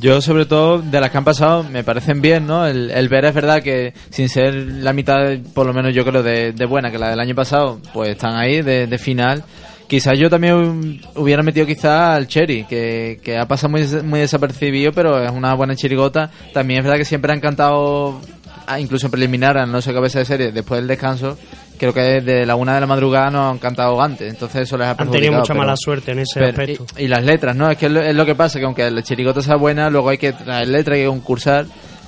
Yo, 0.00 0.22
sobre 0.22 0.46
todo, 0.46 0.78
de 0.78 0.98
las 0.98 1.10
que 1.10 1.18
han 1.18 1.24
pasado, 1.24 1.62
me 1.62 1.84
parecen 1.84 2.22
bien, 2.22 2.46
¿no? 2.46 2.66
El, 2.66 2.90
el 2.90 3.08
ver 3.10 3.26
es 3.26 3.34
verdad 3.34 3.62
que, 3.62 3.92
sin 4.08 4.30
ser 4.30 4.54
la 4.54 4.94
mitad, 4.94 5.36
por 5.52 5.66
lo 5.66 5.74
menos 5.74 5.94
yo 5.94 6.06
creo, 6.06 6.22
de, 6.22 6.52
de 6.52 6.64
buena 6.64 6.90
que 6.90 6.98
la 6.98 7.10
del 7.10 7.20
año 7.20 7.34
pasado, 7.34 7.80
pues 7.92 8.08
están 8.10 8.34
ahí, 8.34 8.62
de, 8.62 8.86
de 8.86 8.98
final. 8.98 9.44
Quizás 9.88 10.18
yo 10.18 10.30
también 10.30 11.02
hubiera 11.16 11.42
metido 11.42 11.66
quizás 11.66 12.16
al 12.16 12.28
Cherry, 12.28 12.64
que, 12.64 13.20
que 13.22 13.36
ha 13.36 13.46
pasado 13.46 13.72
muy, 13.72 13.84
muy 14.02 14.20
desapercibido, 14.20 14.92
pero 14.92 15.22
es 15.22 15.30
una 15.32 15.52
buena 15.54 15.76
chirigota. 15.76 16.30
También 16.54 16.78
es 16.78 16.84
verdad 16.84 16.98
que 16.98 17.04
siempre 17.04 17.32
han 17.34 17.40
cantado, 17.40 18.22
ah, 18.66 18.80
incluso 18.80 19.08
en 19.08 19.10
preliminar, 19.10 19.58
a 19.58 19.66
no 19.66 19.82
sé 19.82 19.92
cabeza 19.92 20.20
de 20.20 20.24
serie, 20.24 20.52
después 20.52 20.80
del 20.80 20.88
descanso, 20.88 21.36
creo 21.80 21.92
que 21.94 22.00
desde 22.20 22.46
la 22.46 22.54
una 22.54 22.74
de 22.74 22.80
la 22.80 22.86
madrugada 22.86 23.30
no 23.30 23.48
han 23.50 23.58
cantado 23.58 24.00
antes, 24.00 24.30
entonces 24.32 24.62
eso 24.62 24.76
les 24.78 24.86
ha 24.86 24.90
Han 24.90 24.96
tenido 24.98 25.12
perjudicado, 25.12 25.40
mucha 25.40 25.52
pero- 25.54 25.58
mala 25.64 25.76
suerte 25.76 26.12
en 26.12 26.18
ese 26.20 26.32
pero- 26.34 26.46
aspecto. 26.48 26.86
Y, 26.98 27.04
y 27.04 27.08
las 27.08 27.24
letras, 27.24 27.56
¿no? 27.56 27.70
Es 27.70 27.76
que 27.78 27.86
es 27.86 27.92
lo, 27.92 28.00
es 28.02 28.14
lo 28.14 28.24
que 28.26 28.34
pasa, 28.34 28.58
que 28.60 28.64
aunque 28.66 28.90
la 28.90 29.02
chirigota 29.02 29.42
sea 29.42 29.56
buena, 29.56 29.90
luego 29.90 30.10
hay 30.10 30.18
que 30.18 30.32
traer 30.32 30.68
letras, 30.68 30.96
hay 30.96 31.02
que 31.02 31.08
concursar, 31.08 31.64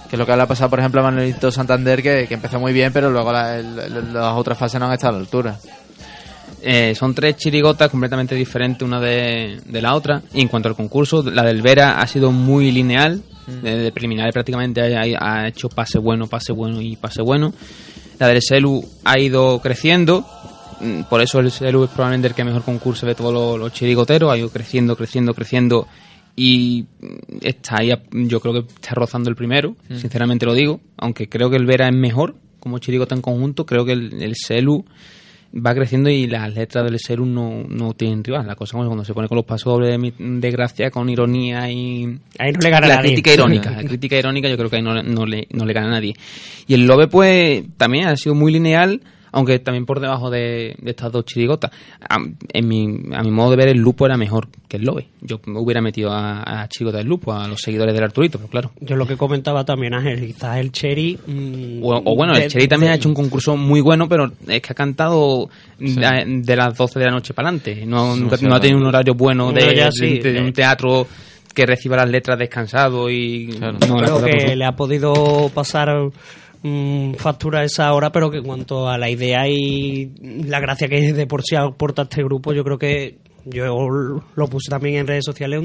que 0.09 0.17
es 0.17 0.19
lo 0.19 0.27
que 0.27 0.37
le 0.37 0.43
ha 0.43 0.47
pasado, 0.47 0.71
por 0.71 0.79
ejemplo, 0.79 1.01
a 1.01 1.05
Manuelito 1.05 1.51
Santander, 1.51 2.03
que, 2.03 2.27
que 2.29 2.35
empezó 2.35 2.61
muy 2.61 2.73
bien, 2.73 2.93
pero 2.93 3.11
luego 3.11 3.33
la- 3.33 3.59
el- 3.59 3.79
el- 3.79 4.13
las 4.13 4.35
otras 4.37 4.57
fases 4.59 4.79
no 4.79 4.87
han 4.87 4.93
estado 4.93 5.15
a 5.15 5.17
la 5.17 5.23
altura. 5.25 5.57
Eh, 6.65 6.95
son 6.95 7.13
tres 7.15 7.37
chirigotas 7.39 7.91
completamente 7.91 8.35
diferentes 8.37 8.87
una 8.87 9.01
de, 9.01 9.61
de 9.67 9.83
la 9.83 9.95
otra. 9.95 10.23
Y 10.33 10.43
en 10.43 10.49
cuanto 10.49 10.69
al 10.69 10.77
concurso, 10.77 11.23
la 11.23 11.43
del 11.43 11.61
Vera 11.61 12.01
ha 12.01 12.07
sido 12.07 12.31
muy 12.31 12.71
lineal. 12.71 13.21
Desde 13.45 13.91
preliminares 13.91 14.33
prácticamente 14.33 14.81
ha, 14.97 15.03
ha 15.41 15.49
hecho 15.49 15.69
pase 15.69 15.99
bueno, 15.99 16.29
pase 16.29 16.53
bueno 16.53 16.81
y 16.81 16.95
pase 16.95 17.23
bueno. 17.23 17.53
La 18.23 18.29
del 18.29 18.41
Selu 18.41 18.81
ha 19.03 19.19
ido 19.19 19.59
creciendo. 19.61 20.25
Mm, 20.81 21.03
Por 21.11 21.21
eso 21.23 21.41
el 21.41 21.51
Selu 21.51 21.83
es 21.83 21.91
probablemente 21.91 22.29
el 22.29 22.35
que 22.35 22.45
mejor 22.45 22.63
concurso 22.63 23.05
de 23.05 23.17
todos 23.17 23.33
los, 23.35 23.59
los 23.59 23.73
chirigoteros. 23.73 24.33
Ha 24.33 24.39
ido 24.39 24.49
creciendo, 24.49 24.95
creciendo, 24.95 25.35
creciendo. 25.35 25.89
Y 26.37 26.85
mm, 27.01 27.39
está 27.43 27.79
ahí, 27.81 27.93
yo 28.13 28.39
creo 28.39 28.55
que 28.55 28.73
está 28.75 28.95
rozando 28.95 29.29
el 29.29 29.35
primero, 29.35 29.75
Mm. 29.89 29.97
sinceramente 29.97 30.47
lo 30.47 30.55
digo. 30.55 30.79
Aunque 30.99 31.29
creo 31.29 31.51
que 31.51 31.57
el 31.57 31.67
Vera 31.67 31.89
es 31.89 31.97
mejor 31.97 32.37
como 32.61 32.79
chirigota 32.79 33.17
en 33.17 33.23
conjunto. 33.23 33.67
Creo 33.67 33.85
que 33.85 33.91
el, 33.93 34.23
el 34.23 34.37
Selu 34.37 34.85
va 35.55 35.75
creciendo 35.75 36.09
y 36.09 36.27
las 36.27 36.55
letras 36.55 36.85
del 36.85 36.99
Serum 36.99 37.33
no, 37.33 37.65
no 37.69 37.95
tienen 37.95 38.25
rival. 38.25 38.47
La 38.47 38.55
cosa 38.55 38.79
es 38.79 38.87
cuando 38.87 39.05
se 39.05 39.13
pone 39.15 39.29
con 39.29 39.37
los 39.37 39.45
pasos 39.45 39.73
dobles 39.73 40.01
de, 40.01 40.13
de 40.19 40.51
gracia, 40.51 40.91
con 40.91 41.09
ironía 41.09 41.71
y... 41.71 42.19
Ahí 42.39 42.53
no 42.53 42.61
le 42.61 42.71
gana 42.71 42.87
la 42.87 42.97
nadie. 42.97 43.11
crítica 43.11 43.35
irónica. 43.35 43.71
La 43.71 43.85
crítica 43.85 44.17
irónica 44.19 44.49
yo 44.49 44.57
creo 44.57 44.71
que 44.71 44.77
ahí 44.77 44.83
no, 44.83 45.03
no 45.03 45.27
le, 45.27 45.47
no 45.51 45.65
le 45.65 45.73
gana 45.73 45.89
a 45.89 45.91
nadie. 45.93 46.15
Y 46.67 46.75
el 46.75 46.87
Lobe 46.87 47.09
pues 47.09 47.65
también 47.77 48.07
ha 48.09 48.17
sido 48.17 48.35
muy 48.35 48.53
lineal, 48.53 49.03
aunque 49.33 49.59
también 49.59 49.85
por 49.87 49.99
debajo 50.01 50.31
de, 50.31 50.77
de 50.81 50.91
estas 50.91 51.11
dos 51.11 51.25
chirigotas. 51.25 51.71
A, 52.09 52.19
en 52.53 52.69
mi, 52.69 52.85
a 53.15 53.23
mi 53.23 53.31
modo 53.31 53.51
de 53.51 53.57
ver 53.57 53.69
el 53.69 53.79
Lupo 53.79 54.07
era 54.07 54.17
mejor 54.17 54.49
que 54.69 54.77
el 54.77 54.85
Lobe. 54.85 55.09
Yo 55.21 55.41
me 55.47 55.59
hubiera 55.59 55.81
metido 55.81 56.13
a, 56.13 56.63
a 56.63 56.69
chirigota 56.69 56.99
del 56.99 57.07
Lupo, 57.09 57.33
a 57.33 57.49
los 57.49 57.61
seguidores 57.61 57.95
del 57.95 58.05
Arturito, 58.05 58.39
pero 58.39 58.49
claro. 58.51 58.71
Yo 58.81 58.97
lo 58.97 59.07
que 59.07 59.17
comentaba 59.17 59.65
también, 59.65 59.95
Ángel, 59.95 60.21
quizás 60.27 60.59
el 60.59 60.71
Cherry... 60.73 61.19
mm, 61.27 61.83
O, 61.83 62.03
o 62.05 62.17
bueno, 62.17 62.35
el 62.35 62.49
Cherry 62.49 62.69
también 62.69 62.91
de- 62.91 62.93
ha 62.93 62.97
hecho 62.97 63.09
un 63.09 63.15
concurso 63.15 63.57
muy 63.57 63.81
bueno, 63.81 64.09
pero 64.09 64.31
es 64.47 64.63
que 64.63 64.73
ha 64.73 64.75
cantado 64.75 65.49
de, 65.79 66.25
de 66.45 66.57
las 66.57 66.77
12 66.77 66.99
de 66.99 67.05
la 67.07 67.11
noche 67.13 67.35
para 67.35 67.49
adelante. 67.49 67.85
No, 67.87 68.15
Sí, 68.15 68.21
nunca- 68.21 68.37
no 68.43 68.55
ha 68.55 68.61
tenido 68.61 68.77
un 68.79 68.83
no. 68.85 68.89
horario 68.91 69.15
bueno 69.15 69.53
de, 69.53 69.61
No, 69.67 69.73
ya 69.73 69.87
de- 69.87 69.93
sí, 69.93 70.19
de 70.19 70.41
un 70.41 70.53
teatro 70.53 71.07
que 71.55 71.67
reciba 71.67 71.97
las 71.97 72.09
letras 72.09 72.39
descansado 72.39 73.11
y 73.11 73.49
no, 73.61 73.73
la 73.73 73.79
creo 74.07 74.25
que 74.25 74.31
como- 74.45 74.55
le 74.55 74.65
ha 74.65 74.73
podido 74.73 75.51
pasar 75.55 75.91
mm, 76.63 77.15
factura 77.15 77.65
esa 77.65 77.93
hora, 77.93 78.11
pero 78.13 78.31
que 78.31 78.39
en 78.39 78.45
cuanto 78.45 78.89
a 78.89 78.99
la 78.99 79.11
idea 79.11 79.47
y 79.49 80.11
la 80.47 80.61
gracia 80.61 80.89
que 80.89 81.13
de 81.13 81.27
por 81.27 81.43
sí 81.43 81.57
aporta 81.57 82.03
este 82.03 82.23
grupo, 82.23 82.53
yo 82.53 82.65
creo 82.65 82.79
que 82.79 83.19
yo 83.45 83.65
lo 84.37 84.47
puse 84.47 84.71
también 84.71 84.97
en 84.99 85.07
redes 85.09 85.25
sociales, 85.25 85.61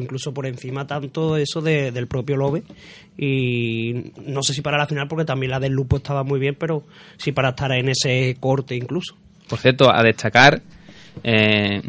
incluso 0.00 0.34
por 0.34 0.46
encima 0.46 0.84
tanto 0.86 1.36
eso 1.36 1.60
de- 1.60 1.92
del 1.92 2.08
propio 2.08 2.36
Lobe 2.36 2.64
y 3.16 4.12
no 4.26 4.42
sé 4.42 4.52
si 4.52 4.62
para 4.62 4.76
la 4.78 4.86
final 4.86 5.06
porque 5.06 5.24
también 5.24 5.50
la 5.52 5.60
del 5.60 5.72
Lupo 5.72 5.98
estaba 5.98 6.24
muy 6.24 6.40
bien, 6.40 6.56
pero 6.58 6.82
sí 7.18 7.30
para 7.32 7.50
estar 7.50 7.70
en 7.72 7.88
ese 7.90 8.36
corte 8.40 8.74
incluso. 8.74 9.14
Por 9.48 9.58
cierto, 9.60 9.94
a 9.94 10.02
destacar, 10.02 10.60
eh, 11.22 11.80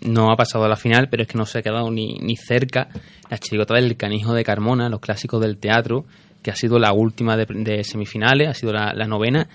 no 0.00 0.32
ha 0.32 0.36
pasado 0.36 0.64
a 0.64 0.68
la 0.68 0.76
final, 0.76 1.08
pero 1.08 1.22
es 1.22 1.28
que 1.28 1.38
no 1.38 1.46
se 1.46 1.58
ha 1.58 1.62
quedado 1.62 1.90
ni, 1.90 2.14
ni 2.20 2.36
cerca 2.36 2.88
la 3.30 3.38
chirigota 3.38 3.74
del 3.74 3.96
Canijo 3.96 4.32
de 4.34 4.44
Carmona, 4.44 4.88
los 4.88 5.00
clásicos 5.00 5.40
del 5.40 5.58
teatro, 5.58 6.06
que 6.48 6.52
ha 6.52 6.56
sido 6.56 6.78
la 6.78 6.94
última 6.94 7.36
de, 7.36 7.44
de 7.44 7.84
semifinales, 7.84 8.48
ha 8.48 8.54
sido 8.54 8.72
la, 8.72 8.94
la 8.94 9.06
novena, 9.06 9.46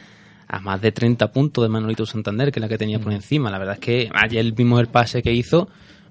a 0.48 0.60
más 0.60 0.80
de 0.80 0.92
30 0.92 1.32
puntos 1.32 1.64
de 1.64 1.70
Manolito 1.70 2.06
Santander, 2.06 2.52
que 2.52 2.60
es 2.60 2.62
la 2.62 2.70
que 2.70 2.78
tenía 2.78 3.00
por 3.00 3.12
encima. 3.12 3.50
La 3.50 3.58
verdad 3.58 3.74
es 3.74 3.80
que 3.80 4.10
ayer 4.14 4.52
vimos 4.52 4.80
el 4.80 4.86
pase 4.86 5.24
que 5.24 5.34
hizo 5.34 5.68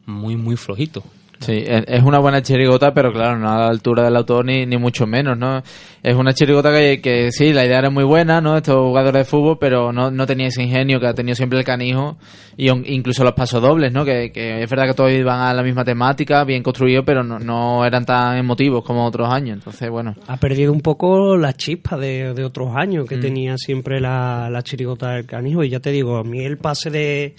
muy, 0.06 0.34
muy 0.34 0.56
flojito. 0.56 1.04
Sí, 1.42 1.62
es 1.66 2.02
una 2.02 2.18
buena 2.18 2.40
chirigota, 2.42 2.94
pero 2.94 3.12
claro, 3.12 3.38
no 3.38 3.50
a 3.50 3.58
la 3.58 3.66
altura 3.68 4.04
del 4.04 4.16
autor 4.16 4.44
ni, 4.46 4.64
ni 4.64 4.76
mucho 4.78 5.06
menos, 5.06 5.36
¿no? 5.36 5.62
Es 6.02 6.14
una 6.16 6.32
chirigota 6.32 6.72
que, 6.72 7.00
que 7.00 7.30
sí, 7.32 7.52
la 7.52 7.64
idea 7.64 7.78
era 7.78 7.90
muy 7.90 8.04
buena, 8.04 8.40
¿no? 8.40 8.56
Estos 8.56 8.76
jugadores 8.76 9.20
de 9.20 9.24
fútbol, 9.24 9.58
pero 9.60 9.92
no, 9.92 10.10
no 10.10 10.26
tenía 10.26 10.46
ese 10.48 10.62
ingenio 10.62 10.98
que 11.00 11.06
ha 11.06 11.14
tenido 11.14 11.34
siempre 11.34 11.58
el 11.58 11.64
canijo 11.64 12.16
y 12.56 12.68
on- 12.70 12.84
incluso 12.86 13.22
los 13.24 13.34
pasos 13.34 13.60
dobles, 13.62 13.92
¿no? 13.92 14.04
Que, 14.04 14.32
que 14.32 14.62
es 14.62 14.68
verdad 14.70 14.86
que 14.86 14.94
todos 14.94 15.12
iban 15.12 15.40
a 15.40 15.52
la 15.54 15.62
misma 15.62 15.84
temática, 15.84 16.44
bien 16.44 16.62
construidos, 16.62 17.04
pero 17.06 17.22
no, 17.22 17.38
no 17.38 17.84
eran 17.84 18.04
tan 18.04 18.36
emotivos 18.36 18.84
como 18.84 19.04
otros 19.06 19.28
años. 19.28 19.58
Entonces, 19.58 19.90
bueno, 19.90 20.14
Ha 20.26 20.36
perdido 20.38 20.72
un 20.72 20.80
poco 20.80 21.36
la 21.36 21.52
chispa 21.52 21.96
de, 21.96 22.34
de 22.34 22.44
otros 22.44 22.70
años 22.76 23.04
Mm. 23.04 23.08
que 23.08 23.16
tenía 23.18 23.56
siempre 23.56 24.00
la, 24.00 24.48
la 24.50 24.62
chirigota 24.62 25.10
del 25.12 25.26
canijo. 25.26 25.62
Y 25.64 25.70
ya 25.70 25.80
te 25.80 25.90
digo, 25.90 26.16
a 26.18 26.24
mí 26.24 26.44
el 26.44 26.58
pase 26.58 26.90
de, 26.90 27.34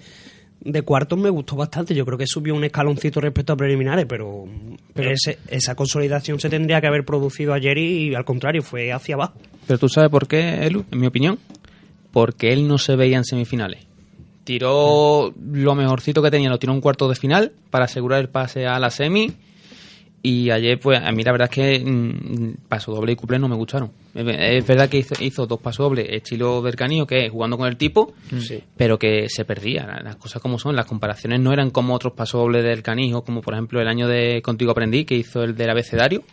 de 0.66 0.82
cuartos 0.82 1.20
me 1.20 1.30
gustó 1.30 1.56
bastante. 1.56 1.94
Yo 1.94 2.06
creo 2.06 2.18
que 2.18 2.28
subió 2.28 2.56
un 2.56 2.64
escaloncito 2.64 3.20
respecto 3.22 3.54
a 3.54 3.56
preliminares, 3.58 4.06
pero, 4.08 4.46
pero 4.94 5.12
ese- 5.12 5.40
esa 5.50 5.76
consolidación 5.76 6.40
se 6.40 6.50
tendría 6.50 6.80
que 6.82 6.88
haber 6.88 7.04
producido 7.06 7.54
ayer 7.54 7.78
y 7.78 8.16
al 8.16 8.26
contrario, 8.26 8.62
fue 8.64 8.92
hacia 8.92 9.16
abajo. 9.16 9.34
Pero 9.68 9.80
tú 9.80 9.90
sabes 9.90 10.10
por 10.10 10.28
qué, 10.28 10.66
Elu, 10.66 10.86
en 10.92 11.00
mi 11.00 11.08
opinión. 11.08 11.40
Porque 12.12 12.54
él 12.54 12.68
no 12.68 12.78
se 12.78 12.96
veía 12.96 13.18
en 13.18 13.26
semifinales. 13.26 13.86
Tiró 14.44 15.34
lo 15.52 15.74
mejorcito 15.76 16.22
que 16.22 16.30
tenía, 16.30 16.50
lo 16.50 16.60
tiró 16.60 16.74
en 16.74 16.82
cuarto 16.82 17.08
de 17.08 17.16
final 17.16 17.54
para 17.70 17.86
asegurar 17.86 18.20
el 18.20 18.30
pase 18.30 18.66
a 18.68 18.78
la 18.78 18.90
semi. 18.90 19.32
Y 20.26 20.50
ayer, 20.52 20.80
pues, 20.80 21.02
a 21.04 21.12
mí 21.12 21.22
la 21.22 21.34
verdad 21.34 21.50
es 21.52 21.54
que 21.56 21.84
mm, 21.86 22.68
paso 22.70 22.94
doble 22.96 23.12
y 23.12 23.16
cuplé 23.18 23.38
no 23.40 23.50
me 23.50 23.56
gustaron. 23.58 23.92
Es 24.16 24.66
verdad 24.66 24.88
que 24.90 25.00
hizo, 25.00 25.16
hizo 25.22 25.46
dos 25.46 25.60
pasos 25.60 25.84
dobles 25.84 26.08
estilo 26.10 26.62
del 26.62 26.76
canillo, 26.78 27.06
que 27.06 27.26
es 27.26 27.32
jugando 27.32 27.58
con 27.58 27.68
el 27.68 27.76
tipo, 27.76 28.14
Sí. 28.40 28.64
pero 28.78 28.98
que 28.98 29.28
se 29.28 29.44
perdía. 29.44 29.86
La- 29.86 30.02
Las 30.02 30.16
cosas 30.16 30.42
como 30.42 30.58
son, 30.60 30.78
las 30.78 30.86
comparaciones 30.86 31.42
no 31.42 31.52
eran 31.52 31.72
como 31.72 31.94
otros 31.94 32.14
pasos 32.14 32.40
dobles 32.40 32.64
del 32.64 32.82
canijo, 32.84 33.26
como 33.26 33.42
por 33.42 33.54
ejemplo 33.54 33.82
el 33.82 33.88
año 33.90 34.08
de 34.08 34.42
Contigo 34.42 34.72
Aprendí, 34.72 35.04
que 35.04 35.16
hizo 35.16 35.44
el 35.44 35.56
del 35.56 35.70
abecedario, 35.72 36.24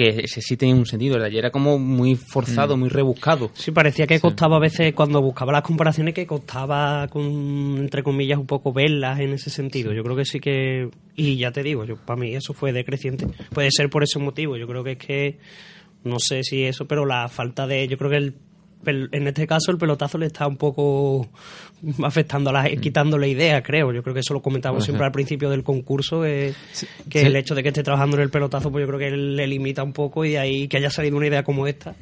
que 0.00 0.22
ese 0.24 0.40
sí 0.40 0.56
tenía 0.56 0.74
un 0.74 0.86
sentido. 0.86 1.16
El 1.16 1.20
de 1.20 1.26
ayer 1.26 1.40
era 1.40 1.50
como 1.50 1.78
muy 1.78 2.14
forzado, 2.16 2.74
muy 2.78 2.88
rebuscado. 2.88 3.50
Sí, 3.52 3.70
parecía 3.70 4.06
que 4.06 4.18
costaba 4.18 4.56
a 4.56 4.58
veces, 4.58 4.94
cuando 4.94 5.20
buscaba 5.20 5.52
las 5.52 5.60
comparaciones, 5.60 6.14
que 6.14 6.26
costaba, 6.26 7.06
con, 7.08 7.76
entre 7.76 8.02
comillas, 8.02 8.38
un 8.38 8.46
poco 8.46 8.72
verlas 8.72 9.20
en 9.20 9.34
ese 9.34 9.50
sentido. 9.50 9.92
Yo 9.92 10.02
creo 10.02 10.16
que 10.16 10.24
sí 10.24 10.40
que... 10.40 10.88
Y 11.16 11.36
ya 11.36 11.52
te 11.52 11.62
digo, 11.62 11.84
yo 11.84 11.96
para 11.96 12.18
mí 12.18 12.34
eso 12.34 12.54
fue 12.54 12.72
decreciente. 12.72 13.26
Puede 13.52 13.68
ser 13.70 13.90
por 13.90 14.02
ese 14.02 14.18
motivo. 14.18 14.56
Yo 14.56 14.66
creo 14.66 14.82
que 14.82 14.92
es 14.92 14.98
que... 14.98 15.38
No 16.02 16.18
sé 16.18 16.44
si 16.44 16.64
eso, 16.64 16.86
pero 16.86 17.04
la 17.04 17.28
falta 17.28 17.66
de... 17.66 17.86
Yo 17.86 17.98
creo 17.98 18.10
que 18.10 18.16
el 18.16 18.34
en 18.86 19.26
este 19.26 19.46
caso 19.46 19.70
el 19.70 19.78
pelotazo 19.78 20.16
le 20.18 20.26
está 20.26 20.46
un 20.46 20.56
poco 20.56 21.28
afectando 22.02 22.50
a 22.50 22.52
la, 22.52 22.70
quitándole 22.70 23.28
ideas, 23.28 23.62
creo. 23.64 23.92
Yo 23.92 24.02
creo 24.02 24.14
que 24.14 24.20
eso 24.20 24.34
lo 24.34 24.40
comentamos 24.42 24.84
siempre 24.84 25.04
al 25.06 25.12
principio 25.12 25.48
del 25.50 25.62
concurso, 25.62 26.24
eh, 26.24 26.52
que 27.08 27.20
sí. 27.20 27.26
el 27.26 27.36
hecho 27.36 27.54
de 27.54 27.62
que 27.62 27.68
esté 27.68 27.82
trabajando 27.82 28.16
en 28.16 28.22
el 28.22 28.30
pelotazo, 28.30 28.70
pues 28.70 28.82
yo 28.82 28.86
creo 28.88 28.98
que 28.98 29.10
le 29.16 29.46
limita 29.46 29.82
un 29.82 29.92
poco 29.92 30.24
y 30.24 30.30
de 30.30 30.38
ahí 30.38 30.68
que 30.68 30.76
haya 30.78 30.90
salido 30.90 31.16
una 31.16 31.26
idea 31.26 31.42
como 31.42 31.66
esta. 31.66 31.94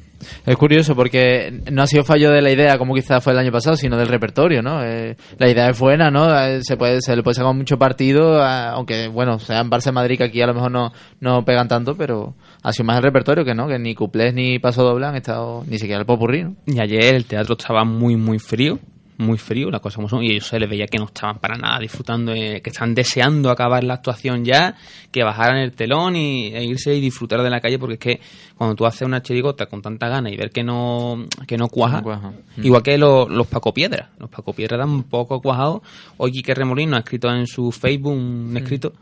Es 0.45 0.57
curioso 0.57 0.95
porque 0.95 1.61
no 1.71 1.81
ha 1.81 1.87
sido 1.87 2.03
fallo 2.03 2.29
de 2.31 2.41
la 2.41 2.51
idea 2.51 2.77
como 2.77 2.93
quizás 2.93 3.23
fue 3.23 3.31
el 3.31 3.39
año 3.39 3.53
pasado, 3.53 3.77
sino 3.77 3.95
del 3.97 4.09
repertorio, 4.09 4.61
¿no? 4.61 4.83
Eh, 4.83 5.15
la 5.37 5.49
idea 5.49 5.69
es 5.69 5.79
buena, 5.79 6.11
¿no? 6.11 6.37
Eh, 6.45 6.59
se 6.61 6.75
puede 6.75 7.01
se 7.01 7.15
le 7.15 7.23
puede 7.23 7.35
sacar 7.35 7.53
mucho 7.53 7.77
partido, 7.77 8.41
a- 8.41 8.71
aunque 8.71 9.07
bueno, 9.07 9.39
sean 9.39 9.69
Barça 9.71 9.91
y 9.91 9.93
Madrid 9.93 10.17
que 10.17 10.25
aquí 10.25 10.41
a 10.41 10.47
lo 10.47 10.53
mejor 10.53 10.71
no, 10.71 10.91
no 11.21 11.45
pegan 11.45 11.69
tanto, 11.69 11.95
pero 11.95 12.33
ha 12.61 12.73
sido 12.73 12.85
más 12.85 12.97
el 12.97 13.03
repertorio 13.03 13.45
que 13.45 13.55
no, 13.55 13.67
que 13.67 13.79
ni 13.79 13.95
cuplés 13.95 14.33
ni 14.33 14.59
paso 14.59 14.83
doble 14.83 15.05
han 15.05 15.15
estado, 15.15 15.63
ni 15.67 15.77
siquiera 15.77 16.01
el 16.01 16.05
popurrí, 16.05 16.43
¿no? 16.43 16.55
Y 16.65 16.79
ayer 16.79 17.15
el 17.15 17.25
teatro 17.25 17.55
estaba 17.57 17.83
muy, 17.85 18.15
muy 18.15 18.39
frío. 18.39 18.79
Muy 19.17 19.37
frío, 19.37 19.69
las 19.69 19.81
cosas 19.81 19.97
como 19.97 20.07
son. 20.07 20.23
Y 20.23 20.31
ellos 20.31 20.47
se 20.47 20.57
les 20.57 20.69
veía 20.69 20.85
que 20.85 20.97
no 20.97 21.03
estaban 21.03 21.39
para 21.39 21.57
nada 21.57 21.77
disfrutando, 21.79 22.31
eh, 22.31 22.61
que 22.63 22.69
están 22.69 22.95
deseando 22.95 23.51
acabar 23.51 23.83
la 23.83 23.95
actuación 23.95 24.45
ya, 24.45 24.77
que 25.11 25.25
bajaran 25.25 25.57
el 25.57 25.73
telón 25.73 26.15
y, 26.15 26.55
e 26.55 26.63
irse 26.63 26.95
y 26.95 27.01
disfrutar 27.01 27.43
de 27.43 27.49
la 27.49 27.59
calle, 27.59 27.77
porque 27.77 27.95
es 27.95 27.99
que 27.99 28.21
cuando 28.55 28.77
tú 28.77 28.85
haces 28.85 29.01
una 29.01 29.21
chirigota 29.21 29.65
con 29.65 29.81
tanta 29.81 30.07
gana 30.07 30.29
y 30.29 30.37
ver 30.37 30.51
que 30.51 30.63
no, 30.63 31.25
que 31.45 31.57
no 31.57 31.67
cuaja, 31.67 31.97
No 31.97 32.03
cuaja. 32.03 32.29
Mm. 32.29 32.65
igual 32.65 32.81
que 32.81 32.97
los, 32.97 33.29
los 33.29 33.45
Paco 33.47 33.73
Piedra. 33.73 34.09
Los 34.19 34.29
Paco 34.29 34.53
Piedra 34.53 34.77
eran 34.77 34.89
un 34.89 35.03
poco 35.03 35.41
cuajados. 35.41 35.81
Hoy 36.15 36.31
Quique 36.31 36.55
Remolino 36.55 36.95
ha 36.95 36.99
escrito 36.99 37.29
en 37.29 37.45
su 37.45 37.73
Facebook 37.73 38.13
un 38.13 38.55
escrito 38.55 38.93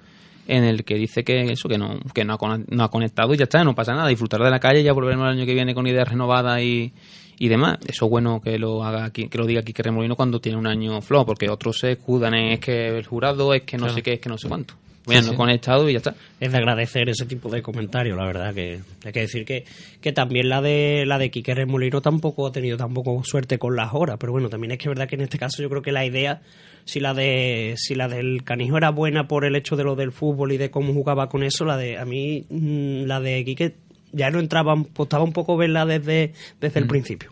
en 0.48 0.64
el 0.64 0.84
que 0.86 0.96
dice 0.96 1.24
que 1.24 1.44
eso 1.52 1.68
que 1.70 1.78
no 1.78 2.00
que 2.14 2.24
no 2.26 2.34
ha, 2.34 2.38
con- 2.38 2.66
no 2.70 2.84
ha 2.84 2.90
conectado 2.90 3.34
y 3.34 3.38
ya 3.38 3.44
está, 3.44 3.64
no 3.64 3.76
pasa 3.76 3.94
nada, 3.94 4.08
disfrutar 4.08 4.42
de 4.42 4.50
la 4.50 4.60
calle, 4.60 4.82
ya 4.84 4.94
volveremos 4.94 5.26
el 5.28 5.38
año 5.38 5.46
que 5.46 5.54
viene 5.54 5.76
con 5.76 5.86
ideas 5.88 6.08
renovadas 6.08 6.62
y, 6.62 6.94
y 7.40 7.48
demás. 7.50 7.78
Eso 7.88 8.06
es 8.06 8.12
bueno 8.12 8.42
que 8.42 8.58
lo 8.58 8.84
haga 8.84 9.06
aquí, 9.06 9.28
que 9.28 9.38
lo 9.38 9.46
diga 9.46 9.62
Quique 9.62 9.84
Remolino 9.84 10.16
cuando 10.16 10.40
tiene 10.40 10.58
un 10.58 10.66
año 10.68 11.02
flow, 11.02 11.26
porque 11.26 11.50
otros 11.50 11.80
se 11.80 11.92
escudan 11.92 12.34
en 12.34 12.54
es 12.54 12.60
que 12.60 12.88
el 12.88 13.06
jurado, 13.06 13.54
es 13.54 13.62
que 13.64 13.78
no 13.78 13.84
Claro. 13.84 13.96
sé 13.96 14.02
qué, 14.02 14.14
es 14.14 14.20
que 14.20 14.30
no 14.30 14.38
sé 14.38 14.48
cuánto. 14.48 14.74
Bueno, 15.06 15.22
Sí, 15.22 15.28
no 15.28 15.32
sí. 15.34 15.38
conectado 15.38 15.90
y 15.90 15.94
ya 15.94 15.98
está. 16.00 16.16
es 16.40 16.52
de 16.52 16.58
agradecer 16.58 17.08
ese 17.08 17.26
tipo 17.26 17.50
de 17.50 17.62
comentarios, 17.62 18.18
la 18.18 18.26
verdad 18.26 18.54
que 18.54 18.80
hay 19.06 19.12
que 19.14 19.22
decir 19.22 19.46
que, 19.46 19.64
que 20.02 20.12
también 20.12 20.50
la 20.50 20.62
de 20.62 21.06
la 21.06 21.18
de 21.18 21.32
Quique 21.32 21.54
Remolino 21.56 22.02
tampoco 22.02 22.46
ha 22.48 22.52
tenido 22.52 22.76
tampoco 22.76 23.22
suerte 23.24 23.58
con 23.58 23.76
las 23.78 23.94
horas, 23.94 24.18
pero 24.20 24.34
bueno, 24.34 24.50
también 24.50 24.72
es 24.72 24.78
que 24.80 24.84
es 24.84 24.90
verdad 24.90 25.08
que 25.08 25.16
en 25.16 25.22
este 25.22 25.38
caso 25.38 25.62
yo 25.64 25.70
creo 25.70 25.82
que 25.82 25.94
la 25.94 26.06
idea 26.06 26.42
si 26.88 27.00
la 27.00 27.14
de 27.14 27.76
si 27.78 27.94
la 27.94 28.08
del 28.08 28.44
Canijo 28.44 28.78
era 28.78 28.90
buena 28.90 29.28
por 29.28 29.46
el 29.46 29.56
hecho 29.56 29.76
de 29.76 29.84
lo 29.84 29.96
del 29.96 30.12
fútbol 30.12 30.54
y 30.54 30.58
de 30.58 30.72
cómo 30.72 30.94
jugaba 30.94 31.30
con 31.30 31.44
eso, 31.44 31.66
la 31.66 31.78
de 31.78 31.98
a 32.00 32.06
mí 32.06 32.46
mm, 32.50 33.04
la 33.06 33.20
de 33.20 33.46
Quique 33.46 33.76
ya 34.14 34.32
no 34.32 34.40
entraba, 34.40 34.74
costaba 34.96 35.24
un 35.24 35.34
poco 35.34 35.58
verla 35.58 35.86
desde 35.86 36.34
desde 36.60 36.80
el 36.80 36.86
Mm. 36.86 36.90
principio. 36.90 37.32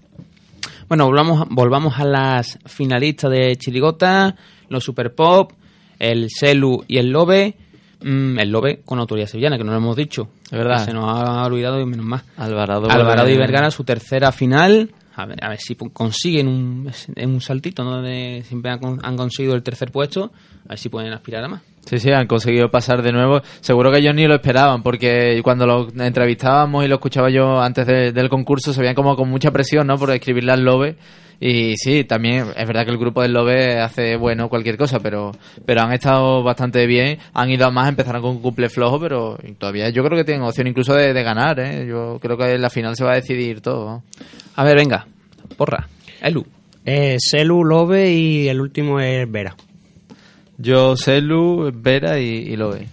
Bueno, 0.88 1.06
volvamos, 1.08 1.48
volvamos 1.50 1.98
a 1.98 2.06
las 2.06 2.60
finalistas 2.66 3.32
de 3.32 3.56
Chirigota, 3.56 4.36
los 4.70 4.84
Super 4.84 5.16
Pop, 5.16 5.54
el 5.98 6.28
Celu 6.30 6.84
y 6.88 6.98
el 6.98 7.10
Lobe. 7.10 7.56
Mm, 8.04 8.38
el 8.38 8.52
Lobe 8.52 8.82
con 8.86 9.00
autoridad 9.00 9.26
sevillana, 9.28 9.58
que 9.58 9.64
no 9.64 9.72
lo 9.72 9.78
hemos 9.78 9.96
dicho. 9.96 10.28
Es 10.44 10.52
verdad. 10.52 10.86
Se 10.86 10.94
nos 10.94 11.06
ha 11.10 11.44
olvidado 11.46 11.80
y 11.80 11.86
menos 11.86 12.06
más. 12.06 12.24
Alvarado. 12.38 12.88
Alvarado 12.92 13.30
y 13.30 13.38
Vergara, 13.38 13.72
su 13.72 13.84
tercera 13.84 14.32
final. 14.32 14.92
A 15.18 15.26
ver, 15.26 15.42
a 15.44 15.50
ver 15.50 15.60
si 15.60 15.76
consiguen 15.76 16.48
un, 16.48 16.92
un 17.24 17.42
saltito, 17.42 17.84
¿no? 17.84 18.02
De- 18.02 18.44
siempre 18.46 18.72
han, 18.72 18.80
han 19.02 19.16
conseguido 19.16 19.56
el 19.56 19.64
tercer 19.64 19.92
puesto. 19.92 20.32
A 20.66 20.70
ver 20.70 20.78
si 20.78 20.90
pueden 20.90 21.14
aspirar 21.14 21.44
a 21.44 21.48
más. 21.48 21.62
Sí, 21.86 22.00
sí, 22.00 22.12
han 22.12 22.26
conseguido 22.28 22.70
pasar 22.70 23.02
de 23.02 23.12
nuevo. 23.14 23.42
Seguro 23.62 23.92
que 23.92 24.00
ellos 24.00 24.14
ni 24.16 24.26
lo 24.28 24.36
esperaban, 24.36 24.82
porque 24.84 25.40
cuando 25.44 25.66
lo 25.68 25.88
entrevistábamos 26.04 26.84
y 26.84 26.88
lo 26.88 26.96
escuchaba 26.96 27.30
yo 27.30 27.62
antes 27.62 27.86
de- 27.88 28.12
del 28.12 28.28
concurso, 28.28 28.74
se 28.74 28.82
veían 28.82 28.96
como 28.96 29.16
con 29.16 29.30
mucha 29.30 29.52
presión, 29.52 29.88
¿no? 29.88 29.98
Por 29.98 30.12
escribirle 30.12 30.52
al 30.52 30.64
Lobe. 30.66 30.96
Y 31.40 31.76
sí, 31.78 32.04
también 32.04 32.46
es 32.56 32.68
verdad 32.68 32.86
que 32.86 32.92
el 32.92 32.98
grupo 32.98 33.22
del 33.22 33.34
Lobe 33.34 33.80
hace 33.80 34.16
bueno 34.16 34.50
cualquier 34.50 34.78
cosa, 34.78 35.00
pero 35.00 35.32
pero 35.66 35.82
han 35.82 35.94
estado 35.94 36.44
bastante 36.44 36.86
bien. 36.88 37.20
Han 37.34 37.50
ido 37.50 37.66
a 37.66 37.72
más, 37.72 37.90
empezaron 37.90 38.22
con 38.22 38.32
un 38.32 38.42
cumple 38.42 38.70
flojo, 38.70 39.00
pero 39.00 39.38
todavía 39.58 39.90
yo 39.90 40.04
creo 40.04 40.18
que 40.18 40.24
tienen 40.24 40.44
opción 40.44 40.68
incluso 40.68 40.94
de, 40.94 41.14
de 41.14 41.24
ganar, 41.24 41.60
¿eh? 41.60 41.86
Yo 41.88 42.20
creo 42.22 42.38
que 42.38 42.54
en 42.54 42.62
la 42.62 42.70
final 42.70 42.96
se 42.96 43.04
va 43.04 43.12
a 43.12 43.16
decidir 43.16 43.62
todo. 43.62 44.04
A 44.56 44.64
ver, 44.64 44.78
venga. 44.78 45.06
Porra. 45.58 45.88
Elu. 46.22 46.46
Eh, 46.86 47.18
Celu, 47.20 47.64
Lobe 47.64 48.12
y 48.12 48.48
el 48.48 48.62
último 48.62 49.00
es 49.00 49.30
Vera. 49.30 49.56
Yo, 50.58 50.96
Celu, 50.96 51.72
Vera 51.74 52.20
y, 52.20 52.26
y 52.26 52.56
Lobe. 52.56 52.88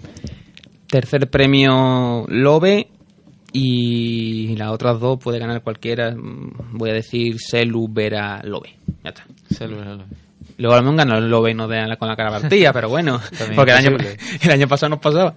Tercer 0.88 1.28
premio 1.30 2.24
Lobe. 2.28 2.88
Y 3.52 4.56
las 4.56 4.70
otras 4.70 4.98
dos 4.98 5.18
puede 5.22 5.38
ganar 5.38 5.62
cualquiera. 5.62 6.10
Mm, 6.12 6.76
Voy 6.78 6.90
a 6.90 6.94
decir 6.94 7.36
Celu, 7.38 7.86
Vera, 7.90 8.40
Lobe. 8.44 8.70
Ya 9.04 9.10
está. 9.10 9.24
Celu, 9.54 9.76
Vera, 9.76 9.92
Lobe. 9.94 10.04
Luego 10.58 10.74
a 10.74 10.78
lo 10.78 10.82
mejor 10.84 10.96
ganó 10.98 11.18
el 11.18 11.28
Lobe 11.30 11.50
y 11.50 11.54
no 11.54 11.68
de- 11.68 11.96
con 11.98 12.08
la 12.08 12.16
cara 12.16 12.30
partida, 12.30 12.72
pero 12.72 12.88
bueno. 12.88 13.20
Porque 13.54 13.72
el 13.72 13.78
año, 13.78 13.96
el 14.42 14.50
año 14.50 14.68
pasado 14.68 14.90
nos 14.90 15.00
pasaba. 15.00 15.34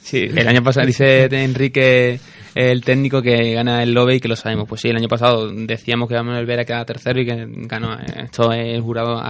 Sí, 0.00 0.18
el 0.34 0.46
año 0.46 0.62
pasado 0.62 0.86
dice 0.86 1.24
Enrique, 1.24 2.20
el 2.54 2.84
técnico, 2.84 3.20
que 3.22 3.52
gana 3.52 3.82
el 3.82 3.92
Lobe 3.92 4.16
y 4.16 4.20
que 4.20 4.28
lo 4.28 4.36
sabemos. 4.36 4.68
Pues 4.68 4.80
sí, 4.80 4.88
el 4.88 4.96
año 4.96 5.08
pasado 5.08 5.50
decíamos 5.50 6.08
que 6.08 6.14
Manuel 6.14 6.46
Vera 6.46 6.64
quedaba 6.64 6.84
tercero 6.84 7.20
y 7.20 7.26
que 7.26 7.46
ganó. 7.48 7.96
Esto 7.98 8.52
es 8.52 8.74
el 8.74 8.80
jurado 8.80 9.20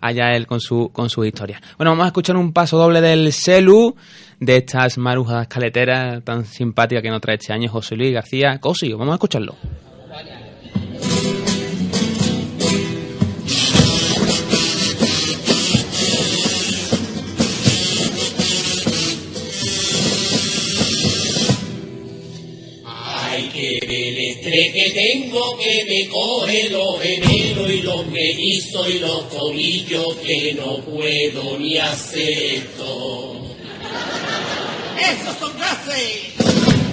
allá 0.00 0.34
él 0.34 0.46
con 0.46 0.60
su, 0.60 0.90
con 0.92 1.08
su 1.08 1.24
historia. 1.24 1.60
Bueno, 1.76 1.92
vamos 1.92 2.04
a 2.04 2.08
escuchar 2.08 2.36
un 2.36 2.52
paso 2.52 2.76
doble 2.78 3.00
del 3.00 3.32
Celu, 3.32 3.94
de 4.40 4.56
estas 4.56 4.98
marujas 4.98 5.46
caleteras 5.46 6.22
tan 6.24 6.44
simpáticas 6.44 7.02
que 7.02 7.10
nos 7.10 7.20
trae 7.20 7.36
este 7.36 7.52
año 7.52 7.70
José 7.70 7.96
Luis 7.96 8.12
García 8.12 8.58
Cosio. 8.58 8.98
Vamos 8.98 9.12
a 9.12 9.16
escucharlo. 9.16 9.56
Estrés 24.52 24.72
que 24.72 24.90
tengo 24.90 25.56
que 25.56 25.84
me 25.88 26.08
coge 26.08 26.68
los 26.68 27.00
gemelos 27.00 27.70
y 27.70 27.82
los 27.82 28.06
mellizos 28.06 28.88
y 28.88 28.98
los 28.98 29.28
tobillos 29.30 30.16
que 30.16 30.54
no 30.54 30.78
puedo 30.78 31.58
ni 31.58 31.78
hacer 31.78 32.28
esto. 32.28 33.36
¡Esos 34.98 35.38
son 35.38 35.52
gases! 35.58 36.32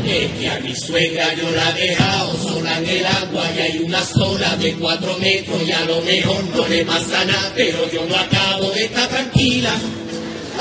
Es 0.08 0.32
que 0.40 0.50
a 0.50 0.60
mi 0.62 0.76
suegra 0.76 1.34
yo 1.36 1.52
la 1.52 1.78
he 1.78 1.90
dejado 1.90 2.34
sola 2.42 2.78
en 2.80 2.90
el 2.90 3.06
agua 3.06 3.44
y 3.56 3.60
hay 3.60 3.78
una 3.80 4.04
sola 4.04 4.56
de 4.56 4.74
cuatro 4.74 5.18
metros 5.20 5.62
y 5.68 5.72
a 5.72 5.86
lo 5.86 6.02
mejor 6.02 6.44
no 6.56 6.68
le 6.68 6.84
pasa 6.86 7.26
nada, 7.26 7.54
pero 7.56 7.92
yo 7.92 8.06
no 8.06 8.16
acabo 8.16 8.72
de 8.72 8.86
estar 8.86 9.08
tranquila. 9.08 9.76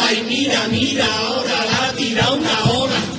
Ay, 0.00 0.24
mira, 0.28 0.68
mira, 0.68 1.06
ahora 1.06 1.64
la 1.64 1.92
tira 1.96 2.32
una 2.32 2.72
hora. 2.72 3.17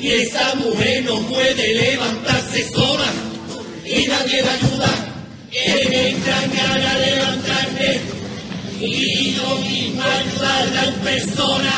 Y 0.00 0.12
esa 0.12 0.54
mujer 0.54 1.04
no 1.04 1.20
puede 1.28 1.74
levantarse 1.74 2.66
sola 2.70 3.12
y 3.84 4.06
nadie 4.06 4.42
la 4.42 4.52
ayuda. 4.54 4.88
Entran 5.52 6.50
ganas 6.54 6.98
de 7.00 7.06
levantarme 7.16 8.00
y 8.80 9.34
yo 9.34 9.56
mismo 9.56 10.02
ayudarla 10.02 10.84
en 10.84 10.94
persona 10.94 11.74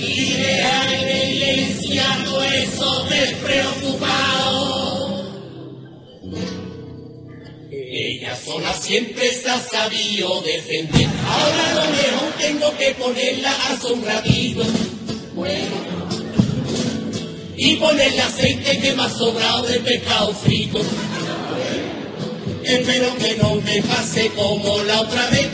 y 0.00 0.32
dejar 0.32 0.92
en 0.92 1.08
evidencia 1.08 2.04
todo 2.24 2.42
eso 2.42 3.04
despreocupado. 3.04 4.60
Ella 7.70 8.36
sola 8.44 8.72
siempre 8.72 9.32
se 9.32 9.50
ha 9.50 9.60
sabido 9.60 10.42
defender. 10.42 11.06
Ahora 11.28 11.70
a 11.70 11.74
lo 11.74 11.82
mejor 11.92 12.32
tengo 12.40 12.76
que 12.76 12.94
ponerla 12.94 13.52
a 13.52 13.76
ratito. 14.04 14.64
Bueno 15.34 15.99
y 17.62 17.76
ponerle 17.76 18.22
aceite 18.22 18.78
que 18.80 18.94
me 18.94 19.02
ha 19.02 19.08
sobrado 19.08 19.62
de 19.66 19.80
pescado 19.80 20.32
frito. 20.32 20.78
Espero 22.64 23.06
que 23.18 23.36
no 23.42 23.54
me 23.56 23.82
pase 23.82 24.30
como 24.34 24.82
la 24.84 25.00
otra 25.00 25.28
vez. 25.30 25.48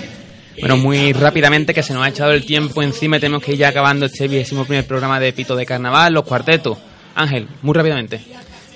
Bueno, 0.60 0.76
muy 0.76 1.12
rápidamente, 1.12 1.74
que 1.74 1.82
se 1.82 1.92
nos 1.92 2.04
ha 2.04 2.08
echado 2.08 2.32
el 2.32 2.44
tiempo 2.46 2.82
encima 2.82 3.16
y 3.16 3.20
tenemos 3.20 3.42
que 3.42 3.52
ir 3.52 3.58
ya 3.58 3.68
acabando 3.68 4.06
este 4.06 4.26
vigésimo 4.28 4.64
primer 4.64 4.86
programa 4.86 5.20
de 5.20 5.32
Pito 5.32 5.54
de 5.54 5.66
Carnaval, 5.66 6.14
los 6.14 6.24
cuartetos. 6.24 6.78
Ángel, 7.14 7.48
muy 7.62 7.74
rápidamente. 7.74 8.20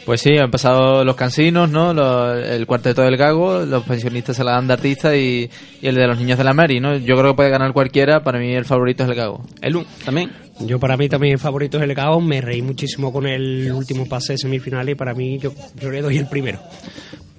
Pues 0.05 0.20
sí, 0.22 0.37
han 0.39 0.51
pasado 0.51 1.05
los 1.05 1.14
cansinos, 1.14 1.70
¿no? 1.70 1.93
Los- 1.95 2.45
el 2.47 2.66
cuarteto 2.66 3.03
del 3.03 3.16
Gago, 3.16 3.61
los 3.64 3.85
pensionistas 3.85 4.37
se 4.37 4.45
la 4.45 4.53
dan 4.53 4.66
de 4.66 4.72
artista 4.74 5.14
y, 5.16 5.49
y 5.81 5.87
el 5.87 5.95
de 5.95 6.07
los 6.07 6.18
niños 6.18 6.37
de 6.39 6.45
la 6.45 6.53
Mary, 6.55 6.81
¿no? 6.81 6.97
Yo 6.97 7.16
creo 7.16 7.33
que 7.33 7.37
puede 7.37 7.51
ganar 7.51 7.72
cualquiera, 7.72 8.22
para 8.24 8.39
mí 8.39 8.53
el 8.55 8.64
favorito 8.64 9.05
es 9.05 9.09
el 9.11 9.14
Gago. 9.14 9.45
Elu, 9.62 9.85
también. 10.05 10.33
Yo 10.61 10.79
para 10.79 10.97
mí 10.97 11.09
también 11.09 11.39
favorito 11.39 11.79
es 11.79 11.85
el 11.85 11.95
Gao, 11.95 12.21
me 12.21 12.41
reí 12.41 12.63
muchísimo 12.63 13.13
con 13.13 13.27
el 13.27 13.73
último 13.73 14.07
pase 14.07 14.35
de 14.35 14.39
semifinal 14.39 14.89
y 14.89 14.95
para 14.95 15.15
mí 15.15 15.39
yo, 15.39 15.53
yo 15.81 15.91
le 15.91 16.03
doy 16.03 16.19
el 16.19 16.27
primero. 16.27 16.61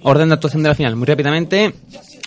Orden 0.02 0.28
de 0.28 0.34
actuación 0.34 0.62
de 0.62 0.68
la 0.68 0.74
final, 0.74 0.96
muy 0.96 1.06
rápidamente. 1.06 1.72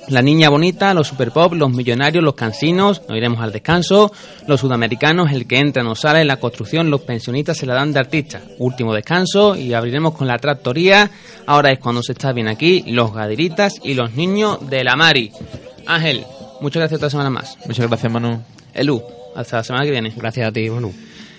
La 0.08 0.22
Niña 0.22 0.50
Bonita, 0.50 0.94
los 0.94 1.08
Super 1.08 1.32
Pop, 1.32 1.54
los 1.54 1.72
Millonarios, 1.72 2.24
los 2.24 2.36
Cansinos, 2.36 3.02
nos 3.10 3.18
iremos 3.18 3.42
al 3.42 3.52
descanso, 3.52 4.12
los 4.48 4.62
Sudamericanos, 4.62 5.32
el 5.32 5.48
que 5.48 5.58
entra 5.58 5.84
no 5.84 5.96
sale, 5.96 6.24
la 6.24 6.38
construcción, 6.38 6.92
los 6.92 7.02
pensionistas 7.02 7.58
se 7.58 7.66
la 7.66 7.74
dan 7.74 7.92
de 7.92 8.00
artista. 8.00 8.42
Último 8.60 8.94
descanso 8.94 9.56
y 9.56 9.74
abriremos 9.74 10.14
con 10.14 10.28
la 10.28 10.38
tractoría. 10.38 11.10
Ahora 11.48 11.72
es 11.72 11.80
cuando 11.80 12.04
se 12.04 12.12
está 12.12 12.34
bien 12.34 12.48
aquí, 12.48 12.84
los 12.88 13.14
Gadiritas 13.14 13.82
y 13.84 13.96
los 13.96 14.14
niños 14.14 14.70
de 14.70 14.84
la 14.84 14.96
Mari. 14.96 15.32
Ángel, 15.88 16.24
muchas 16.62 16.82
gracias 16.82 17.00
otra 17.00 17.10
semana 17.10 17.32
más. 17.32 17.58
Muchas 17.66 17.88
gracias, 17.88 18.12
Manu. 18.12 18.42
Elu, 18.76 19.02
hasta 19.36 19.58
la 19.58 19.64
semana 19.64 19.86
que 19.86 19.92
viene. 19.92 20.14
Gracias 20.16 20.48
a 20.48 20.52
ti, 20.52 20.70
Manu. 20.70 20.94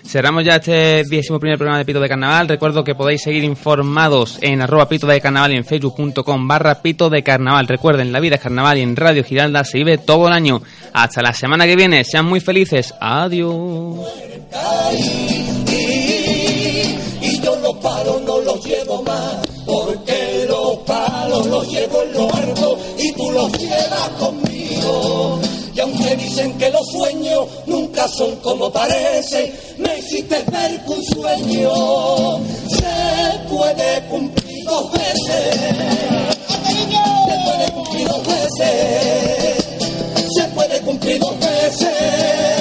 Cerramos 0.07 0.45
ya 0.45 0.57
este 0.57 1.03
vigésimo 1.09 1.41
primer 1.41 1.59
programa 1.59 1.79
de 1.79 1.85
Pito 1.85 1.99
de 1.99 2.09
Carnaval. 2.09 2.47
Recuerdo 2.47 2.85
que 2.85 2.95
podéis 2.95 3.23
seguir 3.23 3.43
informados 3.43 4.39
en 4.41 4.63
arroba 4.63 4.89
Pito 4.89 5.07
de 5.09 5.21
Carnaval 5.21 5.53
y 5.53 5.57
en 5.57 5.65
facebook.com 5.65 6.47
barra 6.47 6.81
Pito 6.81 7.11
de 7.11 7.25
Carnaval. 7.25 7.67
Recuerden, 7.67 8.13
la 8.13 8.21
vida 8.21 8.37
es 8.37 8.41
carnaval 8.41 8.79
y 8.79 8.83
en 8.83 8.95
Radio 8.95 9.25
Giralda 9.25 9.65
se 9.65 9.79
vive 9.79 9.99
todo 9.99 10.29
el 10.29 10.33
año. 10.33 10.63
Hasta 10.93 11.23
la 11.23 11.33
semana 11.33 11.67
que 11.67 11.75
viene. 11.75 12.05
Sean 12.05 12.25
muy 12.25 12.39
felices. 12.39 12.95
Adiós. 13.01 13.53
y 17.21 17.41
yo 17.41 17.57
los 17.57 17.77
palos 17.79 18.23
no 18.23 18.41
los 18.43 18.65
llevo 18.65 19.03
más, 19.03 19.39
porque 19.67 20.47
los 20.49 20.77
palos 20.87 21.47
los 21.47 21.69
llevo 21.69 22.03
en 22.03 22.13
lo 22.13 22.33
alto 22.33 22.79
y 22.97 23.13
tú 23.13 23.31
los 23.33 23.53
llevas 23.59 24.09
conmigo. 24.21 25.41
Y 25.75 25.81
aunque 25.81 26.17
dicen 26.17 26.57
que 26.57 26.71
los 26.71 26.87
sueños 26.91 27.49
son 28.05 28.37
como 28.37 28.71
parece. 28.71 29.53
Me 29.79 29.99
hiciste 29.99 30.37
ver 30.51 30.81
que 30.85 31.15
sueño 31.15 32.39
se 32.69 33.39
puede 33.49 34.03
cumplir 34.11 34.65
dos 34.65 34.93
veces. 34.93 35.57
Se 37.27 37.39
puede 37.45 37.73
cumplir 37.73 38.09
dos 38.09 38.27
veces. 38.27 39.65
Se 40.35 40.45
puede 40.55 40.81
cumplir 40.81 41.19
dos 41.21 41.39
veces. 41.41 42.56